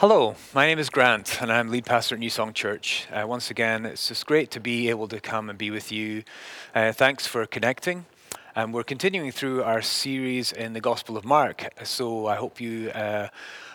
Hello, 0.00 0.34
my 0.54 0.64
name 0.64 0.78
is 0.78 0.88
Grant, 0.88 1.42
and 1.42 1.52
I'm 1.52 1.68
lead 1.68 1.84
pastor 1.84 2.14
at 2.14 2.20
New 2.20 2.30
Song 2.30 2.54
Church. 2.54 3.06
Uh, 3.12 3.26
once 3.26 3.50
again, 3.50 3.84
it's 3.84 4.08
just 4.08 4.24
great 4.24 4.50
to 4.52 4.58
be 4.58 4.88
able 4.88 5.06
to 5.08 5.20
come 5.20 5.50
and 5.50 5.58
be 5.58 5.70
with 5.70 5.92
you. 5.92 6.22
Uh, 6.74 6.90
thanks 6.90 7.26
for 7.26 7.44
connecting. 7.44 8.06
And 8.56 8.72
we're 8.72 8.82
continuing 8.82 9.30
through 9.30 9.62
our 9.62 9.82
series 9.82 10.52
in 10.52 10.72
the 10.72 10.80
Gospel 10.80 11.18
of 11.18 11.26
Mark. 11.26 11.68
So 11.84 12.26
I 12.26 12.36
hope 12.36 12.62
you 12.62 12.88
uh, 12.92 13.28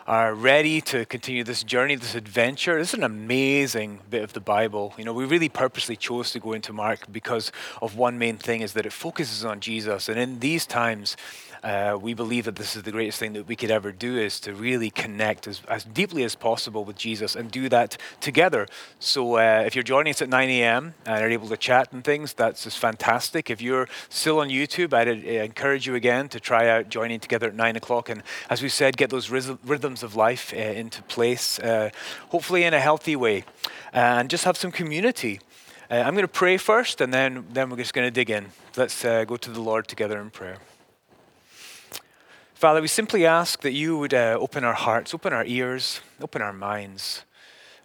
are 0.07 0.33
ready 0.33 0.81
to 0.81 1.05
continue 1.05 1.43
this 1.43 1.63
journey, 1.63 1.93
this 1.93 2.15
adventure. 2.15 2.79
This 2.79 2.89
is 2.89 2.95
an 2.95 3.03
amazing 3.03 3.99
bit 4.09 4.23
of 4.23 4.33
the 4.33 4.39
Bible. 4.39 4.95
You 4.97 5.05
know, 5.05 5.13
we 5.13 5.25
really 5.25 5.47
purposely 5.49 5.95
chose 5.95 6.31
to 6.31 6.39
go 6.39 6.53
into 6.53 6.73
Mark 6.73 7.11
because 7.11 7.51
of 7.83 7.97
one 7.97 8.17
main 8.17 8.37
thing 8.37 8.61
is 8.61 8.73
that 8.73 8.87
it 8.87 8.93
focuses 8.93 9.45
on 9.45 9.59
Jesus. 9.59 10.09
And 10.09 10.19
in 10.19 10.39
these 10.39 10.65
times, 10.65 11.17
uh, 11.65 11.97
we 11.99 12.13
believe 12.13 12.45
that 12.45 12.55
this 12.55 12.75
is 12.75 12.83
the 12.83 12.91
greatest 12.91 13.17
thing 13.17 13.33
that 13.33 13.47
we 13.47 13.55
could 13.55 13.71
ever 13.71 13.91
do 13.91 14.17
is 14.17 14.39
to 14.39 14.53
really 14.53 14.91
connect 14.91 15.47
as, 15.47 15.61
as 15.67 15.83
deeply 15.83 16.23
as 16.23 16.35
possible 16.35 16.85
with 16.85 16.95
Jesus 16.95 17.35
and 17.35 17.49
do 17.49 17.67
that 17.69 17.97
together. 18.21 18.67
So 18.99 19.37
uh, 19.37 19.63
if 19.65 19.73
you're 19.75 19.83
joining 19.83 20.11
us 20.11 20.21
at 20.21 20.29
9 20.29 20.47
a.m. 20.47 20.93
and 21.07 21.23
are 21.23 21.29
able 21.29 21.47
to 21.47 21.57
chat 21.57 21.91
and 21.91 22.03
things, 22.03 22.33
that's 22.33 22.65
just 22.65 22.77
fantastic. 22.77 23.49
If 23.49 23.63
you're 23.63 23.89
still 24.09 24.41
on 24.41 24.49
YouTube, 24.49 24.93
I'd 24.93 25.07
uh, 25.07 25.43
encourage 25.43 25.87
you 25.87 25.95
again 25.95 26.29
to 26.29 26.39
try 26.39 26.69
out 26.69 26.89
joining 26.89 27.19
together 27.19 27.47
at 27.47 27.55
9 27.55 27.75
o'clock. 27.75 28.09
And 28.09 28.21
as 28.47 28.61
we 28.61 28.69
said, 28.69 28.95
get 28.95 29.09
those 29.09 29.31
rhythms 29.31 30.03
of 30.03 30.15
life 30.15 30.53
uh, 30.53 30.57
into 30.57 31.01
place, 31.03 31.57
uh, 31.57 31.89
hopefully 32.29 32.63
in 32.63 32.75
a 32.75 32.79
healthy 32.79 33.15
way, 33.15 33.43
and 33.91 34.29
just 34.29 34.43
have 34.43 34.55
some 34.55 34.71
community. 34.71 35.39
Uh, 35.89 35.95
I'm 35.95 36.13
going 36.13 36.23
to 36.23 36.27
pray 36.27 36.57
first, 36.57 37.01
and 37.01 37.11
then, 37.11 37.45
then 37.53 37.71
we're 37.71 37.77
just 37.77 37.95
going 37.95 38.05
to 38.05 38.11
dig 38.11 38.29
in. 38.29 38.47
Let's 38.77 39.03
uh, 39.03 39.23
go 39.25 39.35
to 39.37 39.49
the 39.49 39.61
Lord 39.61 39.87
together 39.87 40.21
in 40.21 40.29
prayer. 40.29 40.57
Father, 42.55 42.81
we 42.81 42.87
simply 42.87 43.25
ask 43.25 43.63
that 43.63 43.73
you 43.73 43.97
would 43.97 44.13
uh, 44.13 44.37
open 44.39 44.63
our 44.63 44.73
hearts, 44.73 45.13
open 45.13 45.33
our 45.33 45.43
ears, 45.43 45.99
open 46.21 46.41
our 46.41 46.53
minds, 46.53 47.25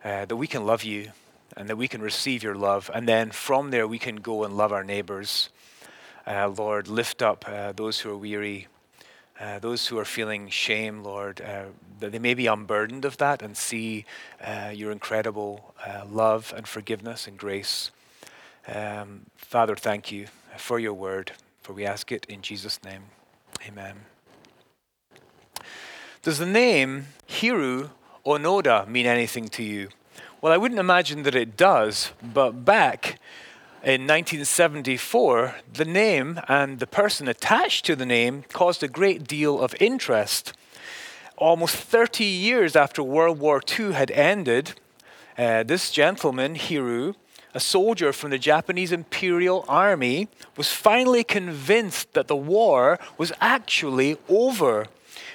uh, 0.05 0.27
that 0.27 0.37
we 0.37 0.47
can 0.47 0.65
love 0.65 0.85
you 0.85 1.11
and 1.57 1.69
that 1.69 1.75
we 1.75 1.89
can 1.89 2.01
receive 2.01 2.45
your 2.45 2.55
love. 2.55 2.89
And 2.95 3.09
then 3.09 3.33
from 3.33 3.73
there, 3.73 3.89
we 3.89 3.99
can 3.99 4.17
go 4.17 4.45
and 4.45 4.57
love 4.57 4.73
our 4.73 4.85
neighbors. 4.85 5.49
Uh, 6.25 6.47
Lord, 6.57 6.87
lift 6.87 7.21
up 7.21 7.45
uh, 7.49 7.73
those 7.73 7.99
who 7.99 8.11
are 8.11 8.17
weary, 8.17 8.69
uh, 9.41 9.59
those 9.59 9.89
who 9.89 9.99
are 9.99 10.05
feeling 10.05 10.49
shame, 10.49 11.03
Lord, 11.03 11.41
uh, 11.41 11.65
that 11.99 12.13
they 12.13 12.21
may 12.21 12.35
be 12.35 12.47
unburdened 12.47 13.05
of 13.05 13.17
that 13.17 13.43
and 13.43 13.57
see 13.57 14.05
your 14.73 14.93
incredible 14.93 15.75
love 16.09 16.55
and 16.57 16.69
forgiveness 16.69 17.27
and 17.27 17.37
grace. 17.37 17.91
Um, 18.69 19.27
Father, 19.37 19.75
thank 19.75 20.13
you 20.13 20.29
for 20.57 20.79
your 20.79 20.95
word, 20.95 21.33
for 21.61 21.73
we 21.73 21.85
ask 21.85 22.13
it 22.13 22.25
in 22.27 22.41
Jesus' 22.41 22.79
name. 22.85 23.03
Amen. 23.67 24.10
Does 26.23 26.37
the 26.37 26.45
name 26.45 27.07
Hiroo 27.27 27.89
Onoda 28.27 28.87
mean 28.87 29.07
anything 29.07 29.49
to 29.49 29.63
you? 29.63 29.89
Well, 30.43 30.53
I 30.53 30.59
wouldn't 30.59 30.79
imagine 30.79 31.23
that 31.23 31.35
it 31.35 31.57
does, 31.57 32.13
but 32.23 32.63
back 32.63 33.19
in 33.83 34.03
1974, 34.03 35.55
the 35.73 35.87
name 35.87 36.39
and 36.47 36.79
the 36.79 36.87
person 36.87 37.27
attached 37.27 37.87
to 37.87 37.97
the 37.97 38.05
name 38.05 38.45
caused 38.53 38.83
a 38.83 38.89
great 38.89 39.27
deal 39.27 39.63
of 39.63 39.75
interest. 39.81 40.53
Almost 41.39 41.77
30 41.77 42.23
years 42.27 42.77
after 42.77 43.03
World 43.03 43.39
War 43.39 43.63
II 43.79 43.95
had 43.95 44.11
ended, 44.11 44.75
uh, 45.39 45.63
this 45.63 45.91
gentleman, 45.91 46.55
Hiroo, 46.55 47.15
a 47.55 47.61
soldier 47.61 48.13
from 48.13 48.29
the 48.29 48.39
Japanese 48.39 48.93
Imperial 48.93 49.65
Army, 49.67 50.29
was 50.55 50.71
finally 50.71 51.25
convinced 51.25 52.13
that 52.13 52.29
the 52.29 52.37
war 52.37 52.99
was 53.17 53.33
actually 53.41 54.19
over. 54.29 54.87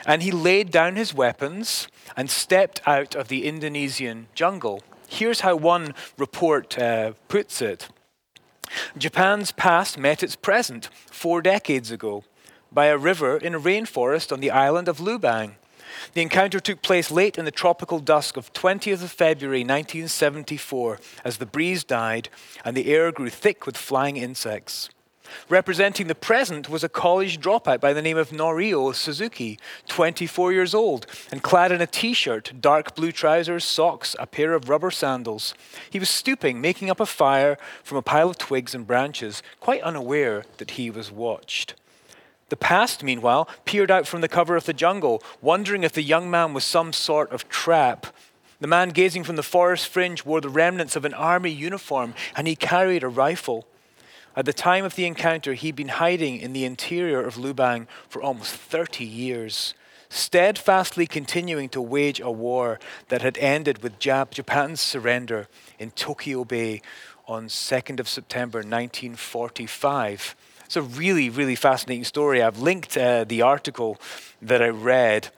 And 0.06 0.22
he 0.24 0.32
laid 0.32 0.72
down 0.72 0.96
his 0.96 1.14
weapons 1.14 1.88
and 2.16 2.30
stepped 2.30 2.82
out 2.86 3.16
of 3.16 3.28
the 3.28 3.46
Indonesian 3.46 4.28
jungle. 4.36 4.84
Here's 5.08 5.42
how 5.42 5.56
one 5.56 5.94
report 6.18 6.78
uh, 6.78 7.14
puts 7.28 7.62
it 7.62 7.90
Japan's 8.98 9.52
past 9.52 9.98
met 9.98 10.24
its 10.24 10.36
present 10.36 10.90
four 11.12 11.42
decades 11.42 11.92
ago 11.92 12.24
by 12.72 12.86
a 12.86 12.98
river 12.98 13.38
in 13.38 13.56
a 13.56 13.60
rainforest 13.60 14.32
on 14.32 14.40
the 14.40 14.52
island 14.52 14.88
of 14.88 14.98
Lubang. 14.98 15.54
The 16.14 16.22
encounter 16.22 16.60
took 16.60 16.82
place 16.82 17.12
late 17.12 17.38
in 17.38 17.46
the 17.46 17.52
tropical 17.52 18.00
dusk 18.00 18.38
of 18.38 18.52
20th 18.54 19.04
of 19.04 19.12
February 19.12 19.62
1974 19.62 21.00
as 21.24 21.38
the 21.38 21.46
breeze 21.46 21.84
died 21.84 22.30
and 22.64 22.76
the 22.76 22.88
air 22.94 23.12
grew 23.12 23.30
thick 23.30 23.66
with 23.66 23.78
flying 23.78 24.18
insects. 24.18 24.90
Representing 25.50 26.08
the 26.08 26.16
present 26.16 26.70
was 26.70 26.84
a 26.84 26.90
college 26.90 27.40
dropout 27.40 27.80
by 27.80 27.94
the 27.94 28.02
name 28.02 28.18
of 28.18 28.30
Norio 28.30 28.94
Suzuki, 28.94 29.60
24 29.88 30.54
years 30.54 30.74
old, 30.74 31.06
and 31.32 31.44
clad 31.44 31.72
in 31.72 31.82
a 31.82 31.88
t 31.88 32.14
shirt, 32.14 32.54
dark 32.60 32.96
blue 32.96 33.12
trousers, 33.12 33.64
socks, 33.64 34.16
a 34.20 34.26
pair 34.26 34.54
of 34.54 34.70
rubber 34.70 34.92
sandals. 34.92 35.54
He 35.90 36.00
was 36.00 36.10
stooping, 36.10 36.62
making 36.62 36.90
up 36.90 37.00
a 37.00 37.06
fire 37.06 37.58
from 37.84 37.98
a 37.98 38.02
pile 38.02 38.30
of 38.30 38.38
twigs 38.38 38.76
and 38.76 38.88
branches, 38.88 39.44
quite 39.60 39.82
unaware 39.82 40.46
that 40.58 40.72
he 40.72 40.90
was 40.90 41.12
watched. 41.12 41.76
The 42.50 42.58
past, 42.58 43.04
meanwhile, 43.04 43.50
peered 43.66 43.90
out 43.90 44.08
from 44.08 44.22
the 44.22 44.28
cover 44.28 44.56
of 44.56 44.66
the 44.66 44.74
jungle, 44.74 45.24
wondering 45.42 45.84
if 45.84 45.94
the 45.94 46.04
young 46.04 46.30
man 46.30 46.54
was 46.54 46.64
some 46.64 46.94
sort 46.94 47.32
of 47.32 47.50
trap. 47.50 48.08
The 48.60 48.68
man 48.68 48.90
gazing 48.90 49.24
from 49.24 49.36
the 49.36 49.44
forest 49.44 49.88
fringe 49.88 50.24
wore 50.24 50.42
the 50.42 50.50
remnants 50.50 50.96
of 50.96 51.06
an 51.06 51.14
army 51.14 51.52
uniform, 51.52 52.14
and 52.36 52.48
he 52.48 52.56
carried 52.56 53.04
a 53.04 53.08
rifle. 53.08 53.68
At 54.36 54.46
the 54.46 54.54
time 54.54 54.84
of 54.84 54.96
the 54.96 55.06
encounter, 55.06 55.54
he'd 55.54 55.78
been 55.78 55.88
hiding 55.88 56.38
in 56.38 56.52
the 56.52 56.66
interior 56.66 57.26
of 57.26 57.36
Lubang 57.36 57.88
for 58.10 58.22
almost 58.22 58.54
30 58.54 59.06
years, 59.06 59.74
steadfastly 60.10 61.08
continuing 61.08 61.70
to 61.70 61.82
wage 61.82 62.20
a 62.20 62.30
war 62.30 62.78
that 63.08 63.22
had 63.22 63.38
ended 63.38 63.82
with 63.82 63.98
Japan's 63.98 64.82
surrender 64.82 65.48
in 65.80 65.92
Tokyo 65.92 66.44
Bay 66.44 66.82
on 67.28 67.48
2nd 67.48 68.00
of 68.02 68.10
September 68.10 68.60
1945. 68.60 70.36
It's 70.66 70.76
a 70.76 70.82
really, 70.82 71.30
really 71.30 71.56
fascinating 71.56 72.04
story. 72.04 72.44
I've 72.44 72.60
linked 72.60 72.98
uh, 72.98 73.24
the 73.24 73.42
article 73.42 73.98
that 74.42 74.62
I 74.62 74.68
read 74.68 75.30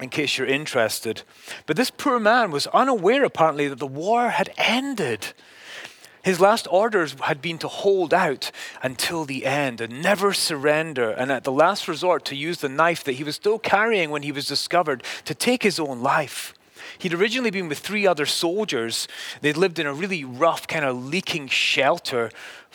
in 0.00 0.08
case 0.08 0.38
you're 0.38 0.46
interested. 0.46 1.22
But 1.66 1.76
this 1.76 1.90
poor 1.90 2.20
man 2.20 2.50
was 2.50 2.66
unaware, 2.68 3.24
apparently, 3.24 3.68
that 3.68 3.78
the 3.78 3.86
war 3.86 4.30
had 4.30 4.50
ended. 4.56 5.32
His 6.24 6.40
last 6.40 6.66
orders 6.70 7.14
had 7.20 7.42
been 7.42 7.58
to 7.58 7.68
hold 7.68 8.14
out 8.14 8.50
until 8.82 9.26
the 9.26 9.44
end 9.44 9.82
and 9.82 10.00
never 10.00 10.32
surrender, 10.32 11.10
and 11.10 11.30
at 11.30 11.44
the 11.44 11.52
last 11.52 11.86
resort 11.86 12.24
to 12.24 12.34
use 12.34 12.58
the 12.58 12.68
knife 12.70 13.04
that 13.04 13.12
he 13.12 13.24
was 13.24 13.36
still 13.36 13.58
carrying 13.58 14.08
when 14.08 14.22
he 14.22 14.32
was 14.32 14.46
discovered 14.46 15.04
to 15.26 15.34
take 15.34 15.62
his 15.62 15.78
own 15.78 16.00
life. 16.02 16.54
He'd 16.96 17.12
originally 17.12 17.50
been 17.50 17.68
with 17.68 17.78
three 17.78 18.06
other 18.06 18.24
soldiers. 18.24 19.06
They'd 19.42 19.58
lived 19.58 19.78
in 19.78 19.86
a 19.86 19.92
really 19.92 20.24
rough, 20.24 20.66
kind 20.66 20.84
of 20.86 21.04
leaking 21.04 21.48
shelter 21.48 22.30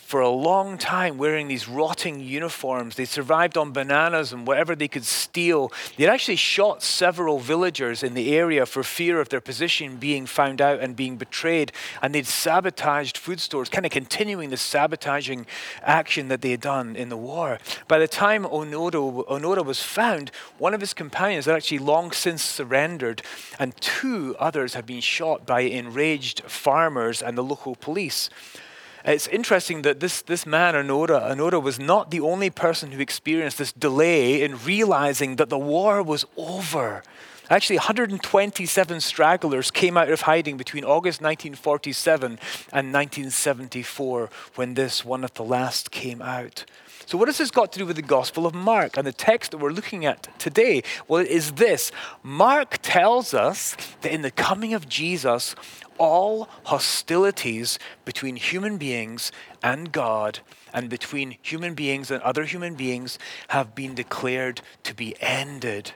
for 0.10 0.22
a 0.22 0.30
long 0.30 0.76
time 0.76 1.20
wearing 1.20 1.48
these 1.48 1.68
rotting 1.68 2.20
uniforms. 2.20 2.96
They 2.96 3.06
survived 3.06 3.56
on 3.56 3.74
bananas 3.74 4.34
and 4.34 4.48
whatever 4.48 4.76
they 4.76 4.88
could 4.88 5.06
steal. 5.06 5.72
They'd 5.98 6.08
actually 6.08 6.38
shot 6.38 6.82
several 6.82 7.38
villagers 7.38 8.02
in 8.02 8.16
the 8.16 8.36
area 8.36 8.66
for 8.66 8.82
fear 8.82 9.22
of 9.22 9.30
their 9.30 9.40
position 9.40 9.98
being 9.98 10.26
found 10.26 10.62
out 10.62 10.80
and 10.80 10.96
being 10.96 11.18
betrayed. 11.18 11.72
And 12.02 12.16
they'd 12.16 12.26
sabotaged 12.26 13.20
food 13.20 13.40
stores, 13.40 13.70
kind 13.70 13.86
of 13.86 13.92
continuing 13.92 14.50
the 14.50 14.58
sabotaging 14.58 15.46
action 15.84 16.28
that 16.30 16.42
they 16.42 16.50
had 16.50 16.62
done 16.62 16.96
in 16.96 17.10
the 17.10 17.16
war. 17.16 17.60
By 17.88 18.00
the 18.00 18.08
time 18.08 18.46
Onoda, 18.46 19.28
Onoda 19.28 19.64
was 19.64 19.84
found, 19.84 20.32
one 20.58 20.74
of 20.74 20.82
his 20.82 20.96
companions 20.96 21.46
had 21.46 21.54
actually 21.54 21.78
long 21.78 22.14
since 22.14 22.42
surrendered, 22.42 23.22
and 23.60 23.80
two 23.80 24.36
others 24.40 24.74
had 24.74 24.88
been 24.88 25.02
shot 25.02 25.46
by 25.46 25.60
enraged 25.60 26.42
farmers 26.48 27.22
and 27.22 27.38
the 27.38 27.44
local 27.44 27.76
police. 27.76 28.32
It's 29.06 29.28
interesting 29.28 29.84
that 29.84 30.00
this, 30.00 30.22
this 30.22 30.46
man, 30.46 30.74
Onoda, 30.74 31.32
Onoda, 31.32 31.62
was 31.62 31.80
not 31.80 32.12
the 32.12 32.20
only 32.20 32.50
person 32.50 32.92
who 32.92 33.00
experienced 33.00 33.58
this 33.58 33.72
delay 33.72 34.42
in 34.42 34.58
realizing 34.64 35.38
that 35.38 35.50
the 35.50 35.58
war 35.58 36.04
was 36.04 36.26
over. 36.36 37.04
Actually, 37.50 37.78
127 37.78 39.02
stragglers 39.02 39.72
came 39.72 39.98
out 39.98 40.12
of 40.12 40.22
hiding 40.22 40.56
between 40.56 40.84
August 40.84 41.20
1947 41.20 42.34
and 42.72 42.94
1974 42.94 44.30
when 44.56 44.76
this, 44.76 45.04
one 45.04 45.24
of 45.24 45.34
the 45.34 45.44
last, 45.44 45.90
came 45.90 46.22
out. 46.22 46.66
So, 47.08 47.18
what 47.18 47.28
has 47.28 47.40
this 47.40 47.50
got 47.50 47.72
to 47.72 47.80
do 47.80 47.88
with 47.88 47.96
the 47.96 48.04
Gospel 48.04 48.46
of 48.46 48.54
Mark 48.54 48.96
and 48.96 49.08
the 49.08 49.12
text 49.12 49.50
that 49.50 49.58
we're 49.58 49.72
looking 49.72 50.06
at 50.06 50.28
today? 50.38 50.84
Well, 51.08 51.22
it 51.22 51.30
is 51.30 51.54
this 51.54 51.92
Mark 52.22 52.78
tells 52.84 53.34
us 53.34 53.76
that 54.02 54.14
in 54.14 54.22
the 54.22 54.30
coming 54.30 54.76
of 54.76 54.88
Jesus, 54.88 55.56
all 56.00 56.50
hostilities 56.64 57.78
between 58.06 58.36
human 58.38 58.78
beings 58.78 59.32
and 59.62 59.92
God 59.92 60.40
and 60.74 60.90
between 60.90 61.38
human 61.42 61.76
beings 61.76 62.10
and 62.10 62.24
other 62.24 62.46
human 62.46 62.76
beings 62.76 63.20
have 63.50 63.76
been 63.76 63.94
declared 63.94 64.62
to 64.84 64.96
be 64.96 65.16
ended. 65.22 65.94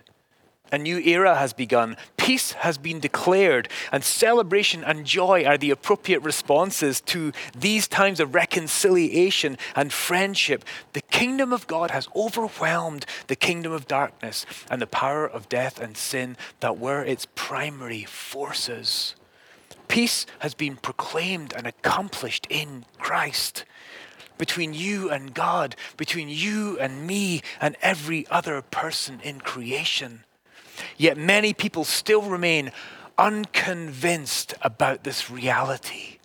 A 0.72 0.78
new 0.80 0.98
era 0.98 1.36
has 1.36 1.54
begun. 1.54 1.98
Peace 2.18 2.54
has 2.54 2.80
been 2.80 3.00
declared, 3.00 3.70
and 3.92 4.04
celebration 4.04 4.84
and 4.84 5.06
joy 5.06 5.46
are 5.46 5.58
the 5.58 5.70
appropriate 5.70 6.24
responses 6.24 7.00
to 7.02 7.32
these 7.56 7.88
times 7.88 8.20
of 8.20 8.34
reconciliation 8.34 9.60
and 9.76 9.94
friendship. 9.94 10.66
The 10.94 11.02
kingdom 11.02 11.54
of 11.54 11.68
God 11.68 11.92
has 11.92 12.08
overwhelmed 12.16 13.06
the 13.28 13.36
kingdom 13.36 13.72
of 13.72 13.88
darkness 13.88 14.48
and 14.68 14.82
the 14.82 14.88
power 14.88 15.28
of 15.28 15.48
death 15.48 15.80
and 15.80 15.96
sin 15.96 16.38
that 16.60 16.80
were 16.80 17.04
its 17.04 17.28
primary 17.36 18.06
forces. 18.06 19.14
Peace 19.94 20.26
has 20.40 20.56
been 20.56 20.76
proclaimed 20.76 21.54
and 21.56 21.68
accomplished 21.68 22.48
in 22.50 22.84
Christ 22.98 23.64
between 24.40 24.74
you 24.74 25.12
and 25.12 25.36
God, 25.36 25.76
between 25.98 26.30
you 26.30 26.80
and 26.80 27.06
me 27.06 27.44
and 27.62 27.78
every 27.80 28.26
other 28.32 28.64
person 28.64 29.20
in 29.24 29.40
creation. 29.40 30.24
Yet 30.98 31.16
many 31.16 31.54
people 31.54 31.84
still 31.84 32.24
remain 32.24 32.72
unconvinced 33.20 34.56
about 34.64 35.04
this 35.04 35.30
reality. 35.30 36.18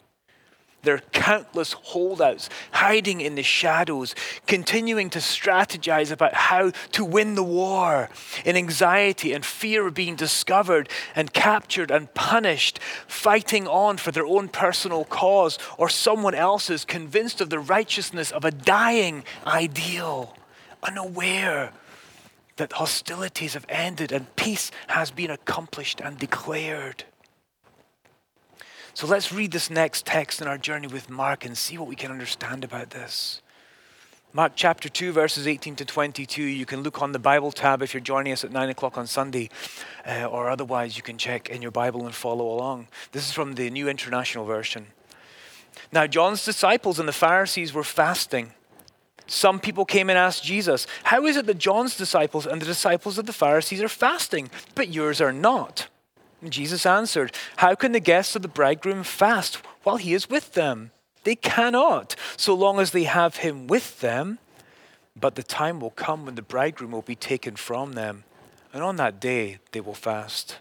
There 0.83 0.95
are 0.95 1.03
countless 1.13 1.73
holdouts 1.73 2.49
hiding 2.71 3.21
in 3.21 3.35
the 3.35 3.43
shadows, 3.43 4.15
continuing 4.47 5.11
to 5.11 5.19
strategize 5.19 6.13
about 6.13 6.35
how 6.35 6.71
to 6.93 7.05
win 7.05 7.35
the 7.35 7.43
war, 7.43 8.09
in 8.45 8.57
anxiety 8.57 9.33
and 9.33 9.45
fear 9.45 9.89
of 9.89 9.95
being 9.95 10.15
discovered 10.15 10.89
and 11.17 11.33
captured 11.33 11.91
and 11.91 12.13
punished, 12.15 12.79
fighting 13.09 13.67
on 13.67 13.97
for 13.97 14.13
their 14.13 14.27
own 14.27 14.49
personal 14.49 15.05
cause 15.05 15.59
or 15.77 15.89
someone 15.89 16.35
else's, 16.35 16.85
convinced 16.85 17.41
of 17.41 17.51
the 17.51 17.59
righteousness 17.59 18.31
of 18.31 18.45
a 18.45 18.53
dying 18.53 19.25
ideal, 19.47 20.37
unaware 20.85 21.73
that 22.57 22.75
hostilities 22.75 23.55
have 23.55 23.67
ended 23.69 24.13
and 24.13 24.35
peace 24.37 24.71
has 24.89 25.11
been 25.11 25.31
accomplished 25.31 26.01
and 26.01 26.19
declared. 26.19 27.05
So 28.99 29.07
let's 29.07 29.33
read 29.33 29.53
this 29.53 29.71
next 29.71 30.07
text 30.07 30.43
in 30.43 30.49
our 30.49 30.59
journey 30.59 30.89
with 30.89 31.09
Mark 31.09 31.45
and 31.45 31.57
see 31.57 31.79
what 31.79 31.87
we 31.87 31.95
can 31.95 32.11
understand 32.11 32.65
about 32.65 32.91
this. 32.91 33.43
Mark 34.33 34.55
chapter 34.57 34.89
2, 34.89 35.13
verses 35.13 35.47
18 35.47 35.77
to 35.77 35.85
22. 35.85 36.43
You 36.43 36.67
can 36.67 36.83
look 36.83 37.01
on 37.01 37.13
the 37.13 37.21
Bible 37.21 37.53
tab 37.53 37.81
if 37.81 37.95
you're 37.95 38.01
joining 38.01 38.33
us 38.33 38.43
at 38.43 38.51
9 38.51 38.71
o'clock 38.71 38.99
on 38.99 39.07
Sunday, 39.07 39.51
uh, 40.05 40.25
or 40.25 40.51
otherwise 40.51 40.97
you 40.97 41.05
can 41.05 41.17
check 41.17 41.49
in 41.49 41.63
your 41.63 41.71
Bible 41.71 42.07
and 42.07 42.13
follow 42.13 42.51
along. 42.51 42.89
This 43.13 43.29
is 43.29 43.33
from 43.33 43.55
the 43.55 43.71
New 43.71 43.89
International 43.89 44.45
Version. 44.45 44.89
Now, 45.93 46.09
John's 46.09 46.45
disciples 46.45 46.99
and 46.99 47.09
the 47.09 47.13
Pharisees 47.13 47.73
were 47.73 47.85
fasting. 47.85 48.53
Some 49.29 49.61
people 49.61 49.85
came 49.85 50.11
and 50.11 50.19
asked 50.19 50.43
Jesus, 50.43 50.89
How 51.05 51.25
is 51.25 51.37
it 51.37 51.47
that 51.47 51.59
John's 51.59 51.97
disciples 51.97 52.49
and 52.49 52.61
the 52.61 52.67
disciples 52.67 53.17
of 53.17 53.27
the 53.27 53.33
Pharisees 53.33 53.81
are 53.81 53.89
fasting, 53.89 54.51
but 54.75 54.89
yours 54.89 55.21
are 55.21 55.33
not? 55.33 55.87
And 56.41 56.53
Jesus 56.53 56.87
answered, 56.87 57.33
How 57.57 57.75
can 57.75 57.93
the 57.93 58.01
guests 58.01 58.37
of 58.37 58.43
the 58.43 58.49
bridegroom 58.49 59.03
fast 59.03 59.57
while 59.83 59.97
he 59.97 60.15
is 60.15 60.31
with 60.31 60.55
them? 60.55 60.93
They 61.25 61.35
cannot, 61.35 62.15
so 62.37 62.55
long 62.55 62.79
as 62.79 62.93
they 62.93 63.05
have 63.05 63.39
him 63.39 63.67
with 63.67 64.01
them. 64.01 64.39
But 65.21 65.35
the 65.35 65.43
time 65.43 65.81
will 65.81 65.91
come 65.91 66.25
when 66.25 66.37
the 66.37 66.43
bridegroom 66.43 66.93
will 66.93 67.03
be 67.03 67.17
taken 67.17 67.57
from 67.57 67.93
them, 67.93 68.25
and 68.73 68.83
on 68.83 68.97
that 68.97 69.21
day 69.21 69.59
they 69.73 69.81
will 69.81 69.95
fast. 69.95 70.59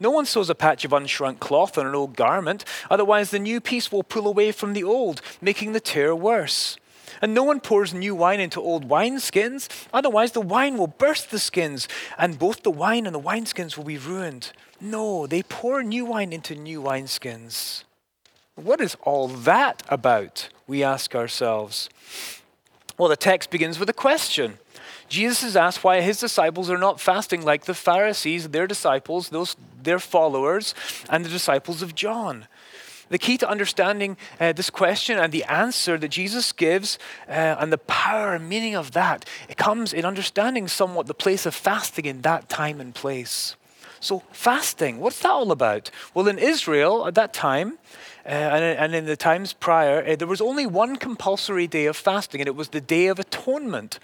No 0.00 0.10
one 0.10 0.26
sews 0.26 0.48
a 0.48 0.54
patch 0.54 0.84
of 0.84 0.92
unshrunk 0.92 1.40
cloth 1.40 1.76
on 1.76 1.86
an 1.86 1.94
old 1.94 2.16
garment, 2.16 2.64
otherwise 2.90 3.30
the 3.30 3.38
new 3.38 3.60
piece 3.60 3.90
will 3.90 4.04
pull 4.04 4.26
away 4.26 4.52
from 4.52 4.72
the 4.72 4.84
old, 4.84 5.20
making 5.40 5.72
the 5.72 5.80
tear 5.80 6.14
worse. 6.14 6.76
And 7.20 7.34
no 7.34 7.42
one 7.42 7.60
pours 7.60 7.92
new 7.92 8.14
wine 8.14 8.38
into 8.38 8.60
old 8.60 8.88
wineskins, 8.88 9.68
otherwise 9.92 10.32
the 10.32 10.40
wine 10.40 10.78
will 10.78 10.86
burst 10.86 11.30
the 11.30 11.38
skins, 11.38 11.88
and 12.16 12.38
both 12.38 12.62
the 12.62 12.70
wine 12.70 13.06
and 13.06 13.14
the 13.14 13.20
wineskins 13.20 13.76
will 13.76 13.84
be 13.84 13.98
ruined. 13.98 14.52
No, 14.80 15.26
they 15.26 15.42
pour 15.42 15.82
new 15.82 16.04
wine 16.04 16.32
into 16.32 16.54
new 16.54 16.80
wineskins. 16.80 17.84
What 18.54 18.80
is 18.80 18.96
all 19.02 19.28
that 19.28 19.82
about? 19.88 20.48
We 20.66 20.84
ask 20.84 21.14
ourselves. 21.14 21.88
Well, 22.96 23.08
the 23.08 23.16
text 23.16 23.50
begins 23.50 23.78
with 23.78 23.88
a 23.88 23.94
question. 23.94 24.58
Jesus 25.08 25.42
is 25.42 25.56
asked 25.56 25.82
why 25.82 26.00
his 26.00 26.20
disciples 26.20 26.70
are 26.70 26.78
not 26.78 27.00
fasting 27.00 27.44
like 27.44 27.64
the 27.64 27.74
Pharisees, 27.74 28.48
their 28.48 28.66
disciples, 28.66 29.30
those 29.30 29.56
their 29.82 29.98
followers, 29.98 30.74
and 31.08 31.24
the 31.24 31.30
disciples 31.30 31.82
of 31.82 31.94
John. 31.94 32.46
The 33.08 33.18
key 33.18 33.38
to 33.38 33.48
understanding 33.48 34.18
uh, 34.38 34.52
this 34.52 34.68
question 34.68 35.18
and 35.18 35.32
the 35.32 35.44
answer 35.44 35.96
that 35.96 36.08
Jesus 36.08 36.52
gives 36.52 36.98
uh, 37.26 37.56
and 37.58 37.72
the 37.72 37.78
power 37.78 38.34
and 38.34 38.48
meaning 38.48 38.74
of 38.74 38.90
that, 38.92 39.24
it 39.48 39.56
comes 39.56 39.94
in 39.94 40.04
understanding 40.04 40.68
somewhat 40.68 41.06
the 41.06 41.14
place 41.14 41.46
of 41.46 41.54
fasting 41.54 42.04
in 42.04 42.20
that 42.22 42.50
time 42.50 42.80
and 42.80 42.94
place. 42.94 43.56
So, 44.00 44.22
fasting, 44.32 45.00
what's 45.00 45.20
that 45.20 45.30
all 45.30 45.50
about? 45.50 45.90
Well, 46.14 46.28
in 46.28 46.38
Israel 46.38 47.06
at 47.06 47.14
that 47.14 47.32
time, 47.32 47.78
uh, 48.24 48.28
and, 48.28 48.78
and, 48.78 48.94
in 48.94 49.06
the 49.06 49.16
times 49.16 49.52
prior, 49.52 50.04
uh, 50.06 50.16
there 50.16 50.28
was 50.28 50.40
only 50.40 50.66
one 50.66 50.96
compulsory 50.96 51.66
day 51.66 51.86
of 51.86 51.96
fasting, 51.96 52.40
and 52.40 52.48
it 52.48 52.54
was 52.54 52.68
the 52.68 52.80
Day 52.80 53.06
of 53.06 53.18
Atonement 53.18 53.98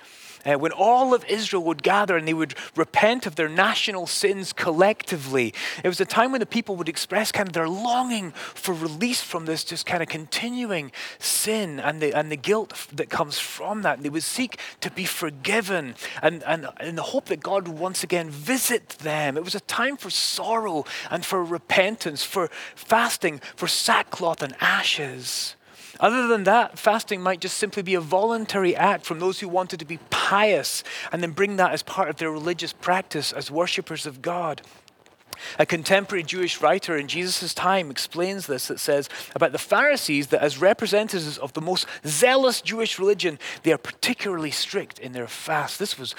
uh, 0.44 0.54
when 0.54 0.72
all 0.72 1.14
of 1.14 1.24
Israel 1.26 1.62
would 1.64 1.82
gather 1.82 2.16
and 2.16 2.26
they 2.26 2.34
would 2.34 2.54
repent 2.76 3.26
of 3.26 3.36
their 3.36 3.48
national 3.48 4.06
sins 4.06 4.52
collectively. 4.52 5.54
It 5.82 5.88
was 5.88 6.00
a 6.00 6.04
time 6.04 6.32
when 6.32 6.40
the 6.40 6.46
people 6.46 6.76
would 6.76 6.88
express 6.88 7.32
kind 7.32 7.48
of 7.48 7.52
their 7.52 7.68
longing 7.68 8.32
for 8.32 8.74
release 8.74 9.22
from 9.22 9.46
this 9.46 9.64
just 9.64 9.86
kind 9.86 10.02
of 10.02 10.08
continuing 10.08 10.92
sin 11.18 11.80
and 11.80 12.00
the, 12.00 12.12
and 12.12 12.30
the 12.30 12.36
guilt 12.36 12.86
that 12.92 13.10
comes 13.10 13.38
from 13.38 13.82
that. 13.82 13.98
And 13.98 14.04
they 14.04 14.10
would 14.10 14.22
seek 14.22 14.58
to 14.80 14.90
be 14.90 15.04
forgiven 15.04 15.94
and, 16.22 16.42
and 16.44 16.68
in 16.80 16.96
the 16.96 17.02
hope 17.02 17.26
that 17.26 17.40
God 17.42 17.68
would 17.68 17.78
once 17.78 18.02
again 18.02 18.30
visit 18.30 18.90
them. 19.00 19.36
It 19.36 19.44
was 19.44 19.54
a 19.54 19.60
time 19.60 19.96
for 19.96 20.10
sorrow 20.10 20.84
and 21.10 21.24
for 21.24 21.44
repentance, 21.44 22.24
for 22.24 22.48
fasting, 22.74 23.40
for 23.56 23.66
sackcloth 23.66 24.42
and 24.42 24.54
ashes. 24.60 25.56
Other 26.04 26.26
than 26.26 26.44
that, 26.44 26.78
fasting 26.78 27.22
might 27.22 27.40
just 27.40 27.56
simply 27.56 27.82
be 27.82 27.94
a 27.94 28.00
voluntary 28.00 28.76
act 28.76 29.06
from 29.06 29.20
those 29.20 29.40
who 29.40 29.48
wanted 29.48 29.78
to 29.78 29.86
be 29.86 29.98
pious 30.10 30.84
and 31.10 31.22
then 31.22 31.30
bring 31.30 31.56
that 31.56 31.72
as 31.72 31.82
part 31.82 32.10
of 32.10 32.16
their 32.16 32.30
religious 32.30 32.74
practice 32.74 33.32
as 33.32 33.50
worshippers 33.50 34.04
of 34.04 34.20
God. 34.20 34.60
A 35.58 35.64
contemporary 35.64 36.22
Jewish 36.22 36.60
writer 36.60 36.94
in 36.94 37.08
Jesus' 37.08 37.54
time 37.54 37.90
explains 37.90 38.46
this. 38.46 38.70
It 38.70 38.80
says 38.80 39.08
about 39.34 39.52
the 39.52 39.58
Pharisees 39.58 40.26
that 40.26 40.42
as 40.42 40.58
representatives 40.58 41.38
of 41.38 41.54
the 41.54 41.62
most 41.62 41.86
zealous 42.06 42.60
Jewish 42.60 42.98
religion, 42.98 43.38
they 43.62 43.72
are 43.72 43.78
particularly 43.78 44.50
strict 44.50 44.98
in 44.98 45.12
their 45.12 45.26
fast. 45.26 45.78
This 45.78 45.98
was 45.98 46.14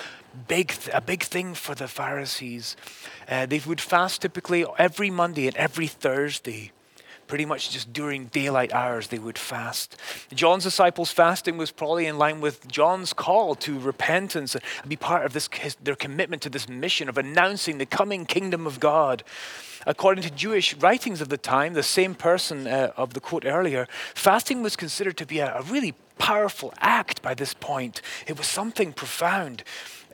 big, 0.48 0.74
a 0.94 1.00
big 1.00 1.22
thing 1.22 1.54
for 1.54 1.76
the 1.76 1.88
Pharisees. 1.88 2.76
Uh, 3.30 3.46
they 3.46 3.62
would 3.64 3.80
fast 3.80 4.24
typically 4.24 4.66
every 4.80 5.12
Monday 5.12 5.46
and 5.46 5.56
every 5.58 5.86
Thursday 5.86 6.72
pretty 7.28 7.46
much 7.46 7.72
just 7.72 7.92
during 7.94 8.26
daylight 8.26 8.74
hours 8.74 9.08
they 9.08 9.20
would 9.20 9.38
fast. 9.38 9.98
John's 10.34 10.64
disciples' 10.64 11.12
fasting 11.12 11.58
was 11.58 11.72
probably 11.72 12.06
in 12.06 12.18
line 12.18 12.42
with 12.42 12.68
John's 12.68 13.14
call 13.14 13.56
to 13.56 13.80
repentance 13.80 14.56
and 14.56 14.64
be 14.88 14.96
part 14.96 15.26
of 15.26 15.34
this, 15.34 15.50
his, 15.54 15.76
their 15.76 15.96
commitment 15.96 16.42
to 16.44 16.50
this 16.50 16.70
mission 16.70 17.10
of 17.10 17.18
announcing 17.18 17.78
the 17.78 17.86
coming 17.86 18.26
kingdom 18.26 18.68
of 18.68 18.80
God. 18.80 19.24
According 19.86 20.24
to 20.24 20.32
Jewish 20.32 20.76
writings 20.76 21.22
of 21.22 21.30
the 21.30 21.38
time, 21.38 21.74
the 21.74 21.84
same 21.84 22.16
person 22.16 22.66
uh, 22.66 22.92
of 22.98 23.14
the 23.14 23.20
quote 23.20 23.46
earlier, 23.46 23.88
fasting 24.16 24.64
was 24.64 24.76
considered 24.76 25.18
to 25.18 25.26
be 25.26 25.40
a, 25.40 25.58
a 25.58 25.62
really 25.62 25.94
powerful 26.18 26.74
act 26.80 27.22
by 27.22 27.34
this 27.34 27.54
point. 27.54 28.02
It 28.26 28.38
was 28.38 28.48
something 28.48 28.94
profound. 28.94 29.64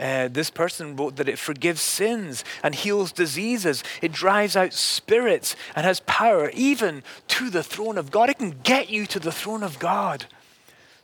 Uh, 0.02 0.28
this 0.28 0.50
person 0.50 0.96
wrote 0.96 1.18
that 1.18 1.30
it 1.30 1.38
forgives 1.38 1.80
sins 1.80 2.44
and 2.64 2.74
heals 2.74 3.12
diseases. 3.12 3.84
It 4.02 4.12
drives 4.12 4.56
out 4.56 4.74
spirits 4.74 5.56
and 5.76 5.86
has 5.86 6.00
power 6.02 6.50
even 6.56 7.04
to 7.28 7.52
the 7.52 7.62
throne 7.62 8.00
of 8.00 8.10
God. 8.10 8.30
It 8.30 8.40
can 8.40 8.58
get 8.64 8.90
you 8.90 9.06
to 9.06 9.20
the 9.20 9.32
throne 9.32 9.62
of 9.62 9.78
God. 9.78 10.26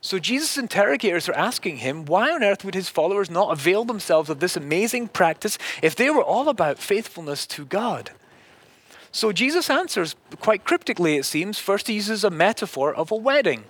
So 0.02 0.18
Jesus' 0.18 0.58
interrogators 0.58 1.30
are 1.30 1.36
asking 1.36 1.78
him, 1.78 2.06
why 2.06 2.32
on 2.32 2.44
earth 2.44 2.66
would 2.66 2.76
his 2.76 2.90
followers 2.90 3.30
not 3.30 3.52
avail 3.52 3.86
themselves 3.86 4.30
of 4.30 4.40
this 4.40 4.58
amazing 4.58 5.10
practice 5.10 5.58
if 5.84 5.96
they 5.96 6.10
were 6.10 6.24
all 6.24 6.50
about 6.50 6.80
faithfulness 6.80 7.46
to 7.48 7.66
God? 7.66 8.12
So 9.12 9.32
Jesus 9.32 9.70
answers 9.70 10.16
quite 10.40 10.64
cryptically, 10.64 11.18
it 11.18 11.26
seems. 11.26 11.60
First, 11.60 11.88
he 11.88 11.94
uses 11.94 12.24
a 12.24 12.30
metaphor 12.30 12.94
of 12.94 13.12
a 13.12 13.16
wedding. 13.16 13.64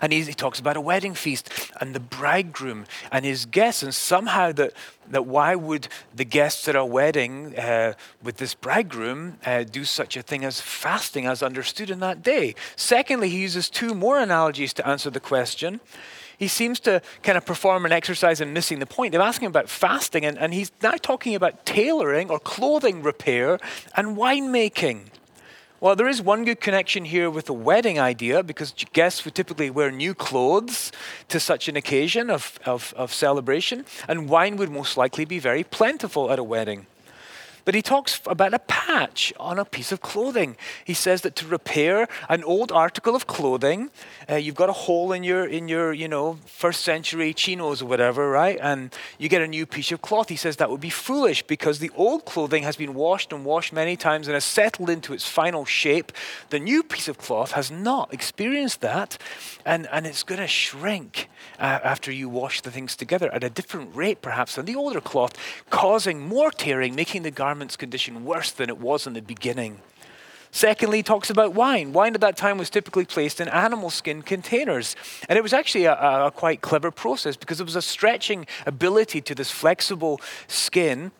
And 0.00 0.12
he, 0.12 0.22
he, 0.22 0.34
talks 0.34 0.58
about 0.58 0.76
a 0.76 0.80
wedding 0.80 1.14
feast 1.14 1.48
and 1.80 1.94
the 1.94 2.00
bridegroom 2.00 2.86
and 3.10 3.24
his 3.24 3.46
guests. 3.46 3.82
And 3.82 3.94
somehow, 3.94 4.52
that, 4.52 4.72
that 5.10 5.26
why 5.26 5.54
would 5.54 5.88
the 6.14 6.24
guests 6.24 6.66
at 6.68 6.76
a 6.76 6.84
wedding 6.84 7.58
uh, 7.58 7.94
with 8.22 8.38
this 8.38 8.54
bridegroom 8.54 9.38
uh, 9.46 9.64
do 9.64 9.84
such 9.84 10.16
a 10.16 10.22
thing 10.22 10.44
as 10.44 10.60
fasting 10.60 11.26
as 11.26 11.42
understood 11.42 11.90
in 11.90 12.00
that 12.00 12.22
day? 12.22 12.54
Secondly, 12.76 13.28
he 13.28 13.38
uses 13.38 13.70
two 13.70 13.94
more 13.94 14.18
analogies 14.18 14.72
to 14.74 14.86
answer 14.86 15.10
the 15.10 15.20
question. 15.20 15.80
He 16.38 16.48
seems 16.48 16.80
to 16.80 17.00
kind 17.22 17.38
of 17.38 17.46
perform 17.46 17.86
an 17.86 17.92
exercise 17.92 18.40
in 18.40 18.52
missing 18.52 18.78
the 18.78 18.86
point. 18.86 19.12
They're 19.12 19.20
asking 19.20 19.46
about 19.46 19.68
fasting, 19.68 20.24
and, 20.24 20.38
and 20.38 20.52
he's 20.52 20.72
now 20.82 20.94
talking 21.00 21.34
about 21.34 21.64
tailoring 21.64 22.30
or 22.30 22.38
clothing 22.38 23.02
repair 23.02 23.58
and 23.96 24.16
winemaking. 24.16 25.06
Well, 25.84 25.96
there 25.96 26.08
is 26.08 26.22
one 26.22 26.46
good 26.46 26.62
connection 26.62 27.04
here 27.04 27.28
with 27.28 27.44
the 27.44 27.52
wedding 27.52 28.00
idea 28.00 28.42
because 28.42 28.72
guests 28.94 29.22
would 29.26 29.34
typically 29.34 29.68
wear 29.68 29.90
new 29.90 30.14
clothes 30.14 30.90
to 31.28 31.38
such 31.38 31.68
an 31.68 31.76
occasion 31.76 32.30
of, 32.30 32.58
of, 32.64 32.94
of 32.96 33.12
celebration, 33.12 33.84
and 34.08 34.26
wine 34.26 34.56
would 34.56 34.70
most 34.70 34.96
likely 34.96 35.26
be 35.26 35.38
very 35.38 35.62
plentiful 35.62 36.30
at 36.30 36.38
a 36.38 36.42
wedding. 36.42 36.86
But 37.64 37.74
he 37.74 37.82
talks 37.82 38.20
about 38.26 38.52
a 38.52 38.58
patch 38.58 39.32
on 39.40 39.58
a 39.58 39.64
piece 39.64 39.90
of 39.90 40.00
clothing. 40.00 40.56
He 40.84 40.94
says 40.94 41.22
that 41.22 41.34
to 41.36 41.46
repair 41.46 42.08
an 42.28 42.44
old 42.44 42.70
article 42.70 43.16
of 43.16 43.26
clothing, 43.26 43.90
uh, 44.30 44.36
you've 44.36 44.54
got 44.54 44.68
a 44.68 44.72
hole 44.72 45.12
in 45.12 45.24
your 45.24 45.46
in 45.46 45.68
your 45.68 45.92
you 45.92 46.08
know 46.08 46.38
first 46.46 46.82
century 46.82 47.32
chinos 47.32 47.80
or 47.80 47.86
whatever, 47.86 48.30
right? 48.30 48.58
And 48.60 48.94
you 49.18 49.28
get 49.28 49.40
a 49.40 49.48
new 49.48 49.64
piece 49.64 49.92
of 49.92 50.02
cloth. 50.02 50.28
He 50.28 50.36
says 50.36 50.56
that 50.56 50.70
would 50.70 50.80
be 50.80 50.90
foolish 50.90 51.42
because 51.42 51.78
the 51.78 51.90
old 51.96 52.26
clothing 52.26 52.64
has 52.64 52.76
been 52.76 52.92
washed 52.92 53.32
and 53.32 53.44
washed 53.44 53.72
many 53.72 53.96
times 53.96 54.28
and 54.28 54.34
has 54.34 54.44
settled 54.44 54.90
into 54.90 55.14
its 55.14 55.26
final 55.26 55.64
shape. 55.64 56.12
The 56.50 56.58
new 56.58 56.82
piece 56.82 57.08
of 57.08 57.16
cloth 57.16 57.52
has 57.52 57.70
not 57.70 58.12
experienced 58.12 58.82
that, 58.82 59.16
and 59.64 59.88
and 59.90 60.06
it's 60.06 60.22
going 60.22 60.40
to 60.40 60.46
shrink 60.46 61.30
uh, 61.58 61.80
after 61.82 62.12
you 62.12 62.28
wash 62.28 62.60
the 62.60 62.70
things 62.70 62.94
together 62.96 63.32
at 63.32 63.42
a 63.42 63.50
different 63.50 63.94
rate, 63.96 64.20
perhaps, 64.20 64.56
than 64.56 64.66
the 64.66 64.76
older 64.76 65.00
cloth, 65.00 65.32
causing 65.70 66.20
more 66.20 66.50
tearing, 66.50 66.94
making 66.94 67.22
the 67.22 67.30
garment 67.30 67.53
condition 67.76 68.24
worse 68.24 68.50
than 68.50 68.68
it 68.68 68.78
was 68.78 69.06
in 69.06 69.12
the 69.12 69.22
beginning. 69.22 69.80
Secondly, 70.50 70.98
he 70.98 71.02
talks 71.02 71.30
about 71.30 71.52
wine. 71.52 71.92
Wine 71.92 72.14
at 72.14 72.20
that 72.20 72.36
time 72.36 72.58
was 72.58 72.70
typically 72.70 73.04
placed 73.04 73.40
in 73.40 73.48
animal 73.48 73.90
skin 73.90 74.22
containers. 74.22 74.94
And 75.28 75.36
it 75.36 75.42
was 75.42 75.52
actually 75.52 75.86
a, 75.86 75.94
a, 75.94 76.30
quite 76.30 76.60
clever 76.60 76.92
process 76.92 77.36
because 77.36 77.60
it 77.60 77.64
was 77.64 77.74
a 77.74 77.82
stretching 77.82 78.46
ability 78.64 79.20
to 79.22 79.34
this 79.34 79.50
flexible 79.50 80.20
skin 80.46 81.10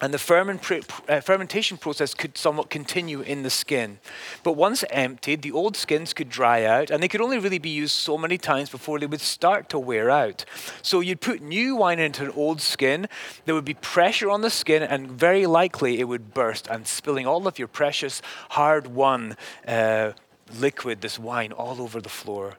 and 0.00 0.14
the 0.14 0.84
uh, 1.08 1.20
fermentation 1.20 1.76
process 1.76 2.14
could 2.14 2.38
somewhat 2.38 2.70
continue 2.70 3.20
in 3.20 3.42
the 3.42 3.50
skin. 3.50 3.98
But 4.42 4.52
once 4.52 4.84
emptied, 4.90 5.42
the 5.42 5.52
old 5.52 5.76
skins 5.76 6.12
could 6.12 6.28
dry 6.28 6.64
out, 6.64 6.90
and 6.90 7.02
they 7.02 7.08
could 7.08 7.20
only 7.20 7.38
really 7.38 7.58
be 7.58 7.70
used 7.70 7.94
so 7.94 8.16
many 8.16 8.38
times 8.38 8.70
before 8.70 8.98
they 8.98 9.06
would 9.06 9.20
start 9.20 9.68
to 9.70 9.78
wear 9.78 10.10
out. 10.10 10.44
So 10.82 11.00
you'd 11.00 11.20
put 11.20 11.42
new 11.42 11.76
wine 11.76 11.98
into 11.98 12.24
an 12.24 12.30
old 12.30 12.60
skin, 12.60 13.08
there 13.44 13.54
would 13.54 13.64
be 13.64 13.74
pressure 13.74 14.30
on 14.30 14.42
the 14.42 14.50
skin, 14.50 14.82
and 14.82 15.10
very 15.10 15.46
likely 15.46 15.98
it 15.98 16.04
would 16.04 16.32
burst, 16.32 16.68
and 16.68 16.86
spilling 16.86 17.26
all 17.26 17.46
of 17.46 17.58
your 17.58 17.68
precious, 17.68 18.22
hard 18.50 18.88
won 18.88 19.36
uh, 19.66 20.12
liquid, 20.58 21.00
this 21.00 21.18
wine, 21.18 21.52
all 21.52 21.82
over 21.82 22.00
the 22.00 22.08
floor. 22.08 22.56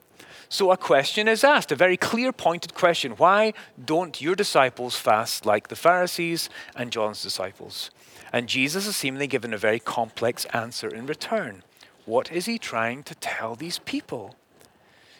So 0.51 0.71
a 0.71 0.77
question 0.77 1.27
is 1.27 1.43
asked, 1.43 1.71
a 1.71 1.75
very 1.75 1.95
clear 1.95 2.33
pointed 2.33 2.73
question. 2.73 3.11
Why 3.11 3.53
don't 3.83 4.19
your 4.19 4.33
disciples 4.33 4.95
fast 4.95 5.45
like 5.45 5.67
the 5.67 5.75
Pharisees 5.75 6.49
and 6.75 6.91
John's 6.91 7.21
disciples? 7.21 7.91
And 8.33 8.49
Jesus 8.49 8.87
is 8.87 8.95
seemingly 8.95 9.27
given 9.27 9.53
a 9.53 9.57
very 9.57 9.79
complex 9.79 10.45
answer 10.45 10.87
in 10.87 11.05
return. 11.05 11.61
What 12.05 12.31
is 12.31 12.47
he 12.47 12.57
trying 12.57 13.03
to 13.03 13.15
tell 13.15 13.55
these 13.55 13.77
people? 13.79 14.35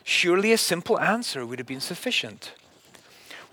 Surely 0.03 0.51
a 0.51 0.57
simple 0.57 0.99
answer 0.99 1.45
would 1.45 1.59
have 1.59 1.67
been 1.67 1.79
sufficient. 1.79 2.53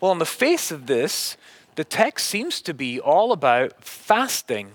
Well, 0.00 0.10
on 0.10 0.18
the 0.18 0.24
face 0.24 0.70
of 0.70 0.86
this, 0.86 1.36
the 1.74 1.84
text 1.84 2.26
seems 2.26 2.62
to 2.62 2.72
be 2.72 2.98
all 2.98 3.32
about 3.32 3.84
fasting. 3.84 4.70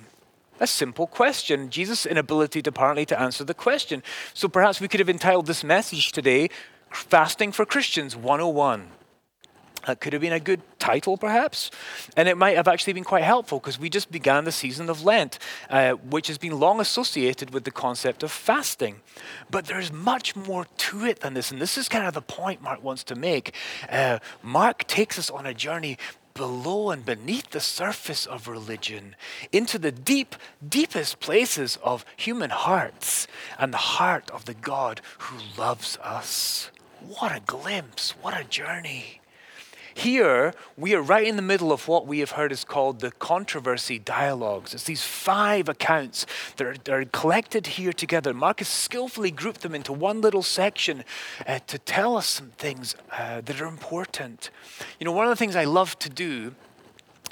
A 0.60 0.68
simple 0.68 1.08
question. 1.08 1.72
Jesus' 1.72 2.06
inability 2.06 2.62
to 2.62 2.70
apparently 2.70 3.08
to 3.08 3.20
answer 3.20 3.44
the 3.44 3.56
question. 3.56 4.04
So 4.36 4.48
perhaps 4.48 4.80
we 4.80 4.88
could 4.88 5.00
have 5.00 5.10
entitled 5.10 5.48
this 5.48 5.64
message 5.64 6.12
today, 6.12 6.52
Fasting 6.92 7.52
for 7.52 7.66
Christians 7.66 8.16
101. 8.16 8.88
That 9.88 10.00
could 10.00 10.14
have 10.14 10.22
been 10.22 10.34
a 10.34 10.40
good 10.40 10.62
title, 10.78 11.18
perhaps. 11.18 11.72
And 12.16 12.28
it 12.28 12.38
might 12.38 12.56
have 12.56 12.68
actually 12.68 12.94
been 12.94 13.04
quite 13.04 13.24
helpful 13.24 13.60
because 13.60 13.80
we 13.80 13.90
just 13.90 14.12
began 14.12 14.44
the 14.44 14.52
season 14.52 14.90
of 14.90 15.04
Lent, 15.04 15.40
uh, 15.70 15.94
which 15.94 16.28
has 16.28 16.38
been 16.38 16.60
long 16.60 16.80
associated 16.80 17.52
with 17.52 17.64
the 17.64 17.72
concept 17.72 18.22
of 18.22 18.32
fasting. 18.32 19.02
But 19.50 19.66
there's 19.66 19.92
much 19.92 20.36
more 20.36 20.66
to 20.66 21.06
it 21.06 21.22
than 21.22 21.34
this. 21.34 21.52
And 21.52 21.60
this 21.60 21.78
is 21.78 21.90
kind 21.90 22.06
of 22.06 22.14
the 22.14 22.22
point 22.22 22.62
Mark 22.62 22.84
wants 22.84 23.04
to 23.06 23.16
make. 23.16 23.56
Uh, 23.90 24.20
Mark 24.44 24.86
takes 24.86 25.18
us 25.18 25.32
on 25.32 25.48
a 25.48 25.54
journey 25.54 25.98
below 26.34 26.92
and 26.92 27.06
beneath 27.06 27.50
the 27.50 27.60
surface 27.60 28.26
of 28.26 28.48
religion 28.48 29.16
into 29.52 29.78
the 29.78 29.92
deep, 29.92 30.36
deepest 30.66 31.20
places 31.20 31.78
of 31.84 32.06
human 32.16 32.52
hearts 32.52 33.28
and 33.60 33.74
the 33.74 33.78
heart 33.78 34.30
of 34.32 34.46
the 34.46 34.54
God 34.54 35.02
who 35.18 35.38
loves 35.58 35.98
us. 35.98 36.70
What 37.08 37.36
a 37.36 37.40
glimpse, 37.40 38.12
what 38.22 38.40
a 38.40 38.44
journey. 38.44 39.22
Here, 39.94 40.54
we 40.78 40.94
are 40.96 41.02
right 41.02 41.28
in 41.28 41.36
the 41.36 41.42
middle 41.42 41.72
of 41.72 41.88
what 41.88 42.08
we 42.08 42.20
have 42.20 42.32
heard 42.32 42.52
is 42.52 42.64
called 42.64 43.00
the 43.00 43.12
controversy 43.12 44.00
dialogues. 44.00 44.74
It's 44.74 44.84
these 44.84 45.04
five 45.04 45.68
accounts 45.68 46.26
that 46.56 46.68
are, 46.68 46.74
that 46.74 46.90
are 46.90 47.06
collected 47.06 47.68
here 47.68 47.92
together. 47.92 48.34
Marcus 48.34 48.70
skillfully 48.70 49.32
grouped 49.32 49.62
them 49.62 49.76
into 49.76 49.92
one 49.92 50.22
little 50.22 50.44
section 50.44 51.04
uh, 51.46 51.60
to 51.68 51.78
tell 51.78 52.16
us 52.16 52.28
some 52.28 52.52
things 52.52 52.96
uh, 53.12 53.42
that 53.42 53.60
are 53.60 53.68
important. 53.68 54.50
You 55.00 55.06
know, 55.06 55.12
one 55.12 55.26
of 55.26 55.30
the 55.30 55.36
things 55.36 55.56
I 55.56 55.66
love 55.66 56.00
to 56.00 56.10
do 56.10 56.56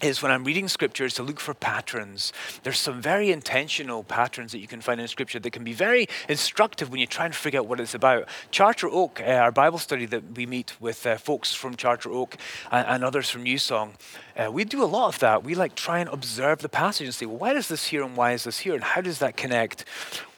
is 0.01 0.21
when 0.21 0.31
I'm 0.31 0.43
reading 0.43 0.67
scriptures 0.67 1.13
to 1.15 1.23
look 1.23 1.39
for 1.39 1.53
patterns. 1.53 2.31
There's 2.63 2.79
some 2.79 3.01
very 3.01 3.31
intentional 3.31 4.03
patterns 4.03 4.51
that 4.51 4.59
you 4.59 4.67
can 4.67 4.81
find 4.81 4.99
in 5.01 5.07
scripture 5.07 5.39
that 5.39 5.51
can 5.51 5.63
be 5.63 5.73
very 5.73 6.07
instructive 6.27 6.89
when 6.89 6.99
you 6.99 7.07
try 7.07 7.25
and 7.25 7.35
figure 7.35 7.59
out 7.59 7.67
what 7.67 7.79
it's 7.79 7.93
about. 7.93 8.27
Charter 8.51 8.87
Oak, 8.87 9.21
uh, 9.21 9.25
our 9.25 9.51
Bible 9.51 9.77
study 9.77 10.05
that 10.07 10.37
we 10.37 10.45
meet 10.45 10.79
with 10.79 11.05
uh, 11.05 11.17
folks 11.17 11.53
from 11.53 11.75
Charter 11.75 12.11
Oak 12.11 12.37
and, 12.71 12.87
and 12.87 13.03
others 13.03 13.29
from 13.29 13.43
New 13.43 13.57
Song, 13.57 13.93
uh, 14.37 14.49
we 14.51 14.63
do 14.63 14.83
a 14.83 14.85
lot 14.85 15.13
of 15.13 15.19
that. 15.19 15.43
We 15.43 15.55
like 15.55 15.75
try 15.75 15.99
and 15.99 16.09
observe 16.09 16.59
the 16.59 16.69
passage 16.69 17.05
and 17.05 17.13
say, 17.13 17.25
well, 17.25 17.37
why 17.37 17.53
is 17.53 17.67
this 17.67 17.87
here 17.87 18.03
and 18.03 18.15
why 18.15 18.31
is 18.31 18.45
this 18.45 18.59
here 18.59 18.75
and 18.75 18.83
how 18.83 19.01
does 19.01 19.19
that 19.19 19.35
connect? 19.35 19.85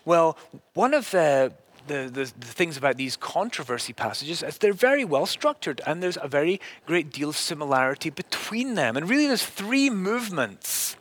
Well, 0.04 0.38
one 0.74 0.96
of 0.96 1.12
the 1.12 1.54
the, 1.88 2.10
the, 2.12 2.32
the, 2.40 2.46
things 2.46 2.78
about 2.78 2.98
these 2.98 3.16
controversy 3.16 3.94
passages 3.94 4.44
is 4.44 4.58
they're 4.58 4.74
very 4.74 5.06
well 5.06 5.26
structured 5.26 5.82
and 5.86 6.02
there's 6.02 6.18
a 6.22 6.28
very 6.28 6.60
great 6.86 7.12
deal 7.12 7.30
of 7.30 7.38
similarity 7.38 8.10
between 8.10 8.76
them. 8.76 8.98
And 8.98 9.10
really, 9.10 9.28
there's 9.28 9.46
three 9.46 9.90
movements 9.90 10.96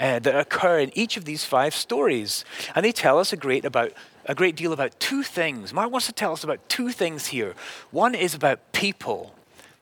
uh, 0.00 0.18
that 0.20 0.38
occur 0.38 0.78
in 0.78 0.96
each 0.96 1.16
of 1.16 1.24
these 1.24 1.44
five 1.44 1.74
stories. 1.74 2.44
And 2.74 2.84
they 2.84 2.92
tell 2.92 3.18
us 3.18 3.32
a 3.32 3.36
great, 3.36 3.64
about, 3.64 3.92
a 4.26 4.34
great 4.34 4.56
deal 4.56 4.72
about 4.72 4.98
two 5.00 5.22
things. 5.22 5.72
Mark 5.72 5.90
wants 5.90 6.06
to 6.06 6.12
tell 6.12 6.32
us 6.32 6.44
about 6.44 6.68
two 6.68 6.90
things 6.90 7.28
here. 7.28 7.54
One 7.90 8.14
is 8.14 8.34
about 8.34 8.72
people. 8.72 9.34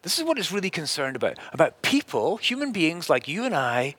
This 0.03 0.19
is 0.19 0.25
what 0.25 0.39
it's 0.39 0.53
really 0.53 0.71
concerned 0.71 1.17
about 1.17 1.37
about 1.53 1.83
people, 1.83 2.37
human 2.37 2.71
beings 2.71 3.11
like 3.11 3.27
you 3.27 3.45
and 3.45 3.55
I 3.55 3.97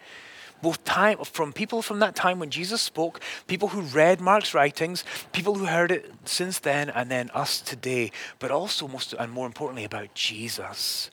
both 0.61 0.83
time 0.83 1.17
from 1.23 1.53
people 1.53 1.81
from 1.81 1.99
that 1.99 2.15
time 2.15 2.39
when 2.39 2.49
Jesus 2.49 2.81
spoke, 2.81 3.21
people 3.47 3.69
who 3.69 3.81
read 3.81 4.21
Mark's 4.21 4.53
writings, 4.53 5.03
people 5.31 5.55
who 5.55 5.65
heard 5.65 5.91
it 5.91 6.11
since 6.25 6.59
then, 6.59 6.89
and 6.89 7.09
then 7.09 7.29
us 7.33 7.61
today, 7.61 8.11
but 8.39 8.51
also 8.51 8.87
most 8.87 9.13
and 9.13 9.31
more 9.31 9.45
importantly 9.45 9.83
about 9.83 10.13
Jesus. 10.13 11.09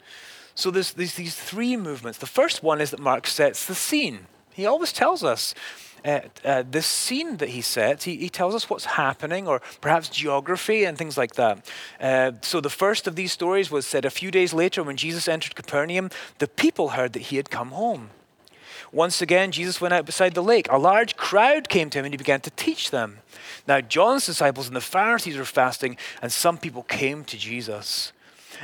So 0.55 0.71
there's, 0.71 0.93
there's 0.93 1.15
these 1.15 1.35
three 1.35 1.77
movements. 1.77 2.19
The 2.19 2.27
first 2.27 2.63
one 2.63 2.81
is 2.81 2.91
that 2.91 3.01
Mark 3.01 3.27
sets 3.27 3.67
the 3.67 3.75
scene. 3.75 4.27
He 4.53 4.67
always 4.67 4.93
tells 4.93 5.25
us 5.25 5.55
uh, 6.05 6.21
uh, 6.45 6.63
this 6.71 6.87
scene 6.87 7.39
that 7.39 7.49
he 7.49 7.63
sets, 7.63 8.05
he, 8.05 8.17
he, 8.17 8.29
tells 8.29 8.55
us 8.55 8.69
what's 8.69 8.85
happening, 8.85 9.49
or 9.49 9.63
perhaps 9.81 10.09
geography 10.09 10.85
and 10.85 10.99
things 10.99 11.17
like 11.17 11.35
that. 11.35 11.67
Uh, 11.99 12.33
so 12.43 12.61
the 12.61 12.71
first 12.71 13.07
of 13.07 13.17
these 13.17 13.33
stories 13.33 13.71
was 13.71 13.87
said 13.87 14.05
a 14.05 14.11
few 14.11 14.31
days 14.31 14.53
later 14.53 14.83
when 14.83 14.97
Jesus 14.97 15.29
entered 15.29 15.55
Capernaum, 15.55 16.11
the 16.39 16.47
people 16.47 16.91
heard 16.91 17.15
that 17.15 17.23
he 17.23 17.37
had 17.37 17.51
come 17.51 17.71
home. 17.71 18.11
Once 18.95 19.21
again, 19.21 19.51
Jesus 19.51 19.81
went 19.81 19.93
out 19.93 20.07
beside 20.07 20.35
the 20.35 20.43
lake. 20.43 20.69
A 20.71 20.79
large 20.79 21.17
crowd 21.17 21.69
came 21.69 21.91
to 21.91 21.99
him 21.99 22.05
and 22.05 22.15
he 22.15 22.17
began 22.17 22.41
to 22.43 22.51
teach 22.51 22.93
them. 22.93 23.19
Now, 23.67 23.81
John's 23.81 24.25
disciples 24.25 24.69
and 24.69 24.77
the 24.77 24.81
Pharisees 24.81 25.37
were 25.37 25.45
fasting, 25.45 25.97
and 26.23 26.31
some 26.31 26.59
people 26.59 26.85
came 26.85 27.25
to 27.25 27.37
Jesus. 27.37 28.13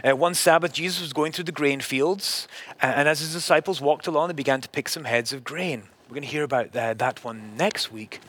Uh, 0.04 0.14
one 0.14 0.34
Sabbath, 0.34 0.72
Jesus 0.72 1.00
was 1.00 1.12
going 1.12 1.32
through 1.32 1.44
the 1.44 1.52
grain 1.52 1.80
fields, 1.80 2.46
and 2.80 3.08
as 3.08 3.18
his 3.18 3.32
disciples 3.32 3.80
walked 3.80 4.06
along, 4.06 4.28
they 4.28 4.34
began 4.34 4.60
to 4.60 4.68
pick 4.68 4.88
some 4.88 5.02
heads 5.04 5.32
of 5.32 5.42
grain. 5.42 5.82
We're 6.08 6.14
going 6.14 6.22
to 6.22 6.28
hear 6.28 6.44
about 6.44 6.72
that, 6.72 7.00
that 7.00 7.24
one 7.24 7.56
next 7.56 7.90
week. 7.90 8.20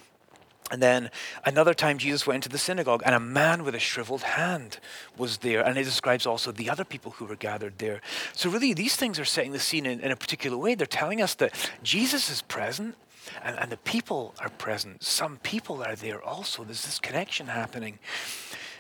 And 0.72 0.82
then 0.82 1.12
another 1.46 1.74
time, 1.74 1.98
Jesus 1.98 2.26
went 2.26 2.38
into 2.38 2.50
the 2.50 2.58
synagogue, 2.58 3.04
and 3.06 3.14
a 3.14 3.20
man 3.20 3.64
with 3.66 3.76
a 3.76 3.80
shriveled 3.80 4.24
hand 4.24 4.80
was 5.18 5.40
there. 5.40 5.62
And 5.62 5.78
it 5.78 5.84
describes 5.84 6.26
also 6.26 6.52
the 6.52 6.70
other 6.70 6.86
people 6.86 7.12
who 7.12 7.26
were 7.26 7.36
gathered 7.36 7.78
there. 7.78 8.00
So, 8.34 8.50
really, 8.50 8.74
these 8.74 8.96
things 8.96 9.20
are 9.20 9.26
setting 9.26 9.52
the 9.52 9.60
scene 9.60 9.86
in, 9.86 10.00
in 10.00 10.12
a 10.12 10.16
particular 10.16 10.58
way. 10.58 10.76
They're 10.76 10.88
telling 10.88 11.22
us 11.22 11.36
that 11.36 11.54
Jesus 11.84 12.30
is 12.30 12.42
present, 12.42 12.96
and, 13.44 13.60
and 13.60 13.70
the 13.70 13.78
people 13.78 14.34
are 14.40 14.50
present. 14.50 15.04
Some 15.04 15.38
people 15.38 15.84
are 15.84 15.96
there 15.96 16.24
also. 16.24 16.64
There's 16.64 16.86
this 16.86 17.00
connection 17.00 17.48
happening. 17.48 18.00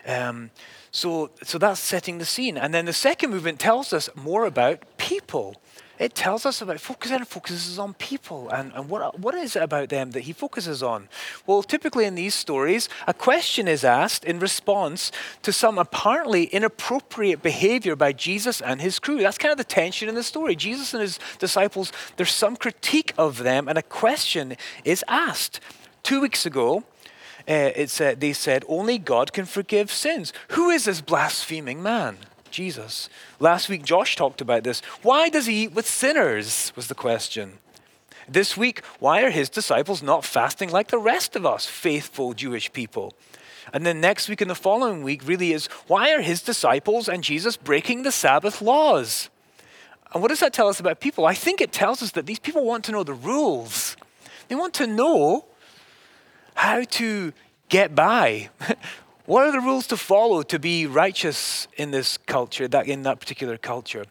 Um, 0.07 0.49
so, 0.91 1.31
so 1.43 1.57
that's 1.57 1.79
setting 1.79 2.17
the 2.17 2.25
scene. 2.25 2.57
And 2.57 2.73
then 2.73 2.85
the 2.85 2.93
second 2.93 3.31
movement 3.31 3.59
tells 3.59 3.93
us 3.93 4.09
more 4.15 4.45
about 4.45 4.97
people 4.97 5.61
it 6.01 6.15
tells 6.15 6.47
us 6.47 6.63
about 6.63 6.79
focus 6.79 7.11
and 7.11 7.27
focuses 7.27 7.77
on 7.77 7.93
people 7.93 8.49
and, 8.49 8.73
and 8.73 8.89
what, 8.89 9.19
what 9.19 9.35
is 9.35 9.55
it 9.55 9.61
about 9.61 9.89
them 9.89 10.11
that 10.11 10.21
he 10.21 10.33
focuses 10.33 10.81
on? 10.81 11.07
Well, 11.45 11.61
typically 11.61 12.05
in 12.05 12.15
these 12.15 12.33
stories, 12.33 12.89
a 13.05 13.13
question 13.13 13.67
is 13.67 13.83
asked 13.83 14.25
in 14.25 14.39
response 14.39 15.11
to 15.43 15.53
some 15.53 15.77
apparently 15.77 16.45
inappropriate 16.45 17.43
behavior 17.43 17.95
by 17.95 18.13
Jesus 18.13 18.61
and 18.61 18.81
his 18.81 18.97
crew. 18.97 19.19
That's 19.19 19.37
kind 19.37 19.51
of 19.51 19.59
the 19.59 19.63
tension 19.63 20.09
in 20.09 20.15
the 20.15 20.23
story. 20.23 20.55
Jesus 20.55 20.91
and 20.95 21.01
his 21.03 21.19
disciples, 21.37 21.91
there's 22.17 22.33
some 22.33 22.55
critique 22.55 23.13
of 23.15 23.37
them, 23.37 23.67
and 23.67 23.77
a 23.77 23.83
question 23.83 24.57
is 24.83 25.05
asked. 25.07 25.59
Two 26.01 26.19
weeks 26.19 26.47
ago, 26.47 26.83
uh, 27.47 27.69
it 27.75 27.91
said, 27.91 28.19
they 28.21 28.33
said, 28.33 28.65
only 28.67 28.97
God 28.97 29.33
can 29.33 29.45
forgive 29.45 29.91
sins. 29.91 30.33
Who 30.49 30.71
is 30.71 30.85
this 30.85 31.01
blaspheming 31.01 31.83
man? 31.83 32.17
Jesus. 32.51 33.09
Last 33.39 33.69
week, 33.69 33.83
Josh 33.83 34.15
talked 34.15 34.41
about 34.41 34.63
this. 34.63 34.81
Why 35.01 35.29
does 35.29 35.45
he 35.45 35.63
eat 35.63 35.73
with 35.73 35.87
sinners? 35.87 36.71
Was 36.75 36.87
the 36.87 36.95
question. 36.95 37.59
This 38.27 38.55
week, 38.55 38.85
why 38.99 39.23
are 39.23 39.29
his 39.29 39.49
disciples 39.49 40.01
not 40.01 40.23
fasting 40.23 40.69
like 40.69 40.89
the 40.89 40.97
rest 40.97 41.35
of 41.35 41.45
us, 41.45 41.65
faithful 41.65 42.33
Jewish 42.33 42.71
people? 42.71 43.13
And 43.73 43.85
then 43.85 44.01
next 44.01 44.29
week 44.29 44.41
and 44.41 44.49
the 44.49 44.55
following 44.55 45.03
week 45.03 45.27
really 45.27 45.53
is 45.53 45.67
why 45.87 46.13
are 46.13 46.21
his 46.21 46.41
disciples 46.41 47.07
and 47.07 47.23
Jesus 47.23 47.57
breaking 47.57 48.03
the 48.03 48.11
Sabbath 48.11 48.61
laws? 48.61 49.29
And 50.13 50.21
what 50.21 50.29
does 50.29 50.41
that 50.41 50.53
tell 50.53 50.67
us 50.67 50.79
about 50.79 50.99
people? 50.99 51.25
I 51.25 51.33
think 51.33 51.61
it 51.61 51.71
tells 51.71 52.01
us 52.01 52.11
that 52.11 52.25
these 52.25 52.39
people 52.39 52.65
want 52.65 52.83
to 52.85 52.91
know 52.91 53.03
the 53.03 53.13
rules. 53.13 53.95
They 54.49 54.55
want 54.55 54.73
to 54.75 54.87
know 54.87 55.45
how 56.55 56.83
to 56.83 57.33
get 57.69 57.95
by. 57.95 58.49
what 59.25 59.45
are 59.45 59.51
the 59.51 59.59
rules 59.59 59.87
to 59.87 59.97
follow 59.97 60.43
to 60.43 60.59
be 60.59 60.85
righteous 60.85 61.67
in 61.77 61.91
this 61.91 62.17
culture, 62.17 62.67
that 62.67 62.87
in 62.87 63.03
that 63.03 63.19
particular 63.19 63.57
culture? 63.57 64.05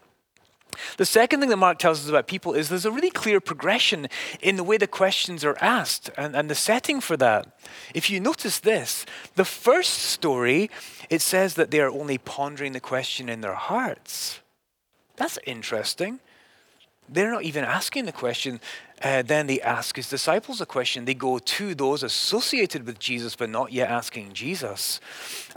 The 0.97 1.05
second 1.05 1.41
thing 1.41 1.51
that 1.51 1.57
Mark 1.57 1.79
tells 1.79 2.01
us 2.01 2.09
about 2.09 2.27
people 2.27 2.55
is 2.55 2.69
there's 2.69 2.85
a 2.85 2.91
really 2.91 3.11
clear 3.11 3.41
progression 3.41 4.09
in 4.41 4.57
the 4.57 4.65
way 4.65 4.77
the 4.77 4.87
questions 4.87 5.45
are 5.45 5.57
asked 5.61 6.11
and, 6.17 6.35
and 6.35 6.49
the 6.49 6.55
setting 6.55 7.01
for 7.01 7.17
that. 7.17 7.59
If 7.95 8.09
you 8.09 8.21
notice 8.21 8.61
this, 8.61 9.05
the 9.35 9.45
first 9.45 9.95
story, 9.95 10.71
it 11.09 11.23
says 11.23 11.55
that 11.55 11.71
they 11.71 11.81
are 11.81 11.91
only 11.91 12.19
pondering 12.19 12.73
the 12.73 12.81
question 12.81 13.29
in 13.29 13.41
their 13.41 13.55
hearts. 13.55 14.41
That's 15.17 15.39
interesting. 15.45 16.21
They're 17.13 17.33
not 17.33 17.43
even 17.43 17.65
asking 17.65 18.05
the 18.05 18.13
question. 18.13 18.61
Uh, 19.03 19.23
then 19.23 19.47
they 19.49 19.61
ask 19.63 19.97
his 19.97 20.09
disciples 20.09 20.61
a 20.61 20.67
question. 20.67 21.07
They 21.07 21.15
go 21.15 21.39
to 21.39 21.75
those 21.75 22.03
associated 22.03 22.87
with 22.87 22.99
Jesus, 23.01 23.35
but 23.35 23.51
not 23.51 23.73
yet 23.73 23.91
asking 23.91 24.35
Jesus. 24.35 25.01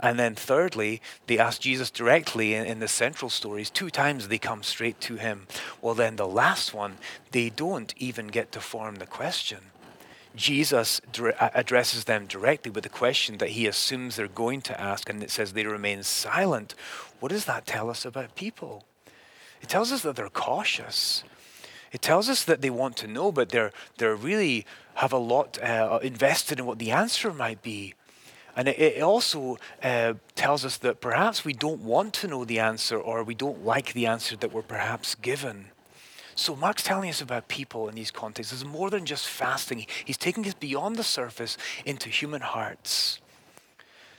And 0.00 0.18
then, 0.18 0.34
thirdly, 0.34 1.00
they 1.26 1.38
ask 1.38 1.60
Jesus 1.60 1.90
directly 1.90 2.54
in, 2.54 2.66
in 2.66 2.80
the 2.80 2.88
central 2.88 3.30
stories. 3.30 3.70
Two 3.70 3.90
times 3.90 4.26
they 4.26 4.38
come 4.38 4.62
straight 4.62 5.00
to 5.02 5.16
him. 5.16 5.46
Well, 5.80 5.94
then, 5.94 6.16
the 6.16 6.26
last 6.26 6.74
one, 6.74 6.96
they 7.30 7.50
don't 7.50 7.94
even 7.98 8.28
get 8.28 8.50
to 8.52 8.60
form 8.60 8.96
the 8.96 9.06
question. 9.06 9.58
Jesus 10.34 11.00
addresses 11.38 12.04
them 12.04 12.26
directly 12.26 12.72
with 12.72 12.84
a 12.84 12.88
question 12.88 13.38
that 13.38 13.50
he 13.50 13.68
assumes 13.68 14.16
they're 14.16 14.26
going 14.26 14.62
to 14.62 14.80
ask, 14.80 15.08
and 15.08 15.22
it 15.22 15.30
says 15.30 15.52
they 15.52 15.64
remain 15.64 16.02
silent. 16.02 16.74
What 17.20 17.30
does 17.30 17.44
that 17.44 17.66
tell 17.66 17.88
us 17.88 18.04
about 18.04 18.34
people? 18.34 18.84
It 19.62 19.68
tells 19.68 19.92
us 19.92 20.02
that 20.02 20.16
they're 20.16 20.28
cautious. 20.28 21.22
It 21.94 22.02
tells 22.02 22.28
us 22.28 22.42
that 22.42 22.60
they 22.60 22.70
want 22.70 22.96
to 22.98 23.06
know, 23.06 23.30
but 23.30 23.50
they're, 23.50 23.70
they're 23.98 24.16
really 24.16 24.66
have 24.94 25.12
a 25.12 25.16
lot 25.16 25.62
uh, 25.62 26.00
invested 26.02 26.58
in 26.58 26.66
what 26.66 26.80
the 26.80 26.90
answer 26.90 27.32
might 27.32 27.62
be. 27.62 27.94
And 28.56 28.66
it, 28.66 28.80
it 28.80 29.00
also 29.00 29.58
uh, 29.80 30.14
tells 30.34 30.64
us 30.64 30.76
that 30.78 31.00
perhaps 31.00 31.44
we 31.44 31.52
don't 31.52 31.82
want 31.82 32.12
to 32.14 32.26
know 32.26 32.44
the 32.44 32.58
answer 32.58 32.98
or 32.98 33.22
we 33.22 33.36
don't 33.36 33.64
like 33.64 33.92
the 33.92 34.06
answer 34.06 34.34
that 34.34 34.52
we're 34.52 34.62
perhaps 34.62 35.14
given. 35.14 35.66
So 36.34 36.56
Mark's 36.56 36.82
telling 36.82 37.08
us 37.08 37.20
about 37.20 37.46
people 37.46 37.88
in 37.88 37.94
these 37.94 38.10
contexts. 38.10 38.52
It's 38.52 38.64
more 38.64 38.90
than 38.90 39.06
just 39.06 39.28
fasting. 39.28 39.86
He's 40.04 40.16
taking 40.16 40.44
us 40.48 40.54
beyond 40.54 40.96
the 40.96 41.04
surface 41.04 41.56
into 41.84 42.08
human 42.08 42.40
hearts. 42.40 43.20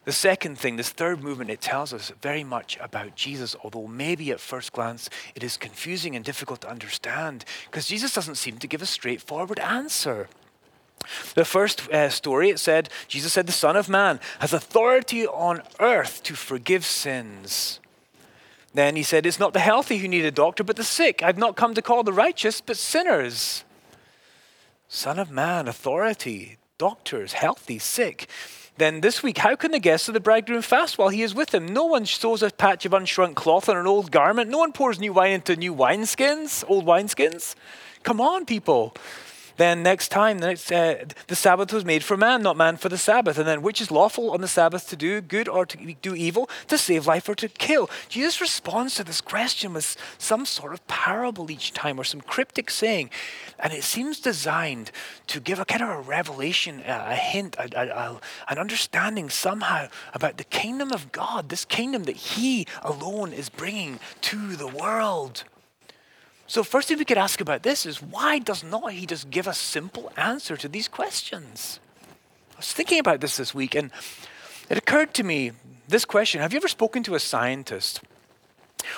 The 0.05 0.11
second 0.11 0.59
thing, 0.59 0.75
this 0.75 0.91
third 0.91 1.23
movement, 1.23 1.49
it 1.49 1.61
tells 1.61 1.91
us 1.91 2.11
very 2.21 2.43
much 2.43 2.77
about 2.79 3.15
Jesus, 3.15 3.55
although 3.63 3.87
maybe 3.87 4.29
at 4.31 4.39
first 4.39 4.71
glance 4.71 5.09
it 5.33 5.43
is 5.43 5.57
confusing 5.57 6.15
and 6.15 6.23
difficult 6.23 6.61
to 6.61 6.69
understand 6.69 7.43
because 7.65 7.87
Jesus 7.87 8.13
doesn't 8.13 8.35
seem 8.35 8.59
to 8.59 8.67
give 8.67 8.83
a 8.83 8.85
straightforward 8.85 9.59
answer. 9.59 10.29
The 11.33 11.45
first 11.45 11.89
uh, 11.91 12.09
story, 12.09 12.49
it 12.49 12.59
said, 12.59 12.89
Jesus 13.07 13.33
said, 13.33 13.47
The 13.47 13.51
Son 13.51 13.75
of 13.75 13.89
Man 13.89 14.19
has 14.39 14.53
authority 14.53 15.25
on 15.25 15.61
earth 15.79 16.21
to 16.23 16.35
forgive 16.35 16.85
sins. 16.85 17.79
Then 18.75 18.95
he 18.95 19.03
said, 19.03 19.25
It's 19.25 19.39
not 19.39 19.53
the 19.53 19.59
healthy 19.59 19.97
who 19.97 20.07
need 20.07 20.25
a 20.25 20.31
doctor, 20.31 20.63
but 20.63 20.75
the 20.75 20.83
sick. 20.83 21.23
I've 21.23 21.37
not 21.37 21.55
come 21.55 21.73
to 21.73 21.81
call 21.81 22.03
the 22.03 22.13
righteous, 22.13 22.61
but 22.61 22.77
sinners. 22.77 23.63
Son 24.87 25.17
of 25.17 25.31
Man, 25.31 25.67
authority, 25.67 26.57
doctors, 26.77 27.33
healthy, 27.33 27.79
sick. 27.79 28.27
Then 28.77 28.99
this 28.99 29.23
week, 29.23 29.37
how 29.37 29.55
can 29.55 29.71
the 29.71 29.79
guests 29.79 30.09
of 30.09 30.13
the 30.13 30.19
bridegroom 30.19 30.61
fast 30.61 30.97
while 30.97 31.07
he 31.07 31.21
is 31.21 31.33
with 31.33 31.51
them? 31.51 31.65
No 31.65 31.85
one 31.85 32.05
sews 32.05 32.43
a 32.43 32.49
patch 32.49 32.85
of 32.85 32.91
unshrunk 32.91 33.35
cloth 33.35 33.69
on 33.69 33.77
an 33.77 33.87
old 33.87 34.11
garment. 34.11 34.49
No 34.49 34.57
one 34.57 34.73
pours 34.73 34.99
new 34.99 35.13
wine 35.13 35.31
into 35.31 35.55
new 35.55 35.73
wineskins, 35.73 36.65
old 36.67 36.85
wineskins. 36.85 37.55
Come 38.03 38.19
on, 38.19 38.45
people. 38.45 38.93
Then 39.57 39.83
next 39.83 40.09
time, 40.09 40.39
the, 40.39 40.47
next, 40.47 40.71
uh, 40.71 41.05
the 41.27 41.35
Sabbath 41.35 41.71
was 41.71 41.85
made 41.85 42.03
for 42.03 42.17
man, 42.17 42.41
not 42.41 42.57
man 42.57 42.77
for 42.77 42.89
the 42.89 42.97
Sabbath. 42.97 43.37
And 43.37 43.47
then 43.47 43.61
which 43.61 43.81
is 43.81 43.91
lawful 43.91 44.31
on 44.31 44.41
the 44.41 44.47
Sabbath 44.47 44.89
to 44.89 44.95
do 44.95 45.21
good 45.21 45.47
or 45.47 45.65
to 45.65 45.95
do 46.01 46.15
evil, 46.15 46.49
to 46.67 46.77
save 46.77 47.07
life 47.07 47.29
or 47.29 47.35
to 47.35 47.47
kill? 47.47 47.89
Jesus 48.09 48.41
responds 48.41 48.95
to 48.95 49.03
this 49.03 49.21
question 49.21 49.73
with 49.73 49.95
some 50.17 50.45
sort 50.45 50.73
of 50.73 50.85
parable 50.87 51.49
each 51.49 51.73
time 51.73 51.99
or 51.99 52.03
some 52.03 52.21
cryptic 52.21 52.69
saying. 52.69 53.09
And 53.59 53.71
it 53.71 53.83
seems 53.83 54.19
designed 54.19 54.91
to 55.27 55.39
give 55.39 55.59
a 55.59 55.65
kind 55.65 55.81
of 55.81 55.89
a 55.89 56.01
revelation, 56.01 56.81
a, 56.85 57.15
hint, 57.15 57.55
a, 57.57 57.69
a, 57.79 58.19
an 58.49 58.57
understanding 58.57 59.29
somehow 59.29 59.87
about 60.13 60.37
the 60.37 60.43
kingdom 60.43 60.91
of 60.91 61.11
God, 61.11 61.49
this 61.49 61.65
kingdom 61.65 62.03
that 62.03 62.15
He 62.15 62.67
alone 62.83 63.31
is 63.31 63.49
bringing 63.49 63.99
to 64.21 64.55
the 64.55 64.67
world. 64.67 65.43
So, 66.47 66.63
first 66.63 66.87
thing 66.87 66.97
we 66.97 67.05
could 67.05 67.17
ask 67.17 67.41
about 67.41 67.63
this 67.63 67.85
is 67.85 68.01
why 68.01 68.39
does 68.39 68.63
not 68.63 68.91
he 68.91 69.05
just 69.05 69.29
give 69.29 69.47
a 69.47 69.53
simple 69.53 70.11
answer 70.15 70.55
to 70.57 70.67
these 70.67 70.87
questions? 70.87 71.79
I 72.53 72.57
was 72.57 72.71
thinking 72.71 72.99
about 72.99 73.19
this 73.19 73.37
this 73.37 73.53
week 73.53 73.75
and 73.75 73.91
it 74.69 74.77
occurred 74.77 75.13
to 75.15 75.23
me 75.23 75.51
this 75.87 76.05
question 76.05 76.41
Have 76.41 76.53
you 76.53 76.57
ever 76.57 76.67
spoken 76.67 77.03
to 77.03 77.15
a 77.15 77.19
scientist? 77.19 78.01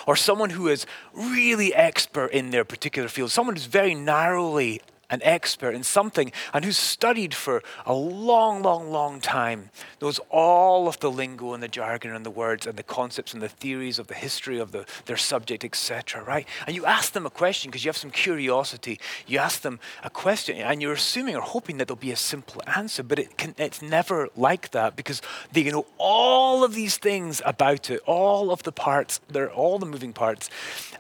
Or 0.06 0.18
someone 0.18 0.50
who 0.50 0.68
is 0.68 0.86
really 1.14 1.74
expert 1.74 2.28
in 2.28 2.50
their 2.50 2.66
particular 2.66 3.08
field, 3.08 3.32
someone 3.32 3.56
who's 3.56 3.66
very 3.66 3.96
narrowly 3.96 4.82
an 5.10 5.22
expert 5.24 5.74
in 5.74 5.84
something 5.84 6.32
and 6.54 6.66
who's 6.66 6.78
studied 6.78 7.34
for 7.34 7.64
a 7.86 7.94
long, 7.94 8.62
long, 8.62 8.92
long 8.92 9.22
time, 9.22 9.70
knows 10.02 10.20
all 10.30 10.88
of 10.88 11.00
the 11.00 11.10
lingo 11.10 11.54
and 11.54 11.64
the 11.64 11.68
jargon 11.68 12.14
and 12.14 12.26
the 12.26 12.32
words 12.32 12.68
and 12.68 12.78
the 12.78 12.84
concepts 12.84 13.34
and 13.34 13.42
the 13.42 13.50
theories 13.50 14.00
of 14.00 14.08
the 14.08 14.14
history 14.14 14.60
of 14.60 14.72
the, 14.72 14.86
their 15.06 15.18
subject, 15.18 15.64
etc., 15.64 16.24
right? 16.24 16.48
And 16.66 16.76
you 16.76 16.86
ask 16.86 17.14
them 17.14 17.26
a 17.26 17.30
question 17.30 17.72
because 17.72 17.86
you 17.86 17.90
have 17.90 17.98
some 17.98 18.12
curiosity. 18.12 19.00
You 19.26 19.40
ask 19.40 19.62
them 19.62 19.80
a 20.04 20.10
question 20.10 20.58
and 20.58 20.82
you're 20.82 20.94
assuming 20.94 21.36
or 21.36 21.42
hoping 21.42 21.78
that 21.78 21.88
there'll 21.88 21.98
be 21.98 22.12
a 22.12 22.18
simple 22.18 22.62
answer, 22.76 23.04
but 23.04 23.20
it 23.20 23.38
can, 23.38 23.56
it's 23.58 23.82
never 23.82 24.30
like 24.36 24.72
that 24.72 24.96
because 24.96 25.22
they 25.52 25.64
know 25.64 25.86
all 25.98 26.64
of 26.64 26.74
these 26.74 26.98
things 26.98 27.42
about 27.46 27.90
it, 27.90 28.02
all 28.06 28.52
of 28.52 28.64
the 28.64 28.72
parts, 28.72 29.22
they're 29.30 29.52
all 29.52 29.80
the 29.80 29.86
moving 29.86 30.14
parts. 30.14 30.50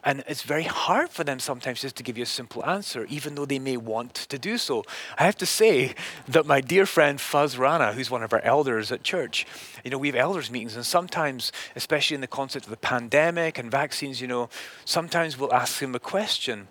And 0.04 0.24
it's 0.28 0.44
very 0.44 0.64
hard 0.64 1.10
for 1.10 1.24
them 1.24 1.40
sometimes 1.40 1.82
just 1.82 1.96
to 1.98 2.04
give 2.04 2.18
you 2.18 2.24
a 2.24 2.28
simple 2.28 2.66
answer, 2.66 3.06
even 3.10 3.36
though 3.36 3.46
they 3.46 3.60
may 3.60 3.76
want 3.76 3.97
want 3.98 4.14
to 4.14 4.38
do 4.38 4.58
so. 4.58 4.84
I 5.18 5.24
have 5.24 5.38
to 5.38 5.46
say 5.46 5.96
that 6.28 6.46
my 6.46 6.62
dear 6.62 6.86
friend 6.86 7.20
Fuz 7.20 7.58
Rana, 7.58 7.94
who's 7.94 8.12
one 8.12 8.24
of 8.24 8.32
our 8.34 8.42
elders 8.42 8.92
at 8.92 9.02
church, 9.04 9.46
you 9.84 9.90
know, 9.92 9.98
we 9.98 10.08
have 10.10 10.16
elders 10.28 10.52
meetings, 10.52 10.76
and 10.76 10.86
sometimes, 10.86 11.52
especially 11.76 12.16
in 12.16 12.22
the 12.22 12.28
context 12.40 12.68
of 12.68 12.72
the 12.72 12.78
pandemic 12.94 13.58
and 13.58 13.72
vaccines, 13.72 14.22
you 14.22 14.28
know, 14.28 14.50
sometimes 14.86 15.38
we'll 15.38 15.54
ask 15.54 15.82
him 15.82 15.96
a 15.96 16.00
question. 16.00 16.68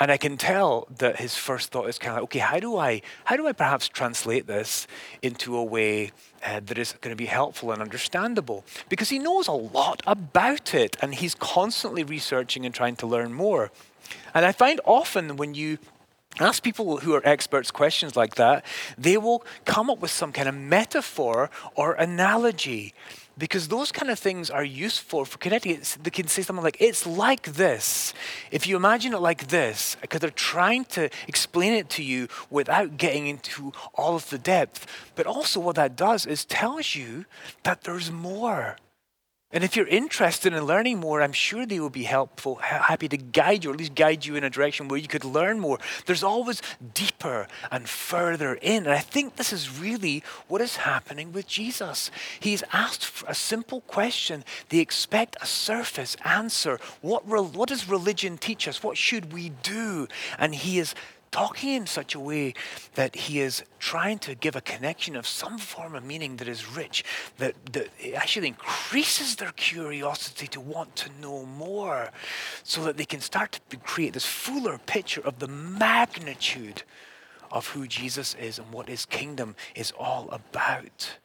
And 0.00 0.12
I 0.12 0.16
can 0.16 0.36
tell 0.36 0.86
that 0.98 1.16
his 1.16 1.34
first 1.34 1.72
thought 1.72 1.88
is 1.88 1.98
kind 1.98 2.12
of 2.12 2.16
like, 2.16 2.24
okay, 2.28 2.38
how 2.38 2.60
do 2.60 2.76
I, 2.76 3.02
how 3.24 3.36
do 3.36 3.48
I 3.48 3.52
perhaps 3.52 3.88
translate 3.88 4.46
this 4.46 4.86
into 5.22 5.56
a 5.56 5.64
way 5.64 6.12
uh, 6.46 6.60
that 6.66 6.78
is 6.78 6.94
going 7.00 7.14
to 7.16 7.22
be 7.24 7.26
helpful 7.26 7.72
and 7.72 7.82
understandable? 7.82 8.64
Because 8.88 9.08
he 9.08 9.18
knows 9.18 9.48
a 9.48 9.58
lot 9.78 10.00
about 10.06 10.72
it, 10.72 10.96
and 11.02 11.16
he's 11.16 11.34
constantly 11.34 12.04
researching 12.04 12.64
and 12.64 12.72
trying 12.72 12.96
to 13.02 13.06
learn 13.08 13.32
more. 13.32 13.72
And 14.34 14.46
I 14.46 14.52
find 14.52 14.80
often 14.84 15.36
when 15.36 15.54
you 15.54 15.78
ask 16.40 16.62
people 16.62 16.98
who 16.98 17.14
are 17.14 17.26
experts 17.26 17.70
questions 17.70 18.16
like 18.16 18.36
that, 18.36 18.64
they 18.96 19.16
will 19.16 19.44
come 19.64 19.90
up 19.90 20.00
with 20.00 20.10
some 20.10 20.32
kind 20.32 20.48
of 20.48 20.54
metaphor 20.54 21.50
or 21.74 21.94
analogy 21.94 22.94
because 23.36 23.68
those 23.68 23.92
kind 23.92 24.10
of 24.10 24.18
things 24.18 24.50
are 24.50 24.64
useful 24.64 25.24
for 25.24 25.38
connecting. 25.38 25.76
It's, 25.76 25.94
they 25.96 26.10
can 26.10 26.26
say 26.26 26.42
something 26.42 26.64
like, 26.64 26.76
it's 26.80 27.06
like 27.06 27.42
this. 27.52 28.12
If 28.50 28.66
you 28.66 28.76
imagine 28.76 29.14
it 29.14 29.20
like 29.20 29.48
this, 29.48 29.96
because 30.00 30.20
they're 30.20 30.30
trying 30.30 30.84
to 30.86 31.08
explain 31.28 31.72
it 31.72 31.88
to 31.90 32.02
you 32.02 32.26
without 32.50 32.96
getting 32.96 33.28
into 33.28 33.72
all 33.94 34.16
of 34.16 34.28
the 34.30 34.38
depth. 34.38 34.86
But 35.14 35.26
also, 35.26 35.60
what 35.60 35.76
that 35.76 35.94
does 35.94 36.26
is 36.26 36.44
tells 36.44 36.96
you 36.96 37.26
that 37.62 37.82
there's 37.82 38.10
more. 38.10 38.76
And 39.50 39.64
if 39.64 39.76
you're 39.76 39.86
interested 39.86 40.52
in 40.52 40.64
learning 40.64 40.98
more, 40.98 41.22
I'm 41.22 41.32
sure 41.32 41.64
they 41.64 41.80
will 41.80 41.88
be 41.88 42.02
helpful, 42.02 42.56
happy 42.56 43.08
to 43.08 43.16
guide 43.16 43.64
you, 43.64 43.70
or 43.70 43.72
at 43.72 43.78
least 43.78 43.94
guide 43.94 44.26
you 44.26 44.36
in 44.36 44.44
a 44.44 44.50
direction 44.50 44.88
where 44.88 44.98
you 44.98 45.08
could 45.08 45.24
learn 45.24 45.58
more. 45.58 45.78
There's 46.04 46.22
always 46.22 46.60
deeper 46.92 47.48
and 47.70 47.88
further 47.88 48.58
in. 48.60 48.84
And 48.84 48.92
I 48.92 48.98
think 48.98 49.36
this 49.36 49.50
is 49.50 49.80
really 49.80 50.22
what 50.48 50.60
is 50.60 50.76
happening 50.76 51.32
with 51.32 51.46
Jesus. 51.46 52.10
He's 52.38 52.62
asked 52.74 53.24
a 53.26 53.34
simple 53.34 53.80
question. 53.82 54.44
They 54.68 54.80
expect 54.80 55.38
a 55.40 55.46
surface 55.46 56.14
answer. 56.26 56.78
What, 57.00 57.24
what 57.24 57.70
does 57.70 57.88
religion 57.88 58.36
teach 58.36 58.68
us? 58.68 58.82
What 58.82 58.98
should 58.98 59.32
we 59.32 59.48
do? 59.62 60.08
And 60.38 60.54
he 60.54 60.78
is 60.78 60.94
talking 61.30 61.70
in 61.70 61.86
such 61.86 62.14
a 62.14 62.20
way 62.20 62.54
that 62.94 63.14
he 63.14 63.40
is 63.40 63.62
trying 63.78 64.18
to 64.20 64.34
give 64.34 64.56
a 64.56 64.60
connection 64.60 65.16
of 65.16 65.26
some 65.26 65.58
form 65.58 65.94
of 65.94 66.04
meaning 66.04 66.36
that 66.36 66.48
is 66.48 66.76
rich, 66.76 67.04
that, 67.38 67.54
that 67.72 67.88
actually 68.14 68.48
increases 68.48 69.36
their 69.36 69.52
curiosity 69.52 70.46
to 70.48 70.60
want 70.60 70.96
to 70.96 71.10
know 71.20 71.44
more, 71.44 72.10
so 72.62 72.84
that 72.84 72.96
they 72.96 73.04
can 73.04 73.20
start 73.20 73.60
to 73.70 73.76
create 73.76 74.12
this 74.12 74.26
fuller 74.26 74.78
picture 74.78 75.20
of 75.20 75.38
the 75.38 75.48
magnitude 75.48 76.82
of 77.50 77.68
who 77.68 77.86
Jesus 77.86 78.34
is 78.34 78.58
and 78.58 78.72
what 78.72 78.88
his 78.88 79.06
kingdom 79.06 79.56
is 79.74 79.92
all 79.98 80.28
about. 80.30 81.18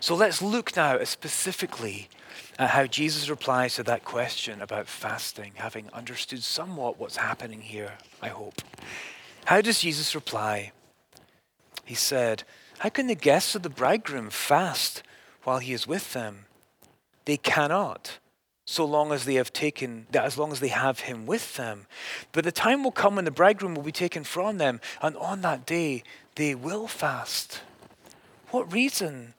So 0.00 0.14
let's 0.14 0.42
look 0.42 0.74
now 0.76 1.02
specifically 1.04 2.08
at 2.58 2.70
how 2.70 2.86
Jesus 2.86 3.28
replies 3.28 3.74
to 3.74 3.82
that 3.84 4.04
question 4.04 4.60
about 4.60 4.88
fasting, 4.88 5.52
having 5.56 5.88
understood 5.92 6.42
somewhat 6.42 6.98
what's 6.98 7.16
happening 7.16 7.60
here, 7.60 7.94
I 8.22 8.28
hope. 8.28 8.62
How 9.46 9.60
does 9.60 9.80
Jesus 9.80 10.14
reply? 10.14 10.72
He 11.84 11.94
said, 11.94 12.42
How 12.78 12.88
can 12.88 13.06
the 13.06 13.14
guests 13.14 13.54
of 13.54 13.62
the 13.62 13.70
bridegroom 13.70 14.30
fast 14.30 15.02
while 15.44 15.58
he 15.58 15.72
is 15.72 15.86
with 15.86 16.12
them? 16.12 16.46
They 17.26 17.36
cannot, 17.36 18.18
so 18.64 18.84
long 18.84 19.12
as 19.12 19.24
they 19.24 19.34
have 19.34 19.52
taken 19.52 20.06
as 20.12 20.36
long 20.36 20.50
as 20.50 20.60
they 20.60 20.68
have 20.68 21.00
him 21.00 21.26
with 21.26 21.56
them. 21.56 21.86
But 22.32 22.44
the 22.44 22.52
time 22.52 22.82
will 22.82 22.90
come 22.90 23.16
when 23.16 23.24
the 23.24 23.30
bridegroom 23.30 23.74
will 23.74 23.82
be 23.82 23.92
taken 23.92 24.24
from 24.24 24.58
them, 24.58 24.80
and 25.00 25.16
on 25.16 25.42
that 25.42 25.66
day 25.66 26.02
they 26.34 26.54
will 26.54 26.88
fast. 26.88 27.62
What 28.50 28.72
reason 28.72 29.34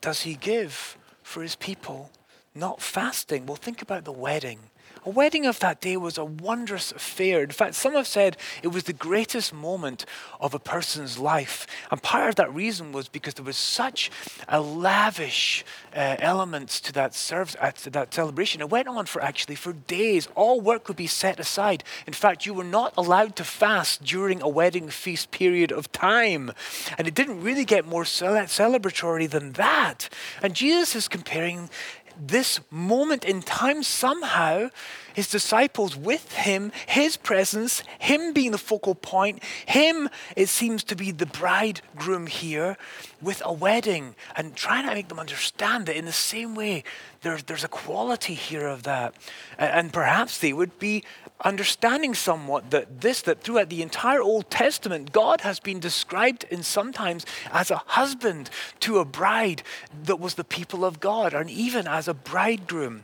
does 0.00 0.22
he 0.22 0.34
give 0.34 0.96
for 1.22 1.42
his 1.42 1.56
people 1.56 2.10
not 2.58 2.82
fasting? 2.82 3.46
Well, 3.46 3.56
think 3.56 3.82
about 3.82 4.04
the 4.04 4.12
wedding. 4.12 4.58
A 5.06 5.10
wedding 5.10 5.46
of 5.46 5.60
that 5.60 5.80
day 5.80 5.96
was 5.96 6.18
a 6.18 6.24
wondrous 6.24 6.92
affair. 6.92 7.42
In 7.42 7.50
fact, 7.50 7.74
some 7.74 7.94
have 7.94 8.06
said 8.06 8.36
it 8.62 8.68
was 8.68 8.84
the 8.84 8.92
greatest 8.92 9.54
moment 9.54 10.04
of 10.40 10.54
a 10.54 10.58
person's 10.58 11.18
life. 11.18 11.66
And 11.90 12.02
part 12.02 12.28
of 12.28 12.34
that 12.34 12.52
reason 12.52 12.92
was 12.92 13.08
because 13.08 13.34
there 13.34 13.44
was 13.44 13.56
such 13.56 14.10
a 14.48 14.60
lavish 14.60 15.64
uh, 15.94 16.16
elements 16.18 16.80
to 16.80 16.92
that 16.92 17.14
service, 17.14 17.56
uh, 17.60 17.70
to 17.70 17.90
that 17.90 18.12
celebration. 18.12 18.60
It 18.60 18.70
went 18.70 18.88
on 18.88 19.06
for 19.06 19.22
actually 19.22 19.54
for 19.54 19.72
days. 19.72 20.28
All 20.34 20.60
work 20.60 20.88
would 20.88 20.96
be 20.96 21.06
set 21.06 21.38
aside. 21.38 21.84
In 22.06 22.12
fact, 22.12 22.44
you 22.44 22.52
were 22.52 22.64
not 22.64 22.92
allowed 22.96 23.36
to 23.36 23.44
fast 23.44 24.04
during 24.04 24.42
a 24.42 24.48
wedding 24.48 24.90
feast 24.90 25.30
period 25.30 25.72
of 25.72 25.90
time. 25.92 26.52
And 26.98 27.06
it 27.06 27.14
didn't 27.14 27.42
really 27.42 27.64
get 27.64 27.86
more 27.86 28.04
celebratory 28.04 29.30
than 29.30 29.52
that. 29.52 30.08
And 30.42 30.54
Jesus 30.54 30.94
is 30.94 31.08
comparing 31.08 31.70
this 32.18 32.60
moment 32.70 33.24
in 33.24 33.42
time, 33.42 33.82
somehow, 33.82 34.70
his 35.18 35.28
disciples 35.28 35.96
with 35.96 36.30
him, 36.30 36.70
his 36.86 37.16
presence, 37.16 37.82
him 37.98 38.32
being 38.32 38.52
the 38.52 38.56
focal 38.56 38.94
point, 38.94 39.42
him, 39.66 40.08
it 40.36 40.48
seems 40.48 40.84
to 40.84 40.94
be 40.94 41.10
the 41.10 41.26
bridegroom 41.26 42.28
here 42.28 42.76
with 43.20 43.42
a 43.44 43.52
wedding 43.52 44.14
and 44.36 44.54
trying 44.54 44.86
to 44.86 44.94
make 44.94 45.08
them 45.08 45.18
understand 45.18 45.86
that 45.86 45.96
in 45.96 46.04
the 46.04 46.12
same 46.12 46.54
way, 46.54 46.84
there's, 47.22 47.42
there's 47.42 47.64
a 47.64 47.68
quality 47.68 48.34
here 48.34 48.68
of 48.68 48.84
that. 48.84 49.12
And, 49.58 49.72
and 49.72 49.92
perhaps 49.92 50.38
they 50.38 50.52
would 50.52 50.78
be 50.78 51.02
understanding 51.40 52.14
somewhat 52.14 52.70
that 52.70 53.00
this, 53.00 53.22
that 53.22 53.42
throughout 53.42 53.70
the 53.70 53.82
entire 53.82 54.22
Old 54.22 54.48
Testament, 54.50 55.10
God 55.10 55.40
has 55.40 55.58
been 55.58 55.80
described 55.80 56.44
in 56.48 56.62
sometimes 56.62 57.26
as 57.50 57.72
a 57.72 57.82
husband 57.86 58.50
to 58.78 58.98
a 58.98 59.04
bride 59.04 59.64
that 60.04 60.20
was 60.20 60.34
the 60.34 60.44
people 60.44 60.84
of 60.84 61.00
God, 61.00 61.34
and 61.34 61.50
even 61.50 61.88
as 61.88 62.06
a 62.06 62.14
bridegroom. 62.14 63.02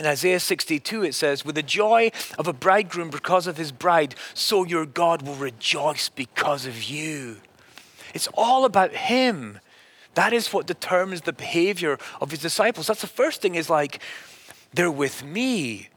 In 0.00 0.06
Isaiah 0.06 0.40
62, 0.40 1.04
it 1.04 1.14
says, 1.14 1.44
With 1.44 1.56
the 1.56 1.62
joy 1.62 2.10
of 2.38 2.48
a 2.48 2.54
bridegroom 2.54 3.10
because 3.10 3.46
of 3.46 3.58
his 3.58 3.70
bride, 3.70 4.14
so 4.32 4.64
your 4.64 4.86
God 4.86 5.20
will 5.20 5.34
rejoice 5.34 6.08
because 6.08 6.64
of 6.64 6.84
you. 6.84 7.36
It's 8.14 8.28
all 8.32 8.64
about 8.64 8.92
him. 8.92 9.60
That 10.14 10.32
is 10.32 10.54
what 10.54 10.66
determines 10.66 11.20
the 11.20 11.34
behavior 11.34 11.98
of 12.18 12.30
his 12.30 12.40
disciples. 12.40 12.86
That's 12.86 13.02
the 13.02 13.06
first 13.06 13.42
thing, 13.42 13.56
is 13.56 13.68
like, 13.68 14.00
they're 14.72 14.90
with 14.90 15.22
me. 15.22 15.90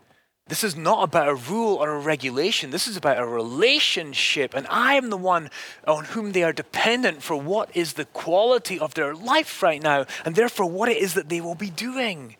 This 0.47 0.65
is 0.65 0.75
not 0.75 1.03
about 1.05 1.29
a 1.29 1.35
rule 1.35 1.77
or 1.77 1.91
a 1.91 1.99
regulation. 1.99 2.71
This 2.71 2.89
is 2.89 2.97
about 2.97 3.19
a 3.19 3.25
relationship. 3.25 4.53
And 4.53 4.67
I 4.69 4.95
am 4.95 5.11
the 5.11 5.17
one 5.17 5.49
on 5.87 6.03
whom 6.03 6.33
they 6.33 6.43
are 6.43 6.51
dependent 6.51 7.23
for 7.23 7.37
what 7.37 7.73
is 7.73 7.93
the 7.93 8.05
quality 8.05 8.77
of 8.77 8.95
their 8.95 9.15
life 9.15 9.63
right 9.63 9.81
now, 9.81 10.05
and 10.25 10.35
therefore 10.35 10.65
what 10.69 10.89
it 10.89 10.97
is 10.97 11.13
that 11.13 11.29
they 11.29 11.39
will 11.39 11.55
be 11.55 11.69
doing. 11.69 12.35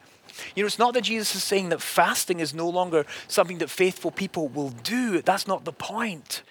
You 0.56 0.64
know, 0.64 0.68
it's 0.68 0.80
not 0.80 0.94
that 0.94 1.02
Jesus 1.02 1.36
is 1.36 1.44
saying 1.44 1.70
that 1.70 1.82
fasting 1.82 2.40
is 2.40 2.54
no 2.54 2.70
longer 2.70 3.06
something 3.28 3.60
that 3.60 3.70
faithful 3.70 4.12
people 4.12 4.48
will 4.48 4.70
do. 4.70 5.22
That's 5.22 5.48
not 5.48 5.66
the 5.66 5.74
point. 5.74 6.44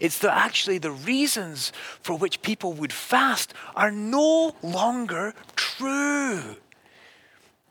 It's 0.00 0.18
that 0.20 0.36
actually 0.36 0.78
the 0.78 0.90
reasons 0.90 1.72
for 2.00 2.16
which 2.16 2.42
people 2.42 2.72
would 2.74 2.92
fast 2.92 3.52
are 3.74 3.90
no 3.90 4.54
longer 4.62 5.34
true. 5.56 6.56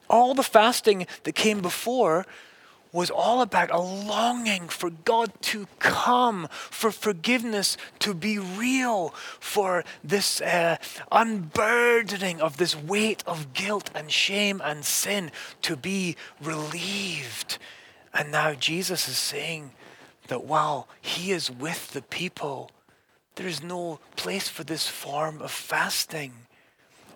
All 0.09 0.33
the 0.33 0.43
fasting 0.43 1.07
that 1.23 1.35
came 1.35 1.61
before 1.61 2.25
was 2.91 3.09
all 3.09 3.41
about 3.41 3.71
a 3.71 3.79
longing 3.79 4.69
for 4.69 4.89
God 4.89 5.31
to 5.41 5.67
come, 5.79 6.47
for 6.51 6.91
forgiveness 6.91 7.77
to 7.99 8.13
be 8.13 8.39
real, 8.39 9.09
for 9.39 9.83
this 10.03 10.41
uh, 10.41 10.77
unburdening 11.11 12.41
of 12.41 12.57
this 12.57 12.75
weight 12.75 13.23
of 13.27 13.53
guilt 13.53 13.89
and 13.93 14.11
shame 14.11 14.61
and 14.63 14.85
sin 14.85 15.31
to 15.61 15.75
be 15.75 16.15
relieved. 16.41 17.57
And 18.13 18.31
now 18.31 18.53
Jesus 18.53 19.07
is 19.07 19.17
saying 19.17 19.71
that 20.27 20.43
while 20.43 20.87
He 21.01 21.31
is 21.31 21.51
with 21.51 21.91
the 21.91 22.01
people, 22.01 22.71
there 23.35 23.47
is 23.47 23.61
no 23.61 23.99
place 24.15 24.47
for 24.47 24.63
this 24.63 24.87
form 24.87 25.41
of 25.41 25.51
fasting 25.51 26.33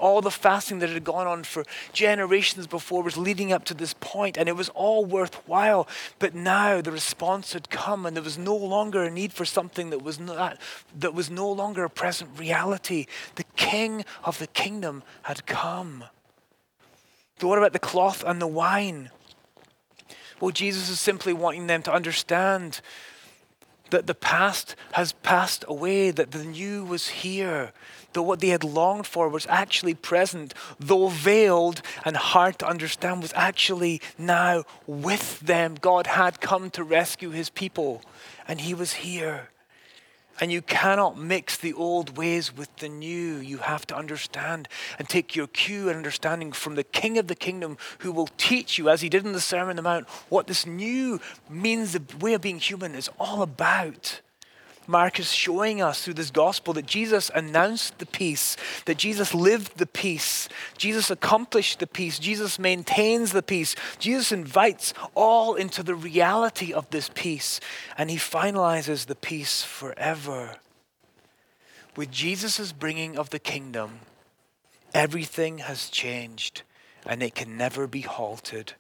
all 0.02 0.22
the 0.22 0.32
fasting 0.32 0.80
that 0.80 0.90
had 0.90 1.04
gone 1.04 1.28
on 1.28 1.44
for 1.44 1.64
generations 1.94 2.68
before 2.68 3.04
was 3.04 3.18
leading 3.18 3.54
up 3.54 3.64
to 3.66 3.74
this 3.74 3.94
point, 4.00 4.38
and 4.38 4.50
it 4.50 4.56
was 4.56 4.70
all 4.70 5.06
worthwhile. 5.06 5.88
But 6.20 6.36
now 6.36 6.82
the 6.82 6.92
response 6.92 7.54
had 7.54 7.70
come, 7.70 8.06
and 8.06 8.16
there 8.16 8.24
was 8.24 8.38
no 8.38 8.56
longer 8.56 9.04
a 9.04 9.12
need 9.12 9.32
for 9.32 9.46
something 9.46 9.92
that 9.92 10.02
was 10.02 10.20
not, 10.20 10.58
that 10.98 11.14
was 11.14 11.30
no 11.30 11.50
longer 11.50 11.84
a 11.84 11.90
present 11.90 12.38
reality. 12.38 13.06
The 13.36 13.46
King 13.56 14.04
of 14.24 14.40
the 14.40 14.48
kingdom 14.48 15.04
had 15.24 15.46
come. 15.46 16.06
So 17.40 17.48
what 17.48 17.58
about 17.58 17.74
the 17.74 17.80
cloth 17.80 18.24
and 18.26 18.42
the 18.42 18.48
wine? 18.48 19.10
Well, 20.40 20.52
Jesus 20.52 20.90
is 20.90 21.00
simply 21.00 21.34
wanting 21.34 21.68
them 21.68 21.84
to 21.84 21.94
understand 21.94 22.82
that 23.92 24.08
the 24.08 24.16
past 24.16 24.76
has 24.94 25.14
passed 25.14 25.64
away, 25.68 26.12
that 26.12 26.32
the 26.32 26.44
new 26.44 26.84
was 26.84 27.10
here, 27.10 27.74
that 28.14 28.24
what 28.24 28.40
they 28.40 28.50
had 28.50 28.64
longed 28.64 29.08
for 29.08 29.30
was 29.30 29.48
actually 29.48 29.94
present, 29.94 30.54
though 30.80 31.08
veiled 31.08 31.82
and 32.06 32.18
hard 32.18 32.60
to 32.60 32.68
understand, 32.68 33.22
was 33.22 33.34
actually 33.36 34.02
now 34.18 34.64
with 34.88 35.40
them. 35.40 35.76
God 35.80 36.08
had 36.08 36.42
come 36.42 36.70
to 36.72 36.84
rescue 36.84 37.30
his 37.30 37.50
people, 37.50 38.02
and 38.48 38.62
he 38.62 38.74
was 38.74 38.94
here. 38.94 39.50
And 40.40 40.52
you 40.52 40.64
cannot 40.64 41.20
mix 41.20 41.56
the 41.56 41.74
old 41.74 42.18
ways 42.18 42.56
with 42.56 42.76
the 42.78 42.90
new. 42.90 43.36
You 43.36 43.58
have 43.58 43.86
to 43.88 43.96
understand 43.96 44.68
and 44.98 45.08
take 45.08 45.36
your 45.36 45.46
cue 45.46 45.88
and 45.88 45.98
understanding 45.98 46.52
from 46.52 46.74
the 46.74 46.84
King 46.84 47.20
of 47.20 47.28
the 47.28 47.36
kingdom 47.36 47.78
who 48.00 48.12
will 48.12 48.30
teach 48.38 48.80
you, 48.80 48.90
as 48.90 49.02
he 49.02 49.10
did 49.10 49.24
in 49.24 49.34
the 49.34 49.42
Sermon 49.42 49.72
on 49.72 49.76
the 49.76 49.82
Mount, 49.84 50.10
what 50.30 50.48
this 50.48 50.66
new 50.66 51.20
means, 51.48 51.92
the 51.92 52.02
way 52.18 52.34
of 52.34 52.42
being 52.42 52.60
human 52.60 52.96
is 52.96 53.10
all 53.20 53.44
about. 53.44 54.22
Mark 54.88 55.20
is 55.20 55.32
showing 55.32 55.82
us 55.82 56.04
through 56.04 56.16
this 56.16 56.32
gospel 56.32 56.74
that 56.74 56.86
Jesus 56.86 57.32
announced 57.34 58.00
the 58.00 58.06
peace, 58.06 58.58
that 58.86 58.98
Jesus 58.98 59.34
lived 59.34 59.78
the 59.78 59.86
peace, 59.86 60.50
Jesus 60.78 61.12
accomplished 61.12 61.80
the 61.80 61.88
peace, 61.88 62.20
Jesus 62.20 62.58
maintains 62.58 63.32
the 63.32 63.44
peace, 63.44 63.76
Jesus 64.00 64.32
invites 64.32 64.94
all 65.14 65.56
into 65.56 65.84
the 65.84 65.96
reality 65.96 66.74
of 66.74 66.90
this 66.90 67.10
peace, 67.14 67.60
and 67.98 68.10
he 68.10 68.18
finalizes 68.18 69.06
the 69.06 69.16
peace 69.16 69.64
forever. 69.64 70.58
With 71.96 72.12
Jesus' 72.12 72.72
bringing 72.72 73.18
of 73.18 73.30
the 73.30 73.40
kingdom, 73.40 74.00
everything 74.94 75.60
has 75.60 75.90
changed, 75.90 76.64
and 77.06 77.22
it 77.22 77.36
can 77.36 77.56
never 77.58 77.86
be 77.86 78.02
halted, 78.02 78.74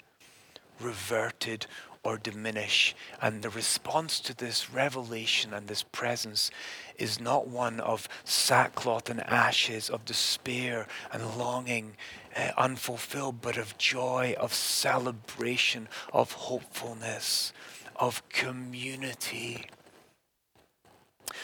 reverted, 0.79 1.67
or 2.03 2.17
diminish. 2.17 2.95
And 3.21 3.41
the 3.41 3.49
response 3.49 4.19
to 4.21 4.35
this 4.35 4.71
revelation 4.71 5.53
and 5.53 5.67
this 5.67 5.83
presence 5.83 6.49
is 6.97 7.19
not 7.19 7.47
one 7.47 7.79
of 7.79 8.09
sackcloth 8.23 9.09
and 9.09 9.21
ashes, 9.21 9.89
of 9.89 10.05
despair 10.05 10.87
and 11.11 11.37
longing 11.37 11.95
uh, 12.35 12.51
unfulfilled, 12.57 13.41
but 13.41 13.57
of 13.57 13.77
joy, 13.77 14.35
of 14.39 14.53
celebration, 14.53 15.87
of 16.13 16.31
hopefulness, 16.31 17.53
of 17.95 18.27
community. 18.29 19.65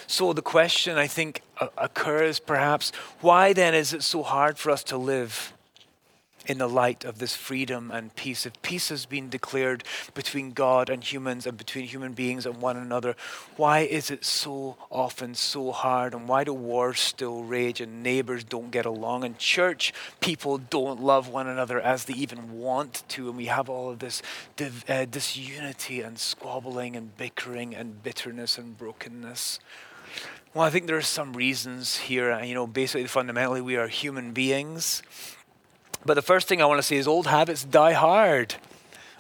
So 0.08 0.34
the 0.34 0.42
question 0.42 0.98
I 0.98 1.08
think 1.08 1.42
uh, 1.60 1.68
occurs 1.78 2.40
perhaps 2.40 2.92
why 3.22 3.54
then 3.54 3.74
is 3.74 3.94
it 3.94 4.04
so 4.04 4.24
hard 4.24 4.58
for 4.58 4.72
us 4.72 4.84
to 4.86 4.98
live 4.98 5.54
in 6.48 6.58
the 6.58 6.68
light 6.68 7.04
of 7.04 7.20
this 7.20 7.36
freedom 7.36 7.92
and 7.92 8.16
peace. 8.16 8.46
If 8.46 8.60
peace 8.62 8.90
has 8.90 9.06
been 9.06 9.30
declared 9.30 9.84
between 10.14 10.54
God 10.54 10.90
and 10.90 11.04
humans 11.04 11.46
and 11.46 11.58
between 11.58 11.86
human 11.86 12.14
beings 12.14 12.46
and 12.46 12.62
one 12.62 12.78
another, 12.78 13.16
why 13.58 13.80
is 13.80 14.10
it 14.10 14.24
so 14.24 14.78
often 14.90 15.36
so 15.36 15.72
hard? 15.72 16.14
And 16.14 16.28
why 16.28 16.46
do 16.46 16.54
wars 16.54 17.00
still 17.00 17.44
rage 17.44 17.82
and 17.82 18.02
neighbors 18.02 18.44
don't 18.44 18.72
get 18.72 18.86
along 18.86 19.26
and 19.26 19.38
church 19.38 19.94
people 20.22 20.58
don't 20.58 21.02
love 21.02 21.28
one 21.28 21.48
another 21.48 21.82
as 21.82 22.06
they 22.06 22.14
even 22.14 22.60
want 22.60 23.04
to? 23.10 23.28
And 23.28 23.38
we 23.38 23.48
have 23.48 23.70
all 23.70 23.90
of 23.90 24.00
this 24.00 24.22
div- 24.56 24.90
uh, 24.90 25.06
disunity 25.06 26.02
and 26.02 26.18
squabbling 26.18 26.96
and 26.96 27.16
bickering 27.18 27.76
and 27.76 28.02
bitterness 28.02 28.58
and 28.58 28.78
brokenness. 28.78 29.60
Well, 30.54 30.66
I 30.66 30.70
think 30.70 30.88
there 30.88 30.98
are 30.98 31.02
some 31.02 31.34
reasons 31.34 31.98
here. 31.98 32.42
You 32.42 32.56
know, 32.56 32.66
basically, 32.66 33.06
fundamentally, 33.08 33.62
we 33.62 33.76
are 33.76 33.88
human 33.88 34.32
beings 34.32 35.04
but 36.08 36.16
the 36.16 36.22
first 36.24 36.48
thing 36.48 36.62
I 36.62 36.66
want 36.66 36.80
to 36.80 36.84
say 36.84 36.96
is 36.96 37.08
old 37.08 37.28
habits 37.28 37.64
die 37.64 37.94
hard. 37.94 38.56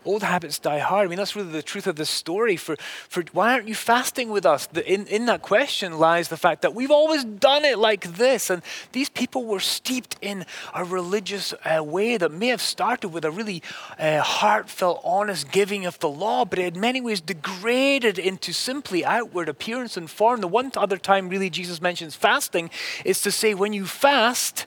Old 0.05 0.23
habits 0.23 0.57
die 0.57 0.79
hard. 0.79 1.05
I 1.05 1.09
mean, 1.09 1.17
that's 1.17 1.35
really 1.35 1.51
the 1.51 1.61
truth 1.61 1.85
of 1.85 1.97
this 1.97 2.09
story. 2.09 2.55
For, 2.55 2.77
for 3.09 3.23
why 3.33 3.51
aren't 3.51 3.67
you 3.67 3.75
fasting 3.75 4.29
with 4.29 4.45
us? 4.45 4.65
The, 4.67 4.89
in, 4.89 5.05
in 5.07 5.25
that 5.25 5.41
question 5.41 5.99
lies 5.99 6.29
the 6.29 6.37
fact 6.37 6.61
that 6.61 6.73
we've 6.73 6.91
always 6.91 7.25
done 7.25 7.65
it 7.65 7.77
like 7.77 8.13
this. 8.13 8.49
And 8.49 8.61
these 8.93 9.09
people 9.09 9.43
were 9.43 9.59
steeped 9.59 10.15
in 10.21 10.45
a 10.73 10.85
religious 10.85 11.53
uh, 11.65 11.83
way 11.83 12.15
that 12.15 12.31
may 12.31 12.47
have 12.47 12.61
started 12.61 13.09
with 13.09 13.25
a 13.25 13.31
really 13.31 13.61
uh, 13.99 14.21
heartfelt, 14.21 15.01
honest 15.03 15.51
giving 15.51 15.85
of 15.85 15.99
the 15.99 16.09
law, 16.09 16.45
but 16.45 16.57
it 16.57 16.75
in 16.75 16.79
many 16.79 17.01
ways 17.01 17.19
degraded 17.19 18.17
into 18.17 18.53
simply 18.53 19.03
outward 19.03 19.49
appearance 19.49 19.97
and 19.97 20.09
form. 20.09 20.39
The 20.39 20.47
one 20.47 20.71
other 20.77 20.97
time, 20.97 21.27
really, 21.27 21.49
Jesus 21.49 21.81
mentions 21.81 22.15
fasting 22.15 22.69
is 23.03 23.21
to 23.23 23.31
say, 23.31 23.53
when 23.53 23.73
you 23.73 23.85
fast, 23.85 24.65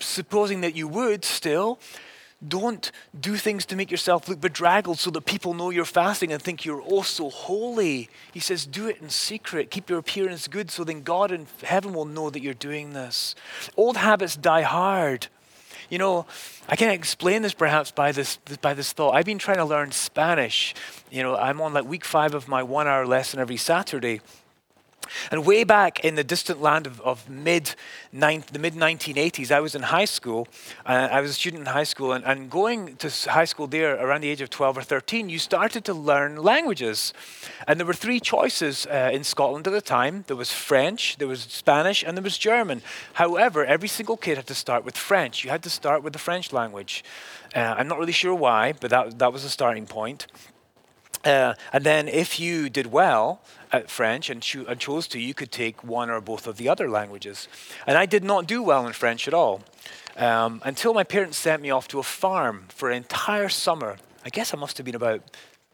supposing 0.00 0.60
that 0.62 0.74
you 0.74 0.88
would 0.88 1.24
still, 1.24 1.78
don't 2.46 2.90
do 3.18 3.36
things 3.36 3.66
to 3.66 3.76
make 3.76 3.90
yourself 3.90 4.28
look 4.28 4.40
bedraggled 4.40 4.98
so 4.98 5.10
that 5.10 5.26
people 5.26 5.52
know 5.52 5.70
you're 5.70 5.84
fasting 5.84 6.32
and 6.32 6.40
think 6.40 6.64
you're 6.64 6.80
oh 6.80 7.00
also 7.00 7.28
holy. 7.28 8.08
He 8.32 8.40
says, 8.40 8.66
do 8.66 8.88
it 8.88 9.00
in 9.00 9.10
secret. 9.10 9.70
Keep 9.70 9.90
your 9.90 9.98
appearance 9.98 10.48
good 10.48 10.70
so 10.70 10.84
then 10.84 11.02
God 11.02 11.32
in 11.32 11.46
heaven 11.62 11.92
will 11.92 12.06
know 12.06 12.30
that 12.30 12.42
you're 12.42 12.54
doing 12.54 12.92
this. 12.92 13.34
Old 13.76 13.98
habits 13.98 14.36
die 14.36 14.62
hard. 14.62 15.26
You 15.90 15.98
know, 15.98 16.24
I 16.68 16.76
can 16.76 16.88
explain 16.90 17.42
this 17.42 17.52
perhaps 17.52 17.90
by 17.90 18.12
this, 18.12 18.36
by 18.62 18.74
this 18.74 18.92
thought. 18.92 19.14
I've 19.14 19.26
been 19.26 19.38
trying 19.38 19.56
to 19.56 19.64
learn 19.64 19.90
Spanish. 19.90 20.74
You 21.10 21.22
know, 21.22 21.36
I'm 21.36 21.60
on 21.60 21.74
like 21.74 21.84
week 21.84 22.04
five 22.04 22.34
of 22.34 22.48
my 22.48 22.62
one 22.62 22.86
hour 22.86 23.06
lesson 23.06 23.40
every 23.40 23.56
Saturday. 23.56 24.20
And 25.30 25.44
way 25.44 25.64
back 25.64 26.00
in 26.00 26.14
the 26.14 26.24
distant 26.24 26.60
land 26.60 26.86
of, 26.86 27.00
of 27.00 27.28
mid 27.28 27.74
the 28.12 28.58
mid 28.58 28.74
1980s, 28.74 29.50
I 29.50 29.60
was 29.60 29.74
in 29.74 29.82
high 29.82 30.04
school. 30.04 30.48
Uh, 30.84 31.08
I 31.10 31.20
was 31.20 31.30
a 31.30 31.34
student 31.34 31.60
in 31.60 31.66
high 31.66 31.84
school, 31.84 32.12
and, 32.12 32.24
and 32.24 32.50
going 32.50 32.96
to 32.96 33.08
high 33.30 33.44
school 33.44 33.66
there 33.66 33.94
around 33.94 34.22
the 34.22 34.28
age 34.28 34.40
of 34.40 34.50
12 34.50 34.78
or 34.78 34.82
13, 34.82 35.28
you 35.28 35.38
started 35.38 35.84
to 35.84 35.94
learn 35.94 36.36
languages. 36.36 37.12
And 37.66 37.78
there 37.78 37.86
were 37.86 37.94
three 37.94 38.20
choices 38.20 38.86
uh, 38.86 39.10
in 39.12 39.24
Scotland 39.24 39.66
at 39.66 39.72
the 39.72 39.80
time 39.80 40.24
there 40.26 40.36
was 40.36 40.52
French, 40.52 41.16
there 41.18 41.28
was 41.28 41.42
Spanish, 41.42 42.02
and 42.02 42.16
there 42.16 42.22
was 42.22 42.38
German. 42.38 42.82
However, 43.14 43.64
every 43.64 43.88
single 43.88 44.16
kid 44.16 44.36
had 44.36 44.46
to 44.46 44.54
start 44.54 44.84
with 44.84 44.96
French. 44.96 45.44
You 45.44 45.50
had 45.50 45.62
to 45.62 45.70
start 45.70 46.02
with 46.02 46.12
the 46.12 46.18
French 46.18 46.52
language. 46.52 47.04
Uh, 47.54 47.74
I'm 47.76 47.88
not 47.88 47.98
really 47.98 48.12
sure 48.12 48.34
why, 48.34 48.72
but 48.72 48.90
that, 48.90 49.18
that 49.18 49.32
was 49.32 49.42
the 49.42 49.48
starting 49.48 49.86
point. 49.86 50.26
Uh, 51.24 51.54
and 51.72 51.84
then, 51.84 52.08
if 52.08 52.40
you 52.40 52.70
did 52.70 52.86
well 52.86 53.42
at 53.72 53.90
French 53.90 54.30
and, 54.30 54.42
cho- 54.42 54.64
and, 54.66 54.80
chose 54.80 55.06
to, 55.08 55.20
you 55.20 55.34
could 55.34 55.52
take 55.52 55.84
one 55.84 56.08
or 56.08 56.20
both 56.20 56.46
of 56.46 56.56
the 56.56 56.68
other 56.68 56.88
languages. 56.88 57.46
And 57.86 57.98
I 57.98 58.06
did 58.06 58.24
not 58.24 58.46
do 58.46 58.62
well 58.62 58.86
in 58.86 58.92
French 58.94 59.28
at 59.28 59.34
all 59.34 59.62
um, 60.16 60.60
until 60.64 60.94
my 60.94 61.04
parents 61.04 61.36
sent 61.36 61.62
me 61.62 61.70
off 61.70 61.88
to 61.88 61.98
a 61.98 62.02
farm 62.02 62.64
for 62.68 62.90
an 62.90 62.96
entire 62.96 63.48
summer. 63.48 63.98
I 64.24 64.30
guess 64.30 64.54
I 64.54 64.56
must 64.56 64.78
have 64.78 64.84
been 64.84 64.94
about 64.94 65.22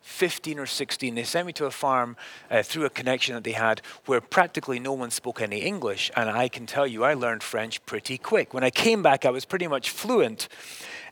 15 0.06 0.60
or 0.60 0.66
16. 0.66 1.14
They 1.16 1.24
sent 1.24 1.46
me 1.46 1.52
to 1.54 1.66
a 1.66 1.70
farm 1.70 2.16
uh, 2.48 2.62
through 2.62 2.84
a 2.84 2.90
connection 2.90 3.34
that 3.34 3.42
they 3.42 3.52
had 3.52 3.82
where 4.06 4.20
practically 4.20 4.78
no 4.78 4.92
one 4.92 5.10
spoke 5.10 5.42
any 5.42 5.58
English. 5.58 6.12
And 6.16 6.30
I 6.30 6.48
can 6.48 6.64
tell 6.64 6.86
you, 6.86 7.02
I 7.02 7.14
learned 7.14 7.42
French 7.42 7.84
pretty 7.86 8.16
quick. 8.16 8.54
When 8.54 8.62
I 8.62 8.70
came 8.70 9.02
back, 9.02 9.24
I 9.24 9.30
was 9.30 9.44
pretty 9.44 9.66
much 9.66 9.90
fluent. 9.90 10.48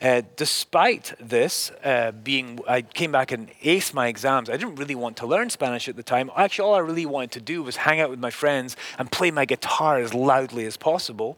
Uh, 0.01 0.23
despite 0.37 1.13
this 1.21 1.73
uh, 1.83 2.13
being, 2.13 2.61
I 2.69 2.83
came 2.83 3.11
back 3.11 3.33
and 3.33 3.51
aced 3.63 3.95
my 3.95 4.07
exams. 4.07 4.49
I 4.49 4.57
didn't 4.57 4.77
really 4.77 4.95
want 4.95 5.17
to 5.19 5.27
learn 5.27 5.51
Spanish 5.51 5.89
at 5.89 5.97
the 5.97 6.03
time. 6.05 6.31
Actually, 6.37 6.69
all 6.69 6.75
I 6.77 6.79
really 6.79 7.05
wanted 7.05 7.33
to 7.33 7.41
do 7.41 7.65
was 7.65 7.77
hang 7.77 8.01
out 8.01 8.11
with 8.11 8.21
my 8.21 8.31
friends 8.31 8.77
and 8.97 9.11
play 9.11 9.33
my 9.33 9.45
guitar 9.45 9.99
as 9.99 10.15
loudly 10.15 10.67
as 10.67 10.77
possible. 10.77 11.37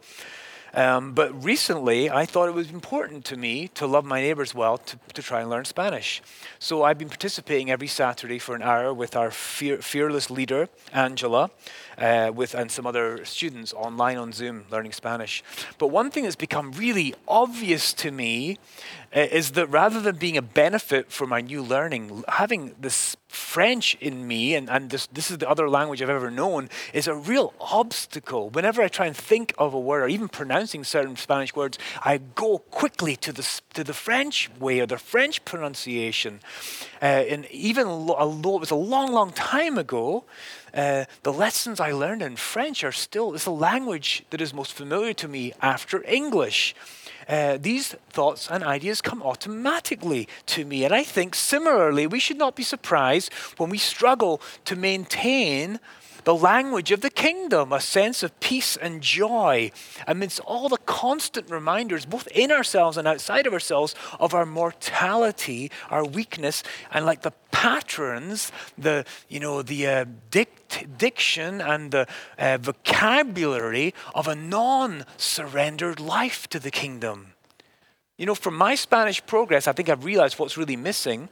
Um, 0.77 1.13
but 1.15 1.43
recently, 1.43 2.11
I 2.11 2.27
thought 2.27 2.51
it 2.51 2.55
was 2.55 2.71
important 2.71 3.25
to 3.27 3.37
me 3.39 3.69
to 3.69 3.87
love 3.87 4.05
my 4.05 4.21
neighbors 4.21 4.55
well 4.55 4.77
to, 4.77 4.99
to 5.15 5.23
try 5.23 5.41
and 5.41 5.49
learn 5.49 5.65
Spanish. 5.65 6.23
So 6.59 6.83
I've 6.83 6.99
been 6.99 7.09
participating 7.09 7.71
every 7.71 7.87
Saturday 7.87 8.39
for 8.39 8.55
an 8.55 8.61
hour 8.61 8.93
with 8.93 9.17
our 9.17 9.31
fear, 9.31 9.79
fearless 9.79 10.31
leader, 10.31 10.69
Angela, 10.93 11.51
uh, 11.97 12.31
with, 12.35 12.55
and 12.55 12.71
some 12.71 12.87
other 12.87 13.25
students 13.25 13.73
online 13.73 14.19
on 14.19 14.35
Zoom 14.35 14.67
learning 14.71 14.93
Spanish. 14.93 15.43
But 15.79 15.87
one 15.87 16.11
thing 16.11 16.25
that's 16.25 16.37
become 16.37 16.73
really 16.73 17.15
obvious 17.27 17.95
to 17.95 18.11
me 18.11 18.59
is 19.17 19.53
that 19.53 19.67
rather 19.69 20.01
than 20.01 20.17
being 20.17 20.37
a 20.37 20.43
benefit 20.43 21.11
for 21.11 21.27
my 21.27 21.41
new 21.41 21.63
learning, 21.63 22.23
having 22.29 22.75
this 22.79 23.17
French 23.29 23.97
in 24.01 24.27
me, 24.27 24.55
and, 24.55 24.69
and 24.69 24.91
this, 24.91 25.07
this 25.09 25.31
is 25.31 25.39
the 25.39 25.49
other 25.49 25.69
language 25.69 26.03
I've 26.03 26.11
ever 26.11 26.31
known, 26.31 26.69
is 26.93 27.07
a 27.07 27.15
real 27.15 27.55
obstacle. 27.61 28.51
Whenever 28.51 28.83
I 28.83 28.89
try 28.89 29.07
and 29.07 29.17
think 29.17 29.55
of 29.59 29.73
a 29.73 29.81
word 29.81 30.03
or 30.03 30.09
even 30.09 30.29
pronouncing 30.29 30.85
certain 30.85 31.17
Spanish 31.17 31.55
words, 31.55 31.79
I 32.05 32.19
go 32.19 32.59
quickly 32.59 33.17
to 33.17 33.33
the, 33.33 33.61
to 33.75 33.85
the 33.85 33.95
French 33.95 34.51
way 34.59 34.81
or 34.81 34.87
the 34.87 34.99
French 34.99 35.45
pronunciation. 35.45 36.41
Uh, 37.01 37.05
and 37.05 37.47
even 37.51 37.87
although 37.87 38.57
it 38.57 38.61
was 38.61 38.71
a 38.71 38.77
long, 38.77 39.13
long 39.13 39.33
time 39.33 39.79
ago, 39.79 40.25
uh, 40.77 41.07
the 41.23 41.33
lessons 41.33 41.81
I 41.81 41.93
learned 41.93 42.23
in 42.23 42.37
French 42.37 42.85
are 42.85 42.93
still, 42.93 43.35
it's 43.35 43.47
a 43.47 43.51
language 43.51 44.25
that 44.31 44.41
is 44.41 44.53
most 44.53 44.73
familiar 44.75 45.15
to 45.15 45.27
me 45.27 45.53
after 45.63 46.05
English. 46.05 46.75
Uh, 47.29 47.59
these 47.61 47.97
thoughts 48.11 48.49
and 48.51 48.63
ideas 48.63 49.01
come 49.01 49.23
automatically 49.23 50.29
to 50.47 50.65
me. 50.65 50.85
And 50.85 50.95
I 50.95 51.03
think 51.03 51.35
similarly, 51.35 52.07
we 52.07 52.21
should 52.21 52.37
not 52.37 52.55
be 52.55 52.63
surprised 52.63 53.33
when 53.57 53.71
we 53.71 53.79
struggle 53.79 54.41
to 54.67 54.77
maintain 54.77 55.81
the 56.27 56.35
language 56.35 56.91
of 56.91 57.03
the 57.03 57.09
kingdom, 57.09 57.73
a 57.73 57.81
sense 57.81 58.25
of 58.25 58.39
peace 58.41 58.77
and 58.77 59.01
joy 59.01 59.71
amidst 60.09 60.41
all 60.41 60.69
the 60.69 60.77
constant 60.79 61.49
reminders, 61.49 62.05
both 62.05 62.27
in 62.35 62.51
ourselves 62.51 62.97
and 62.97 63.07
outside 63.07 63.47
of 63.47 63.53
ourselves, 63.53 63.95
of 64.19 64.35
our 64.35 64.45
mortality, 64.45 65.71
our 65.89 66.05
weakness, 66.05 66.65
and 66.91 67.07
like 67.07 67.23
the 67.23 67.31
patterns, 67.53 68.51
the 68.77 69.05
you 69.29 69.39
know 69.39 69.63
the 69.63 69.87
uh, 69.87 70.05
dict- 70.33 70.99
diction 70.99 71.61
and 71.61 71.93
the 71.93 72.09
uh, 72.41 72.59
vocabulary 72.61 73.95
of 74.13 74.27
a 74.27 74.35
non-surrendered 74.35 76.01
life 76.01 76.49
to 76.49 76.59
the 76.59 76.73
kingdom. 76.73 77.35
You 78.19 78.27
know, 78.27 78.35
from 78.35 78.57
my 78.57 78.75
Spanish 78.75 79.25
progress, 79.25 79.69
I 79.69 79.73
think 79.73 79.89
I've 79.89 80.05
realized 80.05 80.41
what's 80.41 80.57
really 80.57 80.77
missing. 80.77 81.29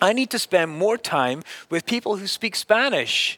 I 0.00 0.12
need 0.12 0.30
to 0.30 0.38
spend 0.38 0.70
more 0.70 0.96
time 0.96 1.42
with 1.70 1.86
people 1.86 2.18
who 2.18 2.28
speak 2.28 2.54
Spanish 2.54 3.36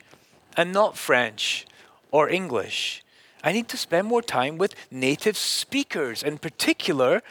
and 0.57 0.73
not 0.73 0.97
French 0.97 1.67
or 2.11 2.29
English. 2.29 3.03
I 3.43 3.53
need 3.53 3.69
to 3.69 3.77
spend 3.77 4.09
more 4.09 4.23
time 4.23 4.57
with 4.57 4.75
native 4.91 5.37
speakers. 5.37 6.23
In 6.23 6.39
particular, 6.39 7.23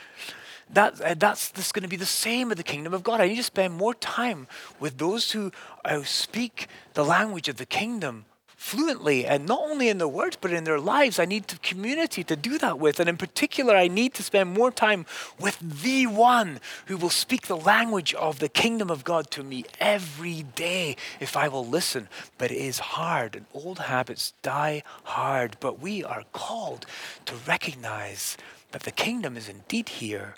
that, 0.69 1.01
uh, 1.01 1.15
that's, 1.17 1.49
that's 1.49 1.71
going 1.71 1.83
to 1.83 1.89
be 1.89 1.95
the 1.95 2.05
same 2.05 2.49
with 2.49 2.57
the 2.57 2.63
kingdom 2.63 2.93
of 2.93 3.03
God. 3.03 3.21
I 3.21 3.27
need 3.27 3.37
to 3.37 3.43
spend 3.43 3.73
more 3.73 3.93
time 3.93 4.47
with 4.79 4.97
those 4.97 5.31
who 5.31 5.51
uh, 5.85 6.03
speak 6.03 6.67
the 6.93 7.05
language 7.05 7.47
of 7.47 7.57
the 7.57 7.65
kingdom 7.65 8.25
fluently 8.63 9.25
and 9.25 9.45
not 9.45 9.59
only 9.59 9.89
in 9.89 9.97
their 9.97 10.07
words 10.07 10.37
but 10.39 10.53
in 10.53 10.63
their 10.63 10.79
lives. 10.79 11.19
I 11.19 11.25
need 11.25 11.47
the 11.47 11.57
community 11.57 12.23
to 12.23 12.35
do 12.37 12.57
that 12.59 12.79
with 12.79 12.97
and 13.01 13.09
in 13.09 13.17
particular 13.17 13.75
i 13.75 13.89
need 13.89 14.13
to 14.13 14.23
spend 14.23 14.53
more 14.53 14.71
time 14.71 15.05
with 15.37 15.59
the 15.59 16.07
one 16.07 16.61
who 16.85 16.95
will 16.95 17.09
speak 17.09 17.47
the 17.47 17.57
language 17.57 18.13
of 18.13 18.39
the 18.39 18.47
kingdom 18.47 18.89
of 18.89 19.03
god 19.03 19.29
to 19.31 19.43
me 19.43 19.65
every 19.81 20.43
day 20.55 20.95
if 21.19 21.35
i 21.35 21.49
will 21.49 21.65
listen. 21.65 22.07
But 22.37 22.51
it 22.51 22.57
is 22.57 22.79
hard 22.95 23.35
and 23.35 23.45
old 23.53 23.79
habits 23.79 24.33
die 24.41 24.81
hard 25.03 25.57
but 25.59 25.81
we 25.81 26.01
are 26.01 26.23
called 26.31 26.85
to 27.25 27.35
recognize 27.45 28.37
that 28.71 28.83
the 28.83 28.91
kingdom 28.91 29.35
is 29.35 29.49
indeed 29.49 29.89
here. 29.99 30.35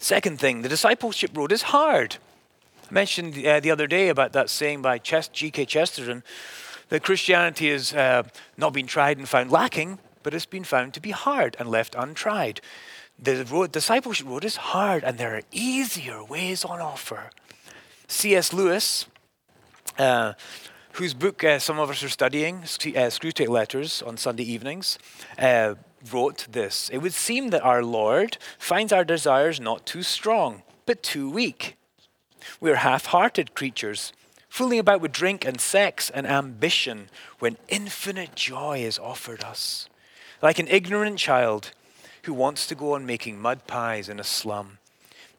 Second 0.00 0.40
thing 0.40 0.62
the 0.62 0.68
discipleship 0.68 1.30
road 1.36 1.52
is 1.52 1.62
hard. 1.62 2.16
I 2.90 2.92
mentioned 2.92 3.46
uh, 3.46 3.60
the 3.60 3.70
other 3.70 3.86
day 3.86 4.08
about 4.08 4.32
that 4.32 4.50
saying 4.50 4.82
by 4.82 4.98
G.K. 4.98 5.64
Chesterton 5.66 6.24
that 6.88 7.02
Christianity 7.02 7.70
has 7.70 7.92
uh, 7.92 8.22
not 8.56 8.72
been 8.72 8.86
tried 8.86 9.18
and 9.18 9.28
found 9.28 9.50
lacking, 9.50 9.98
but 10.22 10.34
it's 10.34 10.46
been 10.46 10.64
found 10.64 10.94
to 10.94 11.00
be 11.00 11.10
hard 11.10 11.56
and 11.58 11.68
left 11.68 11.94
untried. 11.94 12.60
The 13.18 13.44
road, 13.44 13.72
discipleship 13.72 14.26
road 14.26 14.44
is 14.44 14.56
hard, 14.56 15.04
and 15.04 15.18
there 15.18 15.34
are 15.34 15.42
easier 15.52 16.22
ways 16.24 16.64
on 16.64 16.80
offer. 16.80 17.30
C.S. 18.06 18.52
Lewis, 18.52 19.06
uh, 19.98 20.34
whose 20.92 21.14
book 21.14 21.44
uh, 21.44 21.58
some 21.58 21.78
of 21.78 21.90
us 21.90 22.02
are 22.02 22.08
studying, 22.08 22.58
uh, 22.58 23.10
Screwtape 23.10 23.48
Letters 23.48 24.02
on 24.02 24.16
Sunday 24.16 24.44
evenings, 24.44 24.98
uh, 25.38 25.74
wrote 26.12 26.46
this, 26.50 26.88
it 26.90 26.98
would 26.98 27.12
seem 27.12 27.50
that 27.50 27.62
our 27.62 27.82
Lord 27.82 28.38
finds 28.58 28.92
our 28.92 29.04
desires 29.04 29.60
not 29.60 29.84
too 29.84 30.02
strong, 30.02 30.62
but 30.86 31.02
too 31.02 31.28
weak. 31.28 31.76
We 32.60 32.70
are 32.70 32.76
half 32.76 33.06
hearted 33.06 33.54
creatures, 33.54 34.12
fooling 34.48 34.78
about 34.78 35.00
with 35.00 35.12
drink 35.12 35.44
and 35.44 35.60
sex 35.60 36.10
and 36.10 36.26
ambition 36.26 37.08
when 37.38 37.56
infinite 37.68 38.34
joy 38.34 38.78
is 38.78 38.98
offered 38.98 39.42
us. 39.44 39.88
Like 40.42 40.58
an 40.58 40.68
ignorant 40.68 41.18
child 41.18 41.72
who 42.22 42.34
wants 42.34 42.66
to 42.66 42.74
go 42.74 42.94
on 42.94 43.06
making 43.06 43.40
mud 43.40 43.66
pies 43.66 44.08
in 44.08 44.20
a 44.20 44.24
slum 44.24 44.78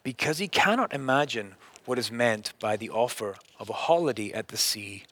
because 0.03 0.37
he 0.37 0.47
cannot 0.47 0.93
imagine 0.93 1.55
what 1.85 1.99
is 1.99 2.11
meant 2.11 2.53
by 2.59 2.77
the 2.77 2.89
offer 2.89 3.35
of 3.59 3.69
a 3.69 3.73
holiday 3.73 4.31
at 4.31 4.49
the 4.49 4.57
sea. 4.57 5.03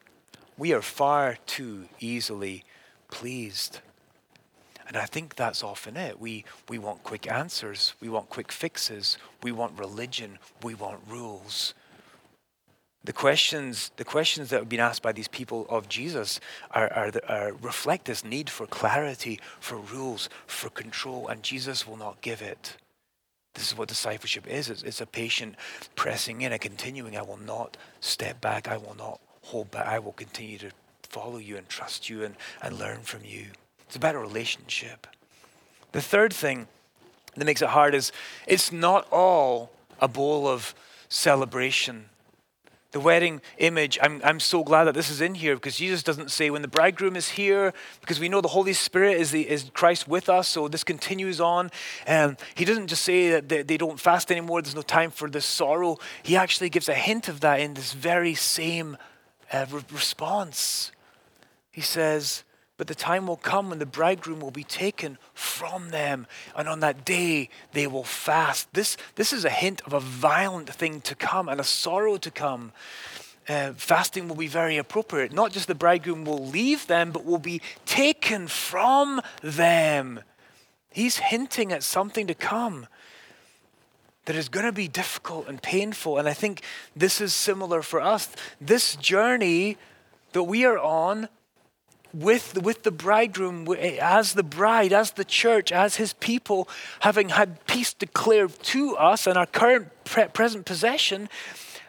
We 0.57 0.73
are 0.73 0.81
far 0.81 1.38
too 1.45 1.88
easily 1.99 2.63
pleased. 3.10 3.79
And 4.88 4.95
I 4.95 5.05
think 5.05 5.36
that's 5.36 5.63
often 5.63 5.97
it. 5.97 6.19
We, 6.19 6.45
we 6.69 6.79
want 6.79 7.03
quick 7.03 7.29
answers. 7.29 7.93
We 7.99 8.10
want 8.10 8.29
quick 8.29 8.51
fixes. 8.51 9.17
We 9.43 9.51
want 9.51 9.77
religion. 9.77 10.39
We 10.63 10.75
want 10.75 11.01
rules. 11.07 11.73
The 13.08 13.13
questions, 13.13 13.91
the 13.96 14.04
questions 14.04 14.50
that 14.50 14.60
have 14.60 14.67
been 14.67 14.82
asked 14.82 15.02
by 15.02 15.13
these 15.13 15.30
people 15.30 15.65
of 15.70 15.88
Jesus 15.88 16.41
are, 16.72 16.91
are, 16.91 17.12
are, 17.30 17.54
reflect 17.62 18.04
this 18.04 18.26
need 18.26 18.50
for 18.50 18.67
clarity, 18.67 19.39
for 19.62 19.78
rules, 19.78 20.28
for 20.46 20.70
control, 20.70 21.30
and 21.30 21.41
Jesus 21.41 21.88
will 21.88 21.96
not 21.96 22.20
give 22.20 22.41
it. 22.41 22.76
This 23.54 23.72
is 23.72 23.78
what 23.78 23.88
discipleship 23.88 24.46
is. 24.46 24.70
It's, 24.70 24.84
it's 24.84 25.00
a 25.00 25.06
patient 25.06 25.56
pressing 25.96 26.41
in, 26.41 26.52
a 26.52 26.60
continuing. 26.60 27.15
I 27.15 27.22
will 27.22 27.39
not 27.39 27.78
step 28.02 28.41
back. 28.41 28.67
I 28.67 28.76
will 28.76 28.98
not 29.00 29.22
hold 29.43 29.72
back. 29.72 29.88
I 29.88 30.00
will 30.00 30.12
continue 30.12 30.58
to 30.58 30.72
follow 31.04 31.38
you 31.38 31.56
and 31.56 31.70
trust 31.70 32.10
you 32.10 32.26
and, 32.26 32.36
and 32.62 32.78
learn 32.78 33.04
from 33.04 33.22
you. 33.24 33.46
It's 33.86 33.96
about 33.96 34.15
a 34.15 34.20
relationship. 34.20 35.08
The 35.93 36.02
third 36.02 36.34
thing 36.34 36.67
that 37.38 37.46
makes 37.46 37.62
it 37.62 37.70
hard 37.70 37.96
is 37.96 38.12
it's 38.48 38.74
not 38.74 39.08
all 39.13 39.72
a 40.02 40.10
bowl 40.10 40.46
of 40.46 40.76
celebration 41.08 42.10
the 42.91 43.00
wedding 43.00 43.41
image, 43.58 44.00
I'm, 44.02 44.21
I'm 44.23 44.39
so 44.39 44.63
glad 44.63 44.86
that 44.86 44.93
this 44.93 45.10
is 45.10 45.19
in 45.19 45.36
here 45.36 45.56
because 45.56 45.76
Jesus 45.76 46.04
doesn't 46.04 46.32
say 46.32 46.50
when 46.50 46.62
the 46.62 46.67
bridegroom 46.67 47.15
is 47.15 47.30
here, 47.30 47.73
because 48.00 48.19
we 48.19 48.30
know 48.30 48.39
the 48.39 48.47
Holy 48.47 48.73
Spirit 48.73 49.17
is, 49.17 49.32
the, 49.32 49.47
is 49.47 49.69
Christ 49.73 50.08
with 50.08 50.30
us, 50.30 50.47
so 50.47 50.67
this 50.67 50.84
continues 50.84 51.41
on. 51.41 51.69
Um, 52.08 52.38
he 52.56 52.63
doesn't 52.63 52.88
just 52.88 53.04
say 53.04 53.30
that 53.32 53.50
they, 53.50 53.62
they 53.62 53.78
don't 53.78 54.00
fast 54.00 54.32
anymore, 54.32 54.62
there's 54.62 54.76
no 54.76 54.82
time 54.82 55.12
for 55.12 55.30
this 55.30 55.45
sorrow. 55.45 55.97
He 56.23 56.38
actually 56.38 56.69
gives 56.69 56.88
a 56.88 56.95
hint 56.95 57.28
of 57.28 57.41
that 57.41 57.60
in 57.60 57.73
this 57.73 57.91
very 57.93 58.36
same 58.36 58.97
uh, 59.52 59.65
re- 59.69 59.84
response. 59.91 60.91
He 61.71 61.82
says, 61.82 62.43
but 62.78 62.88
the 62.88 62.96
time 62.96 63.28
will 63.28 63.38
come 63.38 63.70
when 63.70 63.80
the 63.80 63.86
bridegroom 63.86 64.40
will 64.40 64.52
be 64.52 64.63
taken 64.63 65.18
from 65.34 65.90
them, 65.90 66.28
and 66.56 66.70
on 66.70 66.80
that 66.80 67.04
day 67.04 67.50
they 67.74 67.88
will 67.88 68.04
fast. 68.04 68.72
This, 68.74 68.98
this 69.16 69.34
is 69.34 69.44
a 69.44 69.50
hint 69.50 69.82
of 69.82 69.94
a 69.94 70.00
violent 70.00 70.70
thing 70.70 71.02
to 71.02 71.16
come 71.16 71.50
and 71.50 71.60
a 71.60 71.63
sorrow 71.63 72.18
to 72.18 72.32
come. 72.32 72.72
Uh, 73.50 73.72
fasting 73.76 74.28
will 74.28 74.36
be 74.36 74.48
very 74.48 74.78
appropriate. 74.78 75.32
Not 75.32 75.52
just 75.52 75.68
the 75.68 75.76
bridegroom 75.76 76.26
will 76.26 76.46
leave 76.46 76.86
them, 76.88 77.12
but 77.12 77.26
will 77.26 77.40
be 77.40 77.62
taken 77.86 78.48
from 78.48 79.22
them. 79.42 80.20
He's 80.92 81.18
hinting 81.18 81.72
at 81.72 81.84
something 81.84 82.28
to 82.28 82.34
come 82.34 82.88
that 84.26 84.36
is 84.36 84.50
going 84.50 84.66
to 84.66 84.74
be 84.74 84.90
difficult 84.90 85.48
and 85.48 85.62
painful. 85.62 86.18
And 86.18 86.28
I 86.28 86.34
think 86.34 86.62
this 86.96 87.22
is 87.22 87.34
similar 87.34 87.82
for 87.82 88.02
us. 88.02 88.30
This 88.60 88.98
journey 88.98 89.78
that 90.34 90.44
we 90.44 90.66
are 90.66 90.78
on 90.78 91.30
with, 92.13 92.62
with 92.62 92.84
the 92.84 92.91
bridegroom, 92.91 93.67
as 94.02 94.34
the 94.34 94.43
bride, 94.43 94.93
as 94.93 95.12
the 95.12 95.26
church, 95.26 95.72
as 95.72 95.96
his 95.96 96.13
people, 96.13 96.67
having 97.02 97.30
had 97.30 97.65
peace 97.67 97.93
declared 97.93 98.52
to 98.63 98.96
us 98.98 99.28
and 99.28 99.38
our 99.38 99.46
current 99.46 99.89
pre- 100.04 100.28
present 100.28 100.65
possession, 100.65 101.30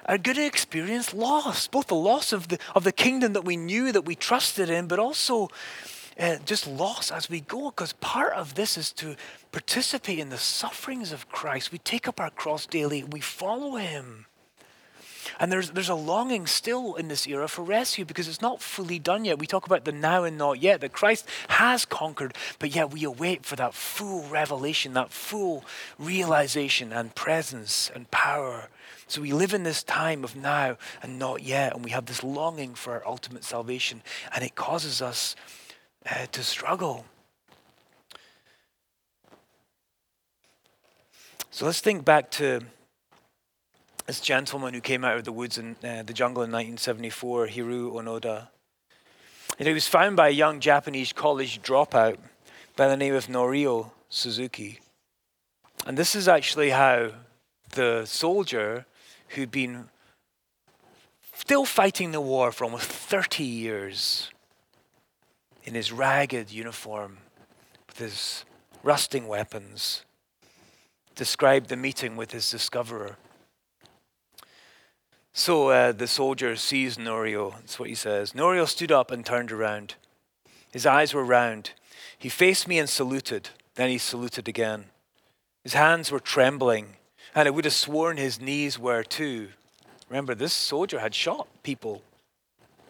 are 0.07 0.19
going 0.19 0.37
to 0.37 0.47
experience 0.47 1.13
loss, 1.13 1.69
both 1.69 1.89
the 1.89 1.95
loss 1.95 2.33
of 2.33 2.49
the, 2.49 2.59
of 2.75 2.83
the 2.83 2.93
kingdom 2.93 3.35
that 3.35 3.45
we 3.45 3.57
knew, 3.57 3.93
that 3.93 4.07
we 4.07 4.15
trusted 4.15 4.71
in, 4.71 4.87
but 4.87 4.99
also 4.99 5.49
uh, 6.19 6.37
just 6.47 6.67
loss 6.67 7.13
as 7.13 7.29
we 7.29 7.41
go, 7.41 7.71
because 7.71 7.93
part 7.95 8.33
of 8.33 8.55
this 8.55 8.79
is 8.79 8.91
to 8.91 9.17
participate 9.53 10.19
in 10.19 10.31
the 10.31 10.39
sufferings 10.39 11.13
of 11.13 11.29
Christ. 11.29 11.71
We 11.73 11.79
take 11.79 12.09
up 12.09 12.19
our 12.21 12.31
cross 12.31 12.67
daily, 12.67 13.05
we 13.05 13.21
follow 13.21 13.77
him. 13.77 14.27
And 15.39 15.51
there's, 15.53 15.71
there's 15.71 15.89
a 15.89 15.95
longing 15.95 16.47
still 16.47 16.95
in 16.95 17.09
this 17.09 17.27
era 17.27 17.49
for 17.49 17.63
rescue 17.63 18.05
because 18.05 18.29
it's 18.29 18.43
not 18.43 18.63
fully 18.63 18.99
done 18.99 19.25
yet. 19.25 19.39
We 19.39 19.47
talk 19.47 19.67
about 19.67 19.85
the 19.85 19.93
now 19.93 20.25
and 20.25 20.39
not 20.39 20.61
yet, 20.61 20.81
that 20.81 20.93
Christ 20.93 21.29
has 21.49 21.85
conquered, 21.85 22.35
but 22.59 22.75
yet 22.75 22.93
we 22.93 23.05
await 23.05 23.45
for 23.45 23.57
that 23.57 23.75
full 23.75 24.29
revelation, 24.29 24.95
that 24.95 25.11
full 25.11 25.65
realization 25.99 26.93
and 26.93 27.15
presence 27.15 27.91
and 27.95 28.11
power. 28.11 28.69
So 29.07 29.23
we 29.23 29.33
live 29.33 29.55
in 29.55 29.63
this 29.63 29.83
time 29.83 30.25
of 30.25 30.37
now 30.37 30.77
and 31.03 31.19
not 31.19 31.43
yet, 31.43 31.75
and 31.75 31.85
we 31.85 31.91
have 31.93 32.07
this 32.07 32.23
longing 32.23 32.75
for 32.75 32.93
our 32.93 33.07
ultimate 33.07 33.45
salvation, 33.45 34.03
and 34.35 34.45
it 34.45 34.55
causes 34.55 35.01
us 35.01 35.35
uh, 36.11 36.27
to 36.33 36.43
struggle. 36.43 37.07
So 41.51 41.67
let's 41.67 41.81
think 41.81 42.05
back 42.05 42.31
to 42.33 42.61
this 44.09 44.21
gentleman 44.21 44.73
who 44.73 44.81
came 44.81 45.05
out 45.05 45.19
of 45.19 45.25
the 45.25 45.33
woods 45.33 45.59
in 45.59 45.77
uh, 45.85 46.03
the 46.03 46.15
jungle 46.15 46.43
in 46.43 46.51
1974, 46.51 47.49
Hiroo 47.49 47.93
Onoda. 47.93 48.49
He 49.59 49.71
was 49.71 49.87
found 49.87 50.17
by 50.17 50.29
a 50.29 50.31
young 50.31 50.61
Japanese 50.61 51.13
college 51.13 51.61
dropout 51.61 52.17
by 52.75 52.89
the 52.89 52.97
name 52.97 53.15
of 53.15 53.27
Norio 53.27 53.91
Suzuki. 54.09 54.81
And 55.87 55.99
this 55.99 56.15
is 56.15 56.27
actually 56.27 56.71
how 56.71 57.11
the 57.73 58.07
soldier 58.07 58.87
who'd 59.29 59.51
been 59.51 59.91
still 61.35 61.67
fighting 61.67 62.13
the 62.13 62.21
war 62.23 62.51
for 62.51 62.65
almost 62.65 62.87
30 62.87 63.45
years 63.45 64.31
in 65.65 65.75
his 65.75 65.93
ragged 65.93 66.51
uniform 66.51 67.19
with 67.87 67.99
his 67.99 68.47
rusting 68.83 69.29
weapons 69.29 70.07
described 71.15 71.69
the 71.69 71.77
meeting 71.77 72.17
with 72.17 72.33
his 72.33 72.51
discoverer. 72.51 73.19
So 75.39 75.69
uh, 75.69 75.93
the 75.93 76.09
soldier 76.09 76.57
sees 76.57 76.97
Norio. 76.97 77.53
That's 77.53 77.79
what 77.79 77.89
he 77.89 77.95
says. 77.95 78.33
Norio 78.33 78.67
stood 78.67 78.91
up 78.91 79.13
and 79.13 79.25
turned 79.25 79.53
around. 79.53 79.95
His 80.73 80.85
eyes 80.85 81.15
were 81.15 81.25
round. 81.25 81.75
He 82.19 82.29
faced 82.29 82.67
me 82.67 82.77
and 82.77 82.89
saluted. 82.89 83.51
Then 83.77 83.89
he 83.89 83.99
saluted 83.99 84.49
again. 84.49 84.87
His 85.63 85.75
hands 85.75 86.11
were 86.11 86.19
trembling, 86.19 86.97
and 87.37 87.47
I 87.47 87.53
would 87.53 87.67
have 87.67 87.73
sworn 87.73 88.17
his 88.17 88.41
knees 88.41 88.81
were 88.81 89.05
too. 89.05 89.51
Remember, 90.09 90.35
this 90.35 90.53
soldier 90.53 90.99
had 90.99 91.15
shot 91.15 91.47
people 91.63 92.03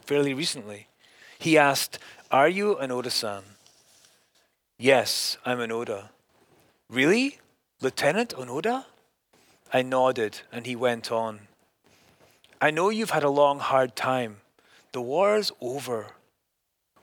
fairly 0.06 0.32
recently. 0.32 0.86
He 1.38 1.58
asked, 1.58 1.98
Are 2.30 2.48
you 2.48 2.76
Onoda 2.76 3.10
san? 3.10 3.42
Yes, 4.78 5.36
I'm 5.44 5.58
Onoda. 5.58 6.08
Really? 6.88 7.40
Lieutenant 7.82 8.32
Onoda? 8.38 8.86
I 9.70 9.82
nodded, 9.82 10.40
and 10.50 10.64
he 10.64 10.74
went 10.74 11.12
on. 11.12 11.47
I 12.60 12.70
know 12.70 12.88
you've 12.88 13.10
had 13.10 13.22
a 13.22 13.30
long, 13.30 13.60
hard 13.60 13.94
time. 13.94 14.38
The 14.92 15.00
war 15.00 15.36
is 15.36 15.52
over. 15.60 16.06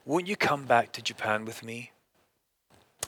Won't 0.03 0.27
you 0.27 0.35
come 0.35 0.65
back 0.65 0.91
to 0.93 1.01
Japan 1.01 1.45
with 1.45 1.63
me? 1.63 1.91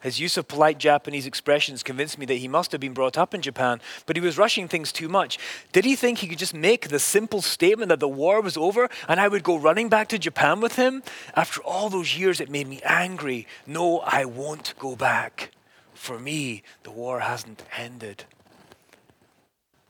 His 0.02 0.20
use 0.20 0.38
of 0.38 0.48
polite 0.48 0.78
Japanese 0.78 1.26
expressions 1.26 1.84
convinced 1.84 2.18
me 2.18 2.26
that 2.28 2.36
he 2.36 2.48
must 2.48 2.72
have 2.72 2.80
been 2.80 2.94
brought 2.94 3.18
up 3.18 3.34
in 3.34 3.42
Japan, 3.42 3.82
but 4.06 4.16
he 4.16 4.22
was 4.22 4.38
rushing 4.38 4.68
things 4.68 4.92
too 4.92 5.10
much. 5.10 5.40
Did 5.74 5.86
he 5.86 5.96
think 5.96 6.20
he 6.20 6.28
could 6.28 6.38
just 6.38 6.54
make 6.54 6.88
the 6.88 7.00
simple 7.00 7.42
statement 7.42 7.90
that 7.90 8.00
the 8.00 8.08
war 8.08 8.40
was 8.40 8.58
over 8.58 8.90
and 9.08 9.20
I 9.20 9.28
would 9.28 9.44
go 9.44 9.58
running 9.58 9.90
back 9.90 10.08
to 10.10 10.20
Japan 10.20 10.62
with 10.62 10.76
him? 10.76 11.04
After 11.36 11.62
all 11.62 11.90
those 11.90 12.18
years, 12.18 12.40
it 12.40 12.50
made 12.50 12.68
me 12.68 12.80
angry. 12.84 13.48
No, 13.66 14.00
I 14.00 14.26
won't 14.26 14.76
go 14.78 14.96
back. 14.96 15.52
For 15.94 16.20
me, 16.20 16.64
the 16.84 16.92
war 16.92 17.22
hasn't 17.22 17.64
ended. 17.76 18.26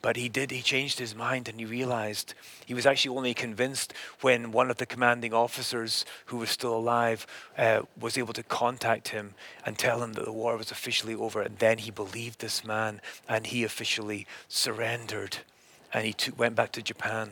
But 0.07 0.15
he 0.15 0.29
did, 0.29 0.51
he 0.51 0.61
changed 0.61 0.99
his 0.99 1.13
mind 1.13 1.49
and 1.49 1.59
he 1.59 1.65
realized 1.65 2.33
he 2.65 2.73
was 2.73 2.85
actually 2.85 3.17
only 3.17 3.33
convinced 3.33 3.93
when 4.21 4.53
one 4.53 4.71
of 4.71 4.77
the 4.77 4.85
commanding 4.85 5.33
officers 5.33 6.05
who 6.27 6.37
was 6.37 6.49
still 6.49 6.73
alive 6.73 7.27
uh, 7.57 7.81
was 7.99 8.17
able 8.17 8.31
to 8.31 8.43
contact 8.43 9.09
him 9.09 9.33
and 9.65 9.77
tell 9.77 10.01
him 10.01 10.13
that 10.13 10.23
the 10.23 10.31
war 10.31 10.55
was 10.55 10.71
officially 10.71 11.13
over. 11.13 11.41
And 11.41 11.57
then 11.57 11.79
he 11.79 11.91
believed 11.91 12.39
this 12.39 12.63
man 12.63 13.01
and 13.27 13.47
he 13.47 13.65
officially 13.65 14.25
surrendered 14.47 15.39
and 15.93 16.05
he 16.05 16.13
took, 16.13 16.39
went 16.39 16.55
back 16.55 16.71
to 16.71 16.81
Japan. 16.81 17.31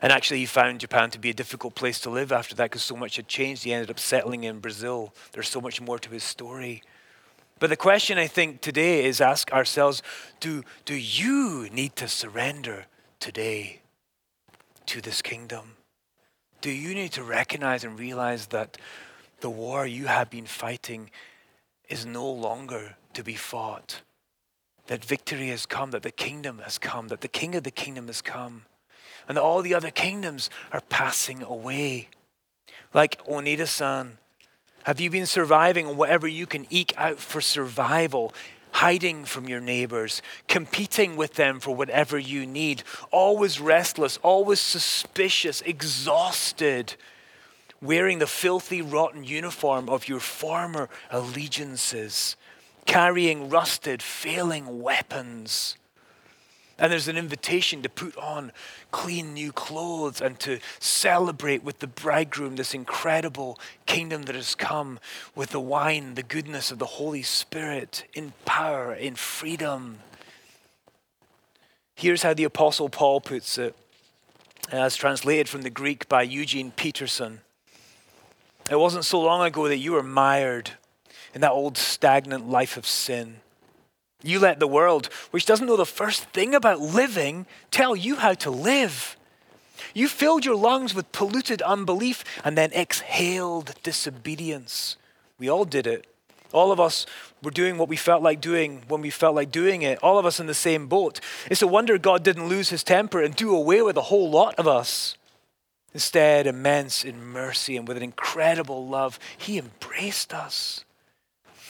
And 0.00 0.10
actually, 0.10 0.38
he 0.38 0.46
found 0.46 0.80
Japan 0.80 1.10
to 1.10 1.18
be 1.18 1.28
a 1.28 1.34
difficult 1.34 1.74
place 1.74 2.00
to 2.00 2.08
live 2.08 2.32
after 2.32 2.54
that 2.54 2.70
because 2.70 2.82
so 2.82 2.96
much 2.96 3.16
had 3.16 3.28
changed. 3.28 3.64
He 3.64 3.74
ended 3.74 3.90
up 3.90 3.98
settling 3.98 4.44
in 4.44 4.60
Brazil. 4.60 5.12
There's 5.32 5.50
so 5.50 5.60
much 5.60 5.82
more 5.82 5.98
to 5.98 6.08
his 6.08 6.24
story. 6.24 6.82
But 7.58 7.70
the 7.70 7.76
question 7.76 8.18
I 8.18 8.26
think 8.26 8.60
today 8.60 9.04
is 9.04 9.20
ask 9.20 9.52
ourselves 9.52 10.02
do, 10.40 10.62
do 10.84 10.94
you 10.94 11.68
need 11.72 11.96
to 11.96 12.08
surrender 12.08 12.86
today 13.20 13.82
to 14.86 15.00
this 15.00 15.22
kingdom? 15.22 15.76
Do 16.60 16.70
you 16.70 16.94
need 16.94 17.12
to 17.12 17.22
recognize 17.22 17.84
and 17.84 17.98
realize 17.98 18.46
that 18.48 18.78
the 19.40 19.50
war 19.50 19.86
you 19.86 20.06
have 20.06 20.30
been 20.30 20.46
fighting 20.46 21.10
is 21.88 22.04
no 22.04 22.28
longer 22.28 22.96
to 23.14 23.22
be 23.22 23.34
fought. 23.34 24.02
That 24.86 25.04
victory 25.04 25.48
has 25.48 25.66
come, 25.66 25.90
that 25.90 26.02
the 26.02 26.10
kingdom 26.10 26.60
has 26.64 26.78
come, 26.78 27.08
that 27.08 27.20
the 27.20 27.28
king 27.28 27.54
of 27.54 27.62
the 27.62 27.70
kingdom 27.70 28.06
has 28.06 28.22
come, 28.22 28.64
and 29.26 29.36
that 29.36 29.42
all 29.42 29.62
the 29.62 29.74
other 29.74 29.90
kingdoms 29.90 30.50
are 30.72 30.80
passing 30.80 31.42
away. 31.42 32.08
Like 32.94 33.22
Onoda 33.26 33.66
san, 33.66 34.18
have 34.88 35.00
you 35.00 35.10
been 35.10 35.26
surviving 35.26 35.98
whatever 35.98 36.26
you 36.26 36.46
can 36.46 36.66
eke 36.70 36.94
out 36.96 37.18
for 37.18 37.42
survival? 37.42 38.32
hiding 38.70 39.24
from 39.24 39.48
your 39.48 39.60
neighbors, 39.60 40.22
competing 40.46 41.16
with 41.16 41.34
them 41.34 41.58
for 41.58 41.74
whatever 41.74 42.18
you 42.18 42.46
need, 42.46 42.82
always 43.10 43.58
restless, 43.58 44.18
always 44.18 44.60
suspicious, 44.60 45.62
exhausted, 45.62 46.94
wearing 47.82 48.18
the 48.18 48.26
filthy, 48.26 48.80
rotten 48.80 49.24
uniform 49.24 49.88
of 49.88 50.06
your 50.06 50.20
former 50.20 50.88
allegiances, 51.10 52.36
carrying 52.86 53.48
rusted, 53.48 54.02
failing 54.02 54.80
weapons. 54.80 55.76
And 56.78 56.92
there's 56.92 57.08
an 57.08 57.16
invitation 57.16 57.82
to 57.82 57.88
put 57.88 58.16
on 58.16 58.52
clean 58.92 59.34
new 59.34 59.50
clothes 59.50 60.20
and 60.20 60.38
to 60.40 60.60
celebrate 60.78 61.64
with 61.64 61.80
the 61.80 61.88
bridegroom 61.88 62.54
this 62.54 62.72
incredible 62.72 63.58
kingdom 63.86 64.22
that 64.22 64.36
has 64.36 64.54
come 64.54 65.00
with 65.34 65.50
the 65.50 65.60
wine, 65.60 66.14
the 66.14 66.22
goodness 66.22 66.70
of 66.70 66.78
the 66.78 66.86
Holy 66.86 67.22
Spirit 67.22 68.04
in 68.14 68.32
power, 68.44 68.94
in 68.94 69.16
freedom. 69.16 69.98
Here's 71.96 72.22
how 72.22 72.32
the 72.32 72.44
Apostle 72.44 72.88
Paul 72.88 73.20
puts 73.20 73.58
it, 73.58 73.74
as 74.70 74.94
translated 74.94 75.48
from 75.48 75.62
the 75.62 75.70
Greek 75.70 76.08
by 76.08 76.22
Eugene 76.22 76.70
Peterson. 76.70 77.40
It 78.70 78.78
wasn't 78.78 79.04
so 79.04 79.20
long 79.20 79.44
ago 79.44 79.66
that 79.66 79.78
you 79.78 79.92
were 79.92 80.02
mired 80.04 80.72
in 81.34 81.40
that 81.40 81.50
old 81.50 81.76
stagnant 81.76 82.48
life 82.48 82.76
of 82.76 82.86
sin. 82.86 83.40
You 84.22 84.40
let 84.40 84.58
the 84.58 84.66
world, 84.66 85.06
which 85.30 85.46
doesn't 85.46 85.66
know 85.66 85.76
the 85.76 85.86
first 85.86 86.24
thing 86.30 86.54
about 86.54 86.80
living, 86.80 87.46
tell 87.70 87.94
you 87.94 88.16
how 88.16 88.34
to 88.34 88.50
live. 88.50 89.16
You 89.94 90.08
filled 90.08 90.44
your 90.44 90.56
lungs 90.56 90.94
with 90.94 91.12
polluted 91.12 91.62
unbelief 91.62 92.24
and 92.44 92.58
then 92.58 92.72
exhaled 92.72 93.74
disobedience. 93.82 94.96
We 95.38 95.48
all 95.48 95.64
did 95.64 95.86
it. 95.86 96.06
All 96.52 96.72
of 96.72 96.80
us 96.80 97.06
were 97.42 97.50
doing 97.50 97.78
what 97.78 97.88
we 97.88 97.96
felt 97.96 98.22
like 98.22 98.40
doing 98.40 98.82
when 98.88 99.02
we 99.02 99.10
felt 99.10 99.34
like 99.34 99.52
doing 99.52 99.82
it. 99.82 99.98
All 100.02 100.18
of 100.18 100.26
us 100.26 100.40
in 100.40 100.46
the 100.46 100.54
same 100.54 100.86
boat. 100.86 101.20
It's 101.50 101.62
a 101.62 101.66
wonder 101.66 101.98
God 101.98 102.24
didn't 102.24 102.48
lose 102.48 102.70
his 102.70 102.82
temper 102.82 103.22
and 103.22 103.36
do 103.36 103.54
away 103.54 103.82
with 103.82 103.96
a 103.96 104.02
whole 104.02 104.30
lot 104.30 104.54
of 104.56 104.66
us. 104.66 105.16
Instead, 105.94 106.46
immense 106.46 107.04
in 107.04 107.24
mercy 107.24 107.76
and 107.76 107.86
with 107.86 107.96
an 107.96 108.02
incredible 108.02 108.86
love, 108.86 109.18
He 109.36 109.58
embraced 109.58 110.34
us. 110.34 110.84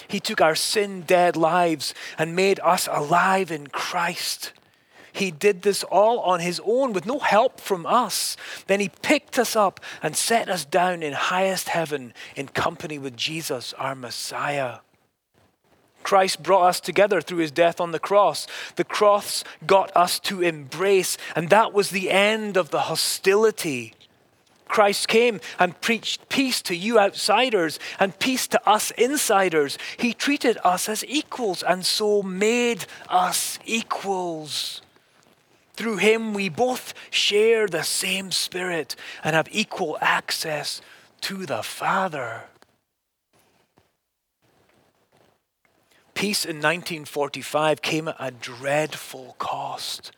He 0.08 0.20
took 0.20 0.40
our 0.40 0.54
sin 0.54 1.02
dead 1.02 1.36
lives 1.36 1.94
and 2.16 2.34
made 2.34 2.58
us 2.60 2.88
alive 2.90 3.52
in 3.52 3.66
Christ. 3.68 4.52
He 5.12 5.30
did 5.30 5.62
this 5.62 5.84
all 5.84 6.20
on 6.20 6.40
His 6.40 6.60
own 6.64 6.92
with 6.92 7.04
no 7.04 7.18
help 7.18 7.60
from 7.60 7.84
us. 7.84 8.36
Then 8.66 8.80
He 8.80 8.88
picked 8.88 9.38
us 9.38 9.54
up 9.54 9.80
and 10.02 10.16
set 10.16 10.48
us 10.48 10.64
down 10.64 11.02
in 11.02 11.12
highest 11.12 11.68
heaven 11.68 12.14
in 12.34 12.48
company 12.48 12.98
with 12.98 13.16
Jesus, 13.16 13.74
our 13.74 13.94
Messiah. 13.94 14.78
Christ 16.02 16.42
brought 16.42 16.68
us 16.68 16.80
together 16.80 17.20
through 17.20 17.38
his 17.38 17.50
death 17.50 17.82
on 17.82 17.92
the 17.92 17.98
cross. 17.98 18.46
The 18.76 18.84
cross 18.84 19.44
got 19.66 19.94
us 19.94 20.18
to 20.20 20.40
embrace, 20.40 21.18
and 21.36 21.50
that 21.50 21.74
was 21.74 21.90
the 21.90 22.10
end 22.10 22.56
of 22.56 22.70
the 22.70 22.82
hostility 22.82 23.92
Christ 24.68 25.08
came 25.08 25.40
and 25.58 25.80
preached 25.80 26.28
peace 26.28 26.62
to 26.62 26.76
you 26.76 26.98
outsiders 26.98 27.78
and 27.98 28.18
peace 28.18 28.46
to 28.48 28.68
us 28.68 28.90
insiders. 28.92 29.78
He 29.96 30.12
treated 30.12 30.58
us 30.64 30.88
as 30.88 31.04
equals 31.06 31.62
and 31.62 31.84
so 31.84 32.22
made 32.22 32.86
us 33.08 33.58
equals. 33.64 34.82
Through 35.74 35.98
him, 35.98 36.34
we 36.34 36.48
both 36.48 36.92
share 37.10 37.68
the 37.68 37.84
same 37.84 38.32
Spirit 38.32 38.96
and 39.22 39.36
have 39.36 39.48
equal 39.52 39.96
access 40.00 40.80
to 41.20 41.46
the 41.46 41.62
Father. 41.62 42.44
Peace 46.14 46.44
in 46.44 46.56
1945 46.56 47.80
came 47.80 48.08
at 48.08 48.16
a 48.18 48.32
dreadful 48.32 49.36
cost, 49.38 50.10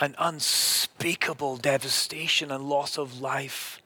an 0.00 0.14
unspeakable 0.18 1.58
devastation 1.58 2.50
and 2.50 2.64
loss 2.64 2.96
of 2.96 3.20
life. 3.20 3.82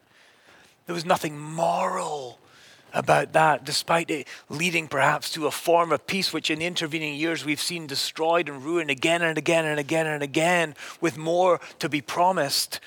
There 0.89 0.95
was 0.95 1.05
nothing 1.05 1.39
moral 1.39 2.39
about 2.95 3.35
that, 3.35 3.63
despite 3.63 4.11
it 4.11 4.27
leading 4.49 4.89
perhaps 4.89 5.31
to 5.33 5.47
a 5.47 5.51
form 5.51 5.93
of 5.93 6.07
peace 6.07 6.33
which 6.33 6.51
in 6.51 6.61
the 6.61 6.65
intervening 6.65 7.15
years 7.15 7.45
we've 7.45 7.61
seen 7.61 7.87
destroyed 7.87 8.49
and 8.49 8.65
ruined 8.65 8.89
again 8.89 9.21
and 9.21 9.37
again 9.37 9.67
and 9.67 9.79
again 9.79 10.07
and 10.07 10.23
again, 10.23 10.75
with 10.99 11.19
more 11.19 11.61
to 11.79 11.91
be 11.91 12.01
promised. 12.01 12.81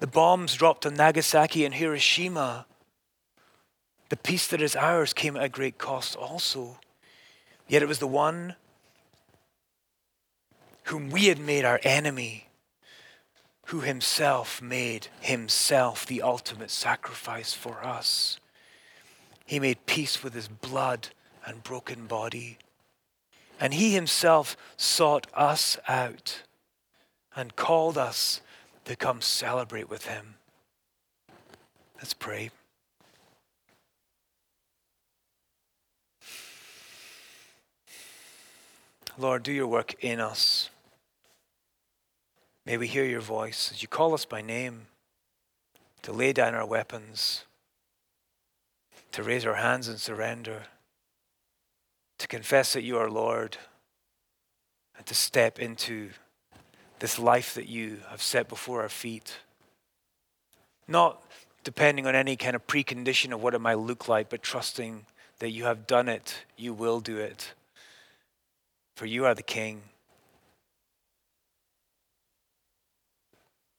The 0.00 0.06
bombs 0.06 0.54
dropped 0.54 0.84
on 0.84 0.96
Nagasaki 0.96 1.64
and 1.64 1.74
Hiroshima. 1.74 2.66
The 4.10 4.18
peace 4.18 4.46
that 4.48 4.60
is 4.60 4.76
ours 4.76 5.14
came 5.14 5.34
at 5.34 5.42
a 5.42 5.48
great 5.48 5.78
cost 5.78 6.14
also. 6.14 6.78
Yet 7.68 7.80
it 7.80 7.88
was 7.88 8.00
the 8.00 8.06
one 8.06 8.56
whom 10.84 11.08
we 11.08 11.28
had 11.28 11.38
made 11.38 11.64
our 11.64 11.80
enemy 11.84 12.45
who 13.66 13.80
himself 13.80 14.62
made 14.62 15.08
himself 15.20 16.06
the 16.06 16.22
ultimate 16.22 16.70
sacrifice 16.70 17.52
for 17.52 17.84
us. 17.84 18.38
He 19.44 19.58
made 19.58 19.86
peace 19.86 20.22
with 20.22 20.34
his 20.34 20.48
blood 20.48 21.08
and 21.44 21.62
broken 21.62 22.06
body. 22.06 22.58
And 23.58 23.74
he 23.74 23.92
himself 23.92 24.56
sought 24.76 25.26
us 25.34 25.78
out 25.88 26.42
and 27.34 27.56
called 27.56 27.98
us 27.98 28.40
to 28.84 28.94
come 28.94 29.20
celebrate 29.20 29.90
with 29.90 30.06
him. 30.06 30.36
Let's 31.96 32.14
pray. 32.14 32.50
Lord, 39.18 39.42
do 39.42 39.52
your 39.52 39.66
work 39.66 39.94
in 40.04 40.20
us. 40.20 40.70
May 42.66 42.76
we 42.76 42.88
hear 42.88 43.04
your 43.04 43.20
voice 43.20 43.70
as 43.72 43.80
you 43.80 43.86
call 43.86 44.12
us 44.12 44.24
by 44.24 44.42
name 44.42 44.88
to 46.02 46.12
lay 46.12 46.32
down 46.32 46.52
our 46.52 46.66
weapons, 46.66 47.44
to 49.12 49.22
raise 49.22 49.46
our 49.46 49.54
hands 49.54 49.88
in 49.88 49.98
surrender, 49.98 50.64
to 52.18 52.26
confess 52.26 52.72
that 52.72 52.82
you 52.82 52.98
are 52.98 53.08
Lord, 53.08 53.56
and 54.96 55.06
to 55.06 55.14
step 55.14 55.60
into 55.60 56.10
this 56.98 57.20
life 57.20 57.54
that 57.54 57.68
you 57.68 57.98
have 58.10 58.20
set 58.20 58.48
before 58.48 58.82
our 58.82 58.88
feet. 58.88 59.36
Not 60.88 61.22
depending 61.62 62.04
on 62.08 62.16
any 62.16 62.34
kind 62.34 62.56
of 62.56 62.66
precondition 62.66 63.32
of 63.32 63.40
what 63.40 63.54
it 63.54 63.60
might 63.60 63.78
look 63.78 64.08
like, 64.08 64.28
but 64.28 64.42
trusting 64.42 65.06
that 65.38 65.50
you 65.50 65.64
have 65.66 65.86
done 65.86 66.08
it, 66.08 66.44
you 66.56 66.72
will 66.72 66.98
do 66.98 67.18
it. 67.18 67.54
For 68.96 69.06
you 69.06 69.24
are 69.24 69.36
the 69.36 69.42
King. 69.44 69.82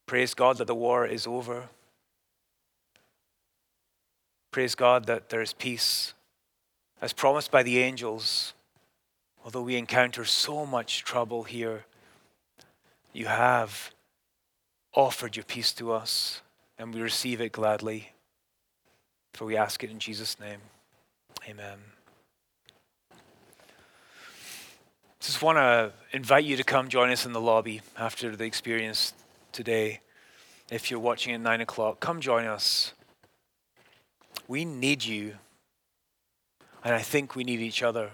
Praise 0.07 0.33
God 0.33 0.57
that 0.57 0.67
the 0.67 0.75
war 0.75 1.05
is 1.05 1.27
over. 1.27 1.65
Praise 4.51 4.73
God 4.73 5.05
that 5.05 5.29
there 5.29 5.41
is 5.41 5.51
peace. 5.51 6.13
As 7.01 7.11
promised 7.11 7.51
by 7.51 7.61
the 7.61 7.79
angels, 7.79 8.53
although 9.43 9.61
we 9.61 9.75
encounter 9.75 10.23
so 10.23 10.65
much 10.65 11.03
trouble 11.03 11.43
here, 11.43 11.85
you 13.11 13.25
have 13.25 13.93
offered 14.93 15.35
your 15.35 15.43
peace 15.43 15.73
to 15.73 15.91
us, 15.91 16.41
and 16.79 16.93
we 16.93 17.01
receive 17.01 17.41
it 17.41 17.51
gladly. 17.51 18.13
For 19.33 19.45
we 19.45 19.57
ask 19.57 19.83
it 19.83 19.91
in 19.91 19.99
Jesus' 19.99 20.39
name. 20.39 20.61
Amen. 21.47 21.77
Just 25.19 25.41
want 25.41 25.57
to 25.57 25.91
invite 26.13 26.45
you 26.45 26.55
to 26.55 26.63
come 26.63 26.87
join 26.87 27.09
us 27.09 27.25
in 27.25 27.33
the 27.33 27.41
lobby 27.41 27.81
after 27.97 28.35
the 28.35 28.45
experience 28.45 29.13
today, 29.57 30.01
if 30.69 30.91
you're 30.91 30.99
watching 30.99 31.33
at 31.33 31.41
9 31.41 31.61
o'clock, 31.61 31.99
come 31.99 32.21
join 32.21 32.45
us. 32.45 32.93
We 34.47 34.65
need 34.65 35.03
you. 35.03 35.33
And 36.83 36.93
I 36.93 37.01
think 37.01 37.35
we 37.35 37.43
need 37.43 37.59
each 37.59 37.81
other. 37.81 38.11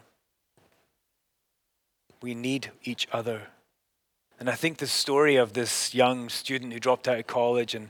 We 2.21 2.33
need 2.33 2.71
each 2.85 3.09
other. 3.11 3.41
And 4.39 4.49
I 4.49 4.53
think 4.53 4.77
the 4.77 4.87
story 4.87 5.35
of 5.35 5.51
this 5.51 5.93
young 5.93 6.29
student 6.29 6.71
who 6.71 6.79
dropped 6.79 7.09
out 7.09 7.19
of 7.19 7.27
college 7.27 7.75
and, 7.75 7.89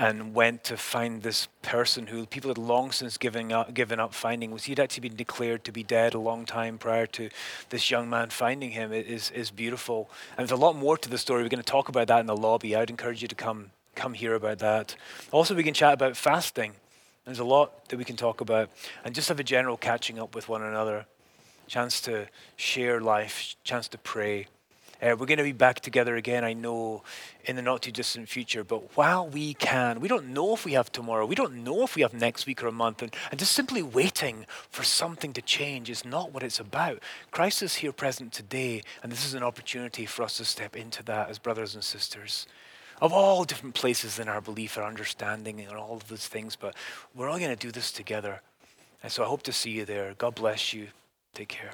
and 0.00 0.32
went 0.32 0.64
to 0.64 0.78
find 0.78 1.22
this 1.22 1.46
person 1.60 2.06
who 2.06 2.24
people 2.24 2.48
had 2.48 2.56
long 2.56 2.90
since 2.90 3.18
given 3.18 3.52
up, 3.52 3.74
given 3.74 4.00
up 4.00 4.14
finding 4.14 4.50
was 4.50 4.64
he'd 4.64 4.80
actually 4.80 5.06
been 5.06 5.16
declared 5.16 5.62
to 5.62 5.70
be 5.70 5.82
dead 5.82 6.14
a 6.14 6.18
long 6.18 6.46
time 6.46 6.78
prior 6.78 7.06
to 7.06 7.28
this 7.68 7.90
young 7.90 8.08
man 8.08 8.30
finding 8.30 8.70
him 8.70 8.94
is, 8.94 9.30
is 9.32 9.50
beautiful. 9.50 10.10
And 10.30 10.38
there's 10.38 10.58
a 10.58 10.64
lot 10.64 10.74
more 10.74 10.96
to 10.96 11.08
the 11.10 11.18
story. 11.18 11.42
We're 11.42 11.50
going 11.50 11.62
to 11.62 11.70
talk 11.70 11.90
about 11.90 12.06
that 12.06 12.20
in 12.20 12.24
the 12.24 12.34
lobby. 12.34 12.74
I'd 12.74 12.88
encourage 12.88 13.20
you 13.20 13.28
to 13.28 13.34
come, 13.34 13.72
come 13.94 14.14
hear 14.14 14.32
about 14.34 14.60
that. 14.60 14.96
Also, 15.32 15.54
we 15.54 15.62
can 15.62 15.74
chat 15.74 15.92
about 15.92 16.16
fasting. 16.16 16.72
There's 17.26 17.38
a 17.38 17.44
lot 17.44 17.90
that 17.90 17.98
we 17.98 18.04
can 18.06 18.16
talk 18.16 18.40
about 18.40 18.70
and 19.04 19.14
just 19.14 19.28
have 19.28 19.38
a 19.38 19.44
general 19.44 19.76
catching 19.76 20.18
up 20.18 20.34
with 20.34 20.48
one 20.48 20.62
another. 20.62 21.04
chance 21.68 22.00
to 22.00 22.26
share 22.56 23.02
life, 23.02 23.54
chance 23.64 23.86
to 23.88 23.98
pray. 23.98 24.46
Uh, 25.02 25.16
we're 25.18 25.26
going 25.26 25.38
to 25.38 25.44
be 25.44 25.52
back 25.52 25.80
together 25.80 26.16
again, 26.16 26.44
I 26.44 26.52
know, 26.52 27.02
in 27.44 27.56
the 27.56 27.62
not 27.62 27.82
too 27.82 27.90
distant 27.90 28.28
future. 28.28 28.64
But 28.64 28.96
while 28.96 29.26
we 29.26 29.54
can, 29.54 30.00
we 30.00 30.08
don't 30.08 30.28
know 30.28 30.54
if 30.54 30.64
we 30.64 30.72
have 30.72 30.92
tomorrow. 30.92 31.24
We 31.26 31.34
don't 31.34 31.64
know 31.64 31.82
if 31.82 31.96
we 31.96 32.02
have 32.02 32.12
next 32.12 32.46
week 32.46 32.62
or 32.62 32.66
a 32.66 32.72
month. 32.72 33.02
And, 33.02 33.14
and 33.30 33.38
just 33.38 33.52
simply 33.52 33.82
waiting 33.82 34.46
for 34.68 34.82
something 34.82 35.32
to 35.32 35.42
change 35.42 35.88
is 35.88 36.04
not 36.04 36.32
what 36.32 36.42
it's 36.42 36.60
about. 36.60 37.02
Christ 37.30 37.62
is 37.62 37.76
here 37.76 37.92
present 37.92 38.32
today, 38.32 38.82
and 39.02 39.10
this 39.10 39.24
is 39.24 39.34
an 39.34 39.42
opportunity 39.42 40.06
for 40.06 40.22
us 40.22 40.36
to 40.36 40.44
step 40.44 40.76
into 40.76 41.02
that 41.04 41.30
as 41.30 41.38
brothers 41.38 41.74
and 41.74 41.84
sisters 41.84 42.46
of 43.00 43.12
all 43.12 43.44
different 43.44 43.74
places 43.74 44.18
in 44.18 44.28
our 44.28 44.40
belief 44.40 44.76
and 44.76 44.84
understanding 44.84 45.60
and 45.60 45.76
all 45.76 45.94
of 45.94 46.08
those 46.08 46.26
things. 46.26 46.56
But 46.56 46.74
we're 47.14 47.30
all 47.30 47.38
going 47.38 47.50
to 47.50 47.56
do 47.56 47.72
this 47.72 47.90
together. 47.90 48.42
And 49.02 49.10
so 49.10 49.24
I 49.24 49.26
hope 49.26 49.42
to 49.44 49.52
see 49.52 49.70
you 49.70 49.84
there. 49.84 50.14
God 50.18 50.34
bless 50.34 50.74
you. 50.74 50.88
Take 51.32 51.48
care. 51.48 51.72